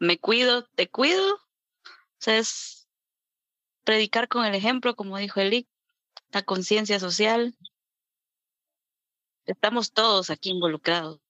me 0.00 0.18
cuido, 0.18 0.66
te 0.74 0.88
cuido. 0.88 1.36
O 1.36 2.20
sea, 2.20 2.38
es 2.38 2.77
predicar 3.88 4.28
con 4.28 4.44
el 4.44 4.54
ejemplo, 4.54 4.94
como 4.94 5.16
dijo 5.16 5.40
Eli, 5.40 5.66
la 6.30 6.42
conciencia 6.42 7.00
social. 7.00 7.56
Estamos 9.46 9.94
todos 9.94 10.28
aquí 10.28 10.50
involucrados. 10.50 11.22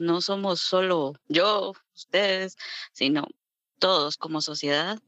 No 0.00 0.20
somos 0.20 0.58
solo 0.58 1.12
yo, 1.28 1.74
ustedes, 1.94 2.56
sino 2.92 3.28
todos 3.78 4.16
como 4.16 4.40
sociedad 4.40 4.98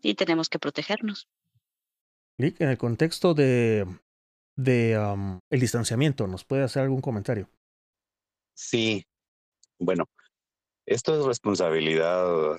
y 0.00 0.14
tenemos 0.14 0.48
que 0.48 0.58
protegernos. 0.58 1.28
Nick, 2.38 2.58
en 2.62 2.70
el 2.70 2.78
contexto 2.78 3.34
de, 3.34 3.86
de 4.56 4.98
um, 4.98 5.38
el 5.50 5.60
distanciamiento, 5.60 6.26
¿nos 6.26 6.46
puede 6.46 6.62
hacer 6.62 6.84
algún 6.84 7.02
comentario? 7.02 7.46
Sí, 8.54 9.04
bueno, 9.78 10.06
esto 10.86 11.20
es 11.20 11.26
responsabilidad 11.26 12.56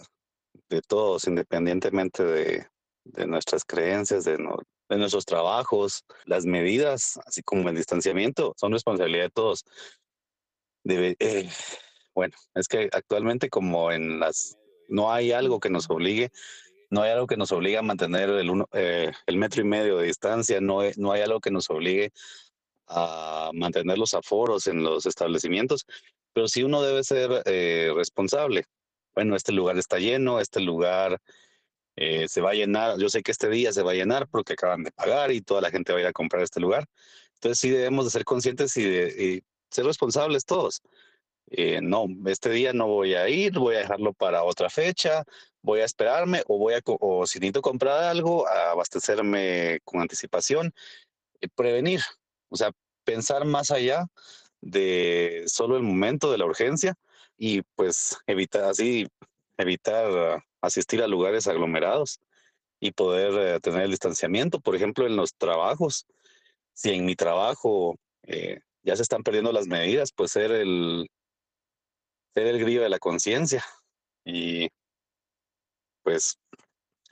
de 0.70 0.82
todos, 0.84 1.26
independientemente 1.26 2.24
de, 2.24 2.71
de 3.04 3.28
nuestras 3.28 3.64
creencias, 3.66 4.24
de, 4.26 4.38
nuestros 4.90 5.26
trabajos, 5.26 6.04
las 6.26 6.46
medidas, 6.46 7.20
así 7.26 7.42
como 7.42 7.70
el 7.70 7.76
distanciamiento, 7.76 8.54
son 8.58 8.74
responsabilidad 8.74 9.26
de 9.26 9.30
todos. 9.30 9.66
Eh, 10.86 11.50
bueno, 12.14 12.36
es 12.56 12.68
que 12.68 12.90
actualmente 12.92 13.50
como 13.50 13.92
en 13.92 14.20
las, 14.20 14.58
no 14.90 15.12
hay 15.12 15.32
algo 15.32 15.60
que 15.60 15.70
nos 15.70 15.90
obligue, 15.90 16.32
no 16.90 17.04
hay 17.04 17.12
algo 17.12 17.28
que 17.28 17.38
nos 17.38 17.52
obligue 17.52 17.78
a 17.78 17.82
mantener 17.82 18.30
el, 18.30 18.50
uno, 18.50 18.68
eh, 18.74 19.12
el 19.26 19.38
metro 19.38 19.62
y 19.62 19.66
medio 19.66 19.98
de 19.98 20.08
distancia, 20.08 20.60
no 20.60 20.82
no 20.98 21.12
hay 21.14 21.22
algo 21.22 21.40
que 21.40 21.52
nos 21.52 21.70
obligue 21.70 22.12
a 22.88 23.52
mantener 23.54 23.98
los 23.98 24.14
aforos 24.14 24.68
en 24.68 24.84
los 24.84 25.06
establecimientos, 25.06 25.86
pero 26.34 26.48
sí 26.48 26.64
uno 26.64 26.82
debe 26.82 27.04
ser 27.04 27.42
eh, 27.46 27.92
responsable. 27.96 28.66
Bueno, 29.14 29.36
este 29.36 29.54
lugar 29.54 29.78
está 29.78 30.00
lleno, 30.00 30.40
este 30.40 30.60
lugar 30.60 31.22
eh, 31.96 32.28
se 32.28 32.42
va 32.42 32.52
a 32.52 32.54
llenar, 32.54 32.98
yo 32.98 33.10
sé 33.10 33.22
que 33.22 33.32
este 33.32 33.50
día 33.50 33.74
se 33.74 33.84
va 33.84 33.92
a 33.92 33.96
llenar 33.96 34.28
porque 34.28 34.54
acaban 34.54 34.84
de 34.84 34.92
pagar 34.92 35.32
y 35.32 35.42
toda 35.42 35.62
la 35.62 35.72
gente 35.72 35.92
va 35.92 36.00
a 36.00 36.02
ir 36.02 36.08
a 36.08 36.14
comprar 36.14 36.44
este 36.44 36.60
lugar. 36.60 36.86
Entonces 37.36 37.60
sí 37.60 37.70
debemos 37.70 38.06
de 38.06 38.12
ser 38.12 38.24
conscientes 38.24 38.76
y, 38.78 39.44
ser 39.70 39.86
responsables 39.86 40.46
todos. 40.46 40.82
Eh, 41.50 41.80
no, 41.82 42.06
este 42.26 42.50
día 42.50 42.74
no 42.74 42.88
voy 42.88 43.14
a 43.14 43.28
ir, 43.30 43.54
voy 43.54 43.76
a 43.76 43.80
dejarlo 43.80 44.14
para 44.14 44.44
otra 44.44 44.70
fecha, 44.70 45.24
voy 45.62 45.82
a 45.82 45.86
esperarme 45.86 46.44
o 46.48 46.58
voy 46.58 46.74
a, 46.74 46.82
o 46.86 47.26
si 47.26 47.40
necesito 47.40 47.62
comprar 47.62 48.04
algo, 48.04 48.48
a 48.48 48.72
abastecerme 48.72 49.80
con 49.84 50.02
anticipación, 50.02 50.74
y 51.42 51.48
prevenir, 51.48 52.02
o 52.50 52.56
sea, 52.56 52.72
pensar 53.04 53.46
más 53.46 53.72
allá 53.72 54.06
de 54.62 55.44
solo 55.48 55.76
el 55.76 55.84
momento 55.84 56.32
de 56.32 56.38
la 56.38 56.46
urgencia 56.46 56.96
y 57.38 57.64
pues 57.76 58.18
evitar 58.28 58.66
así, 58.66 59.08
evitar 59.62 60.44
asistir 60.62 61.02
a 61.02 61.08
lugares 61.08 61.48
aglomerados 61.48 62.20
y 62.80 62.92
poder 62.92 63.56
eh, 63.56 63.60
tener 63.60 63.84
el 63.84 63.92
distanciamiento. 63.92 64.60
Por 64.60 64.76
ejemplo, 64.76 65.06
en 65.06 65.16
los 65.16 65.36
trabajos, 65.36 66.06
si 66.74 66.92
en 66.92 67.06
mi 67.06 67.16
trabajo 67.16 67.98
eh, 68.24 68.60
ya 68.84 68.96
se 68.96 69.04
están 69.04 69.24
perdiendo 69.24 69.52
las 69.52 69.68
medidas, 69.68 70.12
pues 70.12 70.32
ser 70.32 70.52
el, 70.52 71.10
ser 72.34 72.48
el 72.48 72.60
grillo 72.60 72.82
de 72.82 72.90
la 72.90 73.00
conciencia 73.00 73.64
y 74.26 74.70
pues 76.04 76.38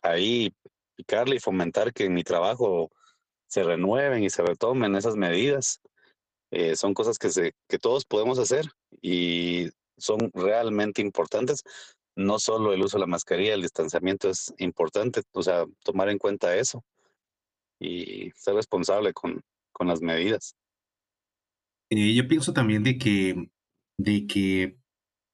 ahí 0.02 0.52
picarle 0.96 1.36
y 1.36 1.40
fomentar 1.40 1.94
que 1.94 2.06
en 2.06 2.14
mi 2.14 2.24
trabajo 2.24 2.90
se 3.48 3.64
renueven 3.64 4.24
y 4.24 4.30
se 4.30 4.42
retomen 4.42 4.96
esas 4.96 5.16
medidas. 5.16 5.82
Eh, 6.52 6.76
son 6.76 6.96
cosas 6.96 7.20
que, 7.20 7.30
se, 7.30 7.54
que 7.68 7.78
todos 7.78 8.06
podemos 8.06 8.40
hacer 8.40 8.66
y 9.02 9.70
son 9.98 10.32
realmente 10.34 11.02
importantes 11.02 11.64
no 12.20 12.38
solo 12.38 12.74
el 12.74 12.82
uso 12.82 12.98
de 12.98 13.02
la 13.02 13.08
mascarilla, 13.08 13.54
el 13.54 13.62
distanciamiento 13.62 14.30
es 14.30 14.54
importante, 14.58 15.22
o 15.32 15.42
sea, 15.42 15.64
tomar 15.84 16.10
en 16.10 16.18
cuenta 16.18 16.56
eso 16.56 16.84
y 17.80 18.32
ser 18.36 18.56
responsable 18.56 19.14
con, 19.14 19.42
con 19.72 19.88
las 19.88 20.02
medidas. 20.02 20.54
Eh, 21.90 22.14
yo 22.14 22.28
pienso 22.28 22.52
también 22.52 22.84
de 22.84 22.98
que, 22.98 23.50
de 23.98 24.28
que 24.28 24.78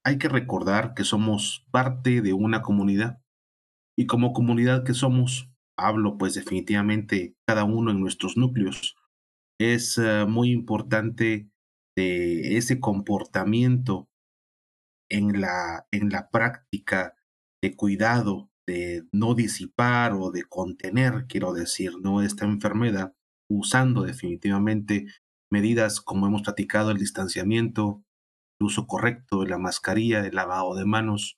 hay 0.05 0.19
que 0.19 0.29
recordar 0.29 0.93
que 0.93 1.03
somos 1.03 1.65
parte 1.71 2.21
de 2.21 2.33
una 2.33 2.61
comunidad 2.61 3.19
y 3.97 4.05
como 4.05 4.31
comunidad 4.31 4.83
que 4.83 4.93
somos, 4.93 5.49
hablo 5.77 6.19
pues 6.19 6.35
definitivamente 6.35 7.35
cada 7.47 7.63
uno 7.63 7.89
en 7.89 7.99
nuestros 7.99 8.37
núcleos, 8.37 8.95
es 9.59 9.97
uh, 9.97 10.27
muy 10.27 10.51
importante 10.51 11.49
de 11.97 12.57
ese 12.57 12.79
comportamiento 12.79 14.07
en 15.15 15.39
la, 15.39 15.87
en 15.91 16.09
la 16.09 16.29
práctica 16.29 17.15
de 17.63 17.75
cuidado, 17.75 18.51
de 18.67 19.07
no 19.13 19.33
disipar 19.33 20.13
o 20.13 20.29
de 20.29 20.43
contener, 20.43 21.25
quiero 21.29 21.53
decir, 21.53 21.93
¿no? 22.01 22.21
esta 22.21 22.45
enfermedad, 22.45 23.13
usando 23.49 24.01
definitivamente 24.03 25.07
medidas 25.49 26.01
como 26.01 26.27
hemos 26.27 26.41
platicado, 26.41 26.91
el 26.91 26.97
distanciamiento, 26.97 28.03
el 28.59 28.65
uso 28.65 28.87
correcto 28.87 29.41
de 29.41 29.49
la 29.49 29.57
mascarilla, 29.57 30.25
el 30.25 30.35
lavado 30.35 30.75
de 30.75 30.85
manos. 30.85 31.37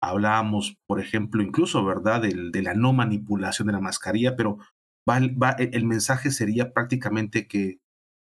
Hablábamos, 0.00 0.76
por 0.86 1.00
ejemplo, 1.00 1.42
incluso, 1.42 1.84
¿verdad?, 1.84 2.22
del, 2.22 2.52
de 2.52 2.62
la 2.62 2.74
no 2.74 2.92
manipulación 2.92 3.66
de 3.66 3.72
la 3.72 3.80
mascarilla, 3.80 4.36
pero 4.36 4.58
va, 5.08 5.18
el 5.58 5.84
mensaje 5.86 6.30
sería 6.30 6.72
prácticamente 6.72 7.48
que 7.48 7.80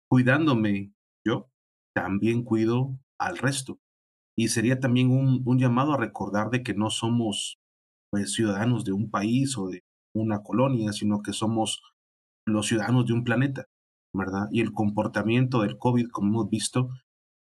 cuidándome 0.10 0.94
yo, 1.26 1.50
también 1.96 2.44
cuido 2.44 3.00
al 3.20 3.38
resto 3.38 3.80
y 4.40 4.48
sería 4.50 4.80
también 4.80 5.12
un, 5.12 5.42
un, 5.46 5.60
llamado 5.60 5.94
a 5.94 5.98
recordar 5.98 6.50
de 6.50 6.64
que 6.64 6.74
no 6.74 6.90
somos 6.90 7.58
pues, 8.12 8.34
ciudadanos 8.34 8.86
de 8.86 8.94
un 8.94 9.10
país 9.10 9.58
o 9.58 9.68
de 9.68 9.84
una 10.16 10.44
colonia, 10.44 10.94
sino 10.94 11.22
que 11.22 11.34
somos 11.34 11.82
los 12.46 12.68
ciudadanos 12.68 13.06
de 13.06 13.14
un 13.14 13.24
planeta 13.24 13.66
¿verdad? 14.14 14.48
Y 14.52 14.62
el 14.62 14.74
comportamiento 14.74 15.62
del 15.62 15.78
COVID, 15.78 16.10
como 16.10 16.30
hemos 16.30 16.50
visto, 16.50 16.90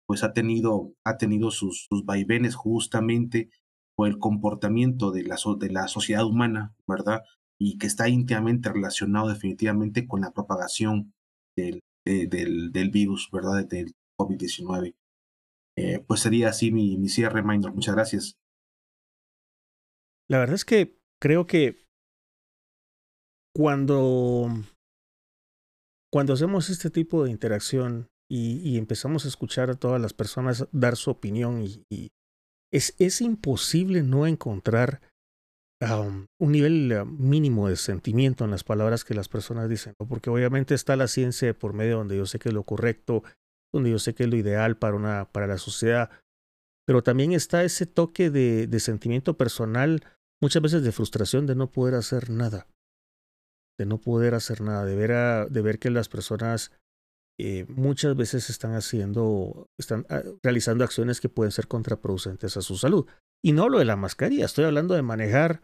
pues 0.06 0.22
ha 0.22 0.32
tenido, 0.32 0.92
ha 1.04 1.16
tenido 1.16 1.50
sus, 1.50 1.86
sus 1.88 2.04
vaivenes 2.04 2.54
justamente 2.54 3.50
por 3.96 4.08
el 4.08 4.18
comportamiento 4.18 5.10
de 5.10 5.24
la, 5.24 5.36
de 5.58 5.70
la 5.70 5.88
sociedad 5.88 6.24
humana, 6.24 6.74
¿verdad? 6.86 7.22
Y 7.58 7.78
que 7.78 7.86
está 7.86 8.08
íntimamente 8.08 8.70
relacionado 8.72 9.28
definitivamente 9.28 10.06
con 10.06 10.20
la 10.20 10.30
propagación 10.30 11.12
del, 11.56 11.80
del, 12.04 12.70
del, 12.72 12.90
virus, 12.90 13.28
¿verdad? 13.32 13.66
Del 13.66 13.94
COVID-19. 14.18 14.94
Eh, 15.80 16.04
pues 16.04 16.20
sería 16.20 16.48
así 16.48 16.72
mi, 16.72 16.98
mi 16.98 17.08
cierre, 17.08 17.40
Minor. 17.40 17.72
Muchas 17.72 17.94
gracias. 17.94 18.36
La 20.28 20.38
verdad 20.38 20.56
es 20.56 20.64
que 20.64 20.98
creo 21.22 21.46
que 21.46 21.84
cuando, 23.54 24.48
cuando 26.12 26.32
hacemos 26.32 26.68
este 26.68 26.90
tipo 26.90 27.22
de 27.22 27.30
interacción 27.30 28.08
y, 28.28 28.76
empezamos 28.76 29.24
a 29.24 29.28
escuchar 29.28 29.70
a 29.70 29.74
todas 29.74 30.00
las 30.00 30.12
personas 30.12 30.68
dar 30.72 30.96
su 30.96 31.10
opinión 31.10 31.62
y, 31.62 32.10
es, 32.72 32.94
es, 32.98 33.20
imposible 33.20 34.02
no 34.02 34.26
encontrar 34.26 35.00
un 35.80 36.52
nivel 36.52 36.92
uh, 36.92 37.06
mínimo 37.06 37.68
de 37.68 37.76
sentimiento 37.76 38.44
en 38.44 38.50
las 38.50 38.64
palabras 38.64 39.04
que 39.04 39.14
las 39.14 39.28
personas 39.28 39.68
dicen, 39.68 39.94
porque 40.08 40.28
obviamente 40.28 40.74
está 40.74 40.96
la 40.96 41.06
ciencia 41.06 41.56
por 41.56 41.72
medio 41.72 41.98
donde 41.98 42.16
yo 42.16 42.26
sé 42.26 42.38
que 42.38 42.48
es 42.48 42.54
lo 42.54 42.64
correcto, 42.64 43.22
donde 43.72 43.90
yo 43.90 43.98
sé 43.98 44.14
que 44.14 44.24
es 44.24 44.30
lo 44.30 44.36
ideal 44.36 44.76
para, 44.76 44.96
una, 44.96 45.26
para 45.30 45.46
la 45.46 45.58
sociedad, 45.58 46.10
pero 46.86 47.02
también 47.02 47.32
está 47.32 47.64
ese 47.64 47.86
toque 47.86 48.30
de, 48.30 48.66
de 48.66 48.80
sentimiento 48.80 49.36
personal, 49.36 50.02
muchas 50.40 50.62
veces 50.62 50.82
de 50.82 50.92
frustración 50.92 51.46
de 51.46 51.54
no 51.54 51.70
poder 51.70 51.94
hacer 51.94 52.30
nada, 52.30 52.66
de 53.78 53.86
no 53.86 54.00
poder 54.00 54.34
hacer 54.34 54.60
nada, 54.60 54.84
de 54.84 54.96
ver, 54.96 55.50
de 55.50 55.62
ver 55.62 55.78
que 55.78 55.90
las 55.90 56.08
personas 56.08 56.72
eh, 57.40 57.66
muchas 57.68 58.16
veces 58.16 58.50
están 58.50 58.74
haciendo, 58.74 59.68
están 59.78 60.06
ah, 60.08 60.22
realizando 60.42 60.82
acciones 60.82 61.20
que 61.20 61.28
pueden 61.28 61.52
ser 61.52 61.68
contraproducentes 61.68 62.56
a 62.56 62.62
su 62.62 62.76
salud. 62.76 63.06
Y 63.44 63.52
no 63.52 63.68
lo 63.68 63.78
de 63.78 63.84
la 63.84 63.94
mascarilla, 63.94 64.44
estoy 64.44 64.64
hablando 64.64 64.94
de 64.94 65.02
manejar 65.02 65.62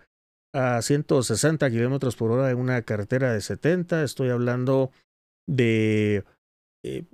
a 0.54 0.80
160 0.80 1.68
kilómetros 1.70 2.14
por 2.14 2.30
hora 2.30 2.48
en 2.50 2.58
una 2.58 2.80
carretera 2.82 3.32
de 3.32 3.40
70, 3.40 4.04
estoy 4.04 4.28
hablando 4.28 4.92
de 5.48 6.24
eh, 6.84 7.04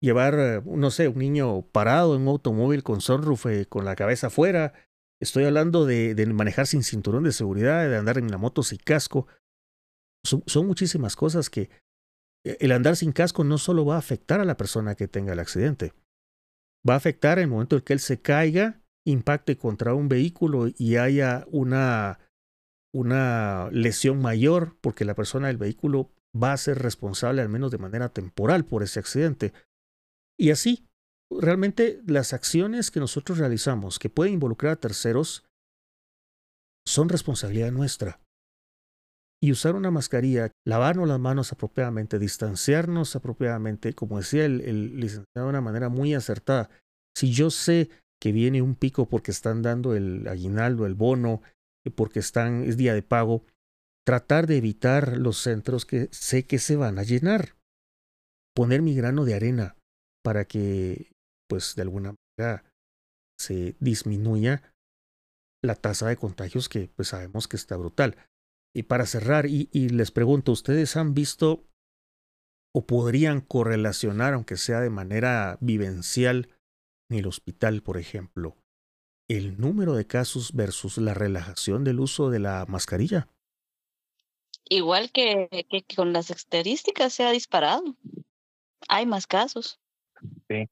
llevar, 0.00 0.34
eh, 0.38 0.62
no 0.64 0.90
sé, 0.90 1.08
un 1.08 1.18
niño 1.18 1.62
parado 1.72 2.14
en 2.14 2.22
un 2.22 2.28
automóvil 2.28 2.82
con 2.82 3.00
sunroof, 3.00 3.46
con 3.68 3.84
la 3.84 3.96
cabeza 3.96 4.28
afuera, 4.28 4.72
estoy 5.20 5.44
hablando 5.44 5.86
de, 5.86 6.14
manejar 6.32 6.66
sin 6.66 6.82
cinturón 6.82 7.24
de 7.24 7.32
seguridad, 7.32 7.88
de 7.88 7.96
andar 7.96 8.18
en 8.18 8.30
la 8.30 8.38
moto 8.38 8.62
sin 8.62 8.78
casco. 8.78 9.26
son 10.24 10.66
muchísimas 10.66 11.16
cosas 11.16 11.50
que 11.50 11.70
e-, 12.44 12.56
el 12.60 12.72
andar 12.72 12.96
sin 12.96 13.12
casco 13.12 13.44
no 13.44 13.58
solo 13.58 13.84
va 13.84 13.96
a 13.96 13.98
afectar 13.98 14.40
a 14.40 14.44
la 14.44 14.56
persona 14.56 14.94
que 14.94 15.08
tenga 15.08 15.32
el 15.32 15.40
accidente, 15.40 15.92
va 16.88 16.94
a 16.94 16.98
afectar 16.98 17.38
en 17.38 17.44
el 17.44 17.50
momento 17.50 17.76
en 17.76 17.82
que 17.82 17.92
él 17.92 18.00
se 18.00 18.20
caiga, 18.20 18.80
impacte 19.04 19.56
contra 19.56 19.94
un 19.94 20.08
vehículo 20.08 20.68
y 20.76 20.96
haya 20.96 21.46
una, 21.50 22.18
una 22.92 23.68
lesión 23.72 24.20
mayor 24.20 24.76
porque 24.80 25.04
la 25.04 25.14
persona 25.14 25.48
del 25.48 25.56
vehículo 25.56 26.10
va 26.40 26.52
a 26.52 26.58
ser 26.58 26.78
responsable 26.78 27.42
al 27.42 27.48
menos 27.48 27.70
de 27.70 27.78
manera 27.78 28.10
temporal 28.10 28.64
por 28.64 28.82
ese 28.82 29.00
accidente. 29.00 29.52
Y 30.38 30.50
así, 30.50 30.86
realmente 31.30 32.00
las 32.06 32.32
acciones 32.32 32.90
que 32.90 33.00
nosotros 33.00 33.38
realizamos 33.38 33.98
que 33.98 34.08
pueden 34.08 34.34
involucrar 34.34 34.72
a 34.72 34.80
terceros 34.80 35.44
son 36.86 37.08
responsabilidad 37.08 37.72
nuestra 37.72 38.20
y 39.40 39.52
usar 39.52 39.76
una 39.76 39.90
mascarilla, 39.90 40.50
lavarnos 40.66 41.06
las 41.06 41.20
manos 41.20 41.52
apropiadamente, 41.52 42.18
distanciarnos 42.18 43.14
apropiadamente, 43.14 43.92
como 43.92 44.18
decía 44.18 44.44
el, 44.44 44.98
licenciado 44.98 45.46
de 45.46 45.50
una 45.50 45.60
manera 45.60 45.88
muy 45.88 46.14
acertada. 46.14 46.70
Si 47.16 47.32
yo 47.32 47.50
sé 47.50 47.88
que 48.20 48.32
viene 48.32 48.62
un 48.62 48.74
pico 48.74 49.08
porque 49.08 49.30
están 49.30 49.62
dando 49.62 49.94
el 49.94 50.26
aguinaldo, 50.26 50.86
el 50.86 50.94
bono, 50.94 51.42
eh, 51.84 51.90
porque 51.90 52.18
están, 52.18 52.64
es 52.64 52.76
día 52.76 52.94
de 52.94 53.02
pago, 53.02 53.44
tratar 54.04 54.48
de 54.48 54.56
evitar 54.56 55.16
los 55.18 55.38
centros 55.38 55.86
que 55.86 56.08
sé 56.10 56.44
que 56.46 56.58
se 56.58 56.74
van 56.74 56.98
a 56.98 57.04
llenar. 57.04 57.54
Poner 58.56 58.82
mi 58.82 58.96
grano 58.96 59.24
de 59.24 59.34
arena 59.34 59.77
para 60.22 60.44
que, 60.46 61.12
pues, 61.48 61.74
de 61.74 61.82
alguna 61.82 62.14
manera 62.38 62.64
se 63.38 63.76
disminuya 63.80 64.62
la 65.62 65.74
tasa 65.74 66.08
de 66.08 66.16
contagios 66.16 66.68
que 66.68 66.90
pues 66.94 67.08
sabemos 67.08 67.48
que 67.48 67.56
está 67.56 67.76
brutal. 67.76 68.16
Y 68.74 68.84
para 68.84 69.06
cerrar, 69.06 69.46
y, 69.46 69.68
les 69.72 70.10
pregunto, 70.10 70.52
¿ustedes 70.52 70.96
han 70.96 71.14
visto 71.14 71.64
o 72.74 72.86
podrían 72.86 73.40
correlacionar, 73.40 74.34
aunque 74.34 74.56
sea 74.56 74.80
de 74.80 74.90
manera 74.90 75.58
vivencial, 75.60 76.54
en 77.10 77.18
el 77.18 77.26
hospital, 77.26 77.82
por 77.82 77.96
ejemplo, 77.96 78.56
el 79.28 79.58
número 79.58 79.94
de 79.94 80.06
casos 80.06 80.52
versus 80.52 80.98
la 80.98 81.14
relajación 81.14 81.82
del 81.82 82.00
uso 82.00 82.30
de 82.30 82.38
la 82.38 82.66
mascarilla? 82.68 83.28
Igual 84.68 85.10
que, 85.10 85.48
que 85.70 85.82
con 85.96 86.12
las 86.12 86.30
estadísticas 86.30 87.14
se 87.14 87.24
ha 87.24 87.30
disparado. 87.30 87.96
Hay 88.88 89.06
más 89.06 89.26
casos. 89.26 89.80
Sí. 90.48 90.66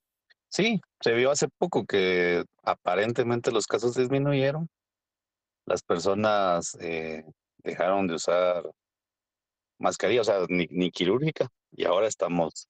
Sí, 0.49 0.81
se 1.01 1.13
vio 1.13 1.31
hace 1.31 1.49
poco 1.59 1.85
que 1.85 2.45
aparentemente 2.63 3.53
los 3.53 3.67
casos 3.67 3.95
disminuyeron. 3.95 4.69
Las 5.67 5.83
personas 5.83 6.77
eh, 6.81 7.25
dejaron 7.59 8.07
de 8.07 8.15
usar 8.15 8.65
mascarilla, 9.79 10.23
o 10.23 10.25
sea, 10.25 10.47
ni, 10.49 10.91
quirúrgica, 10.91 11.49
y 11.73 11.85
ahora 11.85 12.07
estamos, 12.07 12.69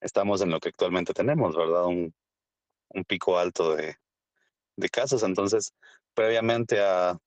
estamos 0.00 0.40
en 0.42 0.50
lo 0.50 0.60
que 0.60 0.70
actualmente 0.70 1.12
tenemos, 1.12 1.56
¿verdad? 1.56 1.86
Un, 1.86 2.14
un 2.90 3.04
pico 3.04 3.38
alto 3.38 3.74
de, 3.76 3.96
de 4.76 4.88
casos. 4.88 5.22
Entonces, 5.22 5.74
previamente 6.14 6.80
a, 6.80 7.18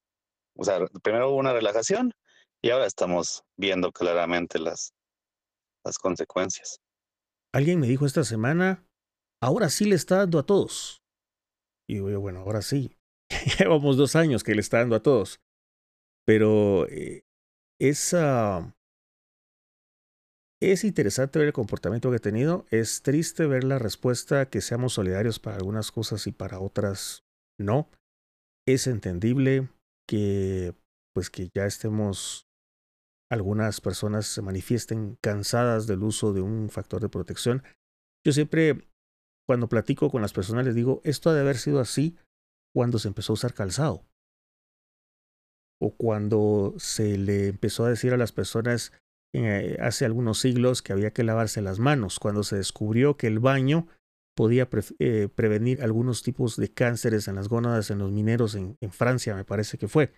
o 0.56 0.64
sea, 0.64 0.80
primero 1.04 1.30
hubo 1.30 1.38
una 1.38 1.54
relajación 1.54 2.14
y 2.62 2.70
ahora 2.72 2.86
estamos 2.88 3.44
viendo 3.58 3.92
claramente 3.92 4.60
las, 4.60 4.94
las 5.84 5.98
consecuencias. 6.00 6.80
Alguien 7.56 7.80
me 7.80 7.88
dijo 7.88 8.06
esta 8.06 8.26
semana, 8.26 8.86
ahora 9.42 9.70
sí 9.70 9.86
le 9.86 9.96
está 9.96 10.18
dando 10.18 10.40
a 10.40 10.46
todos. 10.46 11.02
Y 11.88 11.94
digo 11.94 12.10
yo, 12.10 12.20
bueno, 12.20 12.42
ahora 12.42 12.62
sí. 12.62 12.98
Llevamos 13.60 13.96
dos 13.96 14.18
años 14.18 14.44
que 14.44 14.56
le 14.56 14.60
está 14.60 14.80
dando 14.80 14.98
a 14.98 15.02
todos. 15.02 15.40
Pero 16.28 16.86
eh, 16.90 17.24
es, 17.80 18.14
es 20.62 20.84
interesante 20.84 21.40
ver 21.40 21.48
el 21.48 21.54
comportamiento 21.54 22.10
que 22.10 22.18
ha 22.18 22.20
tenido. 22.20 22.66
Es 22.72 23.04
triste 23.04 23.46
ver 23.46 23.64
la 23.64 23.80
respuesta 23.80 24.50
que 24.50 24.60
seamos 24.60 24.92
solidarios 24.92 25.40
para 25.40 25.56
algunas 25.56 25.94
cosas 25.94 26.28
y 26.28 26.34
para 26.34 26.60
otras 26.60 27.24
no. 27.58 27.90
Es 28.68 28.86
entendible 28.86 29.70
que 30.10 30.76
pues 31.14 31.30
que 31.30 31.50
ya 31.56 31.66
estemos 31.66 32.50
algunas 33.32 33.82
personas 33.82 34.26
se 34.28 34.42
manifiesten 34.42 35.18
cansadas 35.22 35.88
del 35.88 36.04
uso 36.04 36.34
de 36.34 36.42
un 36.42 36.70
factor 36.70 37.02
de 37.02 37.10
protección. 37.10 37.64
Yo 38.26 38.32
siempre 38.34 38.88
cuando 39.48 39.70
platico 39.70 40.10
con 40.10 40.22
las 40.22 40.34
personas 40.34 40.66
les 40.66 40.76
digo, 40.76 41.02
esto 41.04 41.30
ha 41.30 41.34
de 41.34 41.42
haber 41.42 41.58
sido 41.58 41.80
así 41.80 42.18
cuando 42.74 43.00
se 43.00 43.08
empezó 43.08 43.34
a 43.34 43.36
usar 43.36 43.54
calzado 43.54 44.04
o 45.82 45.96
cuando 45.96 46.74
se 46.78 47.18
le 47.18 47.48
empezó 47.48 47.86
a 47.86 47.90
decir 47.90 48.14
a 48.14 48.18
las 48.18 48.32
personas 48.32 48.92
eh, 49.34 49.78
hace 49.82 50.06
algunos 50.06 50.40
siglos 50.40 50.82
que 50.82 50.94
había 50.94 51.12
que 51.12 51.24
lavarse 51.24 51.62
las 51.62 51.80
manos, 51.80 52.20
cuando 52.20 52.44
se 52.44 52.56
descubrió 52.56 53.18
que 53.18 53.28
el 53.28 53.40
baño 53.40 53.88
podía 54.36 54.70
eh, 55.00 55.30
prevenir 55.34 55.82
algunos 55.84 56.24
tipos 56.24 56.56
de 56.56 56.72
cánceres 56.72 57.28
en 57.28 57.36
las 57.36 57.50
gónadas 57.50 57.92
en 57.92 58.00
los 58.00 58.12
mineros 58.12 58.56
en, 58.56 58.78
Francia, 58.92 59.36
me 59.36 59.44
parece 59.44 59.78
que 59.78 59.88
fue, 59.88 60.14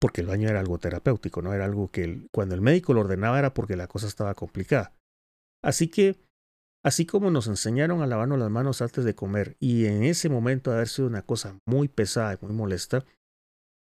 porque 0.00 0.20
el 0.20 0.26
baño 0.26 0.48
era 0.48 0.60
algo 0.60 0.78
terapéutico, 0.78 1.42
no 1.42 1.52
era 1.52 1.64
algo 1.64 1.90
que 1.90 2.26
cuando 2.32 2.54
el 2.54 2.60
médico 2.60 2.94
lo 2.94 3.00
ordenaba 3.00 3.38
era 3.38 3.54
porque 3.54 3.76
la 3.76 3.88
cosa 3.88 4.06
estaba 4.06 4.34
complicada. 4.34 4.92
Así 5.62 5.88
que, 5.88 6.16
así 6.84 7.04
como 7.04 7.30
nos 7.30 7.48
enseñaron 7.48 8.02
a 8.02 8.06
lavarnos 8.06 8.38
las 8.38 8.50
manos 8.50 8.80
antes 8.80 9.04
de 9.04 9.14
comer 9.14 9.56
y 9.58 9.86
en 9.86 10.04
ese 10.04 10.28
momento 10.28 10.70
haber 10.70 10.88
sido 10.88 11.08
una 11.08 11.22
cosa 11.22 11.58
muy 11.66 11.88
pesada 11.88 12.34
y 12.34 12.44
muy 12.44 12.54
molesta, 12.54 13.04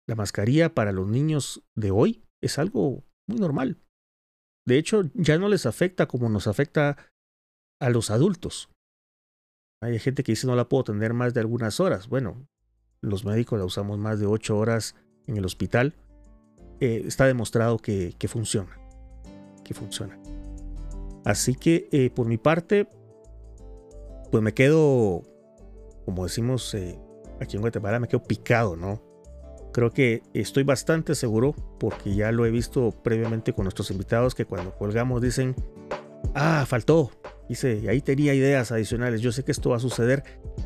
la 0.08 0.14
mascarilla 0.14 0.74
para 0.74 0.92
los 0.92 1.08
niños 1.08 1.62
de 1.74 1.90
hoy 1.90 2.24
es 2.42 2.58
algo 2.58 3.04
muy 3.26 3.38
normal. 3.38 3.78
De 4.66 4.76
hecho, 4.78 5.10
ya 5.14 5.38
no 5.38 5.48
les 5.48 5.66
afecta 5.66 6.06
como 6.06 6.28
nos 6.28 6.46
afecta 6.46 6.96
a 7.80 7.90
los 7.90 8.10
adultos. 8.10 8.68
Hay 9.82 9.98
gente 9.98 10.22
que 10.22 10.32
dice 10.32 10.46
no 10.46 10.54
la 10.54 10.68
puedo 10.68 10.84
tener 10.84 11.14
más 11.14 11.34
de 11.34 11.40
algunas 11.40 11.80
horas. 11.80 12.08
Bueno, 12.08 12.46
los 13.00 13.24
médicos 13.24 13.58
la 13.58 13.64
usamos 13.64 13.98
más 13.98 14.20
de 14.20 14.26
ocho 14.26 14.56
horas 14.56 14.94
en 15.26 15.36
el 15.36 15.44
hospital. 15.44 15.94
Eh, 16.80 17.04
está 17.06 17.26
demostrado 17.26 17.78
que, 17.78 18.14
funciona. 18.28 18.76
Que 19.64 19.74
funciona. 19.74 20.18
Así 21.24 21.54
que 21.54 21.88
eh, 21.92 22.10
por 22.10 22.26
mi 22.26 22.38
parte, 22.38 22.88
pues 24.30 24.42
me 24.42 24.54
quedo, 24.54 25.22
como 26.04 26.24
decimos 26.24 26.74
eh, 26.74 26.98
aquí 27.40 27.56
en 27.56 27.62
Guatemala, 27.62 28.00
me 28.00 28.08
quedo 28.08 28.22
picado, 28.22 28.76
¿no? 28.76 29.00
Creo 29.72 29.90
que 29.90 30.22
estoy 30.34 30.64
bastante 30.64 31.14
seguro, 31.14 31.54
porque 31.78 32.14
ya 32.14 32.30
lo 32.32 32.44
he 32.44 32.50
visto 32.50 32.90
previamente 33.02 33.52
con 33.52 33.64
nuestros 33.64 33.90
invitados, 33.90 34.34
que 34.34 34.44
cuando 34.44 34.74
colgamos 34.74 35.22
dicen, 35.22 35.54
ah, 36.34 36.64
faltó. 36.66 37.10
Dice, 37.48 37.86
ahí 37.88 38.00
tenía 38.00 38.34
ideas 38.34 38.72
adicionales. 38.72 39.20
Yo 39.20 39.32
sé 39.32 39.44
que 39.44 39.52
esto 39.52 39.70
va 39.70 39.76
a 39.76 39.80
suceder 39.80 40.22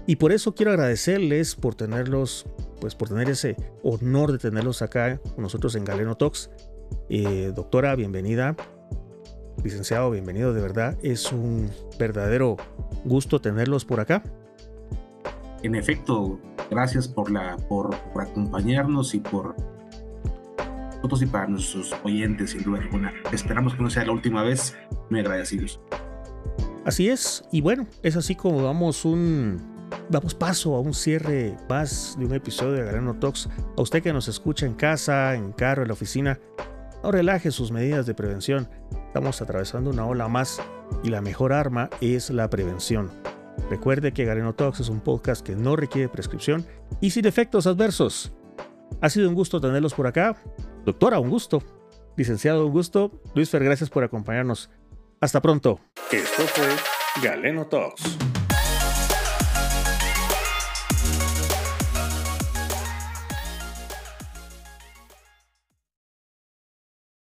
y 0.06 0.16
por 0.16 0.32
eso 0.32 0.54
quiero 0.54 0.70
agradecerles 0.70 1.56
por 1.56 1.74
tenerlos, 1.74 2.46
pues 2.80 2.94
por 2.94 3.08
tener 3.08 3.28
ese 3.28 3.56
honor 3.82 4.32
de 4.32 4.38
tenerlos 4.38 4.82
acá 4.82 5.18
con 5.34 5.42
nosotros 5.42 5.74
en 5.74 5.84
Galeno 5.84 6.16
Talks. 6.16 6.50
Eh, 7.08 7.52
doctora, 7.54 7.94
bienvenida. 7.96 8.54
Licenciado, 9.64 10.10
bienvenido, 10.10 10.52
de 10.52 10.60
verdad. 10.60 10.96
Es 11.02 11.32
un 11.32 11.70
verdadero 11.98 12.56
gusto 13.04 13.40
tenerlos 13.40 13.84
por 13.84 14.00
acá. 14.00 14.22
En 15.62 15.74
efecto, 15.74 16.38
gracias 16.70 17.08
por, 17.08 17.30
la, 17.30 17.56
por, 17.68 17.96
por 18.12 18.22
acompañarnos 18.22 19.14
y 19.14 19.20
por 19.20 19.56
nosotros 21.06 21.22
y 21.22 21.26
para 21.26 21.46
nuestros 21.46 21.94
oyentes, 22.02 22.50
sin 22.50 22.64
duda 22.64 22.80
alguna. 22.80 23.12
Esperamos 23.32 23.76
que 23.76 23.82
no 23.82 23.90
sea 23.90 24.04
la 24.04 24.12
última 24.12 24.42
vez. 24.42 24.76
Muy 25.08 25.20
agradecidos. 25.20 25.80
Así 26.84 27.08
es, 27.08 27.44
y 27.52 27.60
bueno, 27.60 27.86
es 28.02 28.16
así 28.16 28.34
como 28.34 28.62
damos 28.62 29.04
un 29.04 29.76
damos 30.08 30.34
paso 30.34 30.74
a 30.74 30.80
un 30.80 30.94
cierre 30.94 31.56
más 31.68 32.16
de 32.18 32.26
un 32.26 32.34
episodio 32.34 32.72
de 32.72 32.84
Garano 32.84 33.14
Talks. 33.14 33.48
A 33.76 33.82
usted 33.82 34.02
que 34.02 34.12
nos 34.12 34.26
escucha 34.26 34.66
en 34.66 34.74
casa, 34.74 35.34
en 35.34 35.52
carro, 35.52 35.82
en 35.82 35.88
la 35.88 35.94
oficina, 35.94 36.40
no 37.04 37.12
relaje 37.12 37.52
sus 37.52 37.70
medidas 37.70 38.06
de 38.06 38.14
prevención. 38.14 38.68
Estamos 39.06 39.40
atravesando 39.40 39.90
una 39.90 40.06
ola 40.06 40.26
más 40.26 40.60
y 41.04 41.10
la 41.10 41.20
mejor 41.20 41.52
arma 41.52 41.88
es 42.00 42.30
la 42.30 42.50
prevención. 42.50 43.10
Recuerde 43.70 44.12
que 44.12 44.24
Gareno 44.24 44.54
Talks 44.54 44.80
es 44.80 44.88
un 44.88 45.00
podcast 45.00 45.44
que 45.44 45.54
no 45.54 45.76
requiere 45.76 46.08
prescripción 46.08 46.66
y 47.00 47.10
sin 47.10 47.26
efectos 47.26 47.66
adversos. 47.68 48.32
Ha 49.00 49.10
sido 49.10 49.28
un 49.28 49.34
gusto 49.34 49.60
tenerlos 49.60 49.94
por 49.94 50.06
acá. 50.06 50.36
Doctora, 50.86 51.18
un 51.18 51.30
gusto. 51.30 51.64
Licenciado, 52.16 52.64
un 52.64 52.72
gusto. 52.72 53.10
Luis 53.34 53.50
Fer, 53.50 53.64
gracias 53.64 53.90
por 53.90 54.04
acompañarnos. 54.04 54.70
Hasta 55.20 55.42
pronto. 55.42 55.80
Esto 56.12 56.42
fue 56.44 56.68
Galeno 57.20 57.66
Talks. 57.66 58.16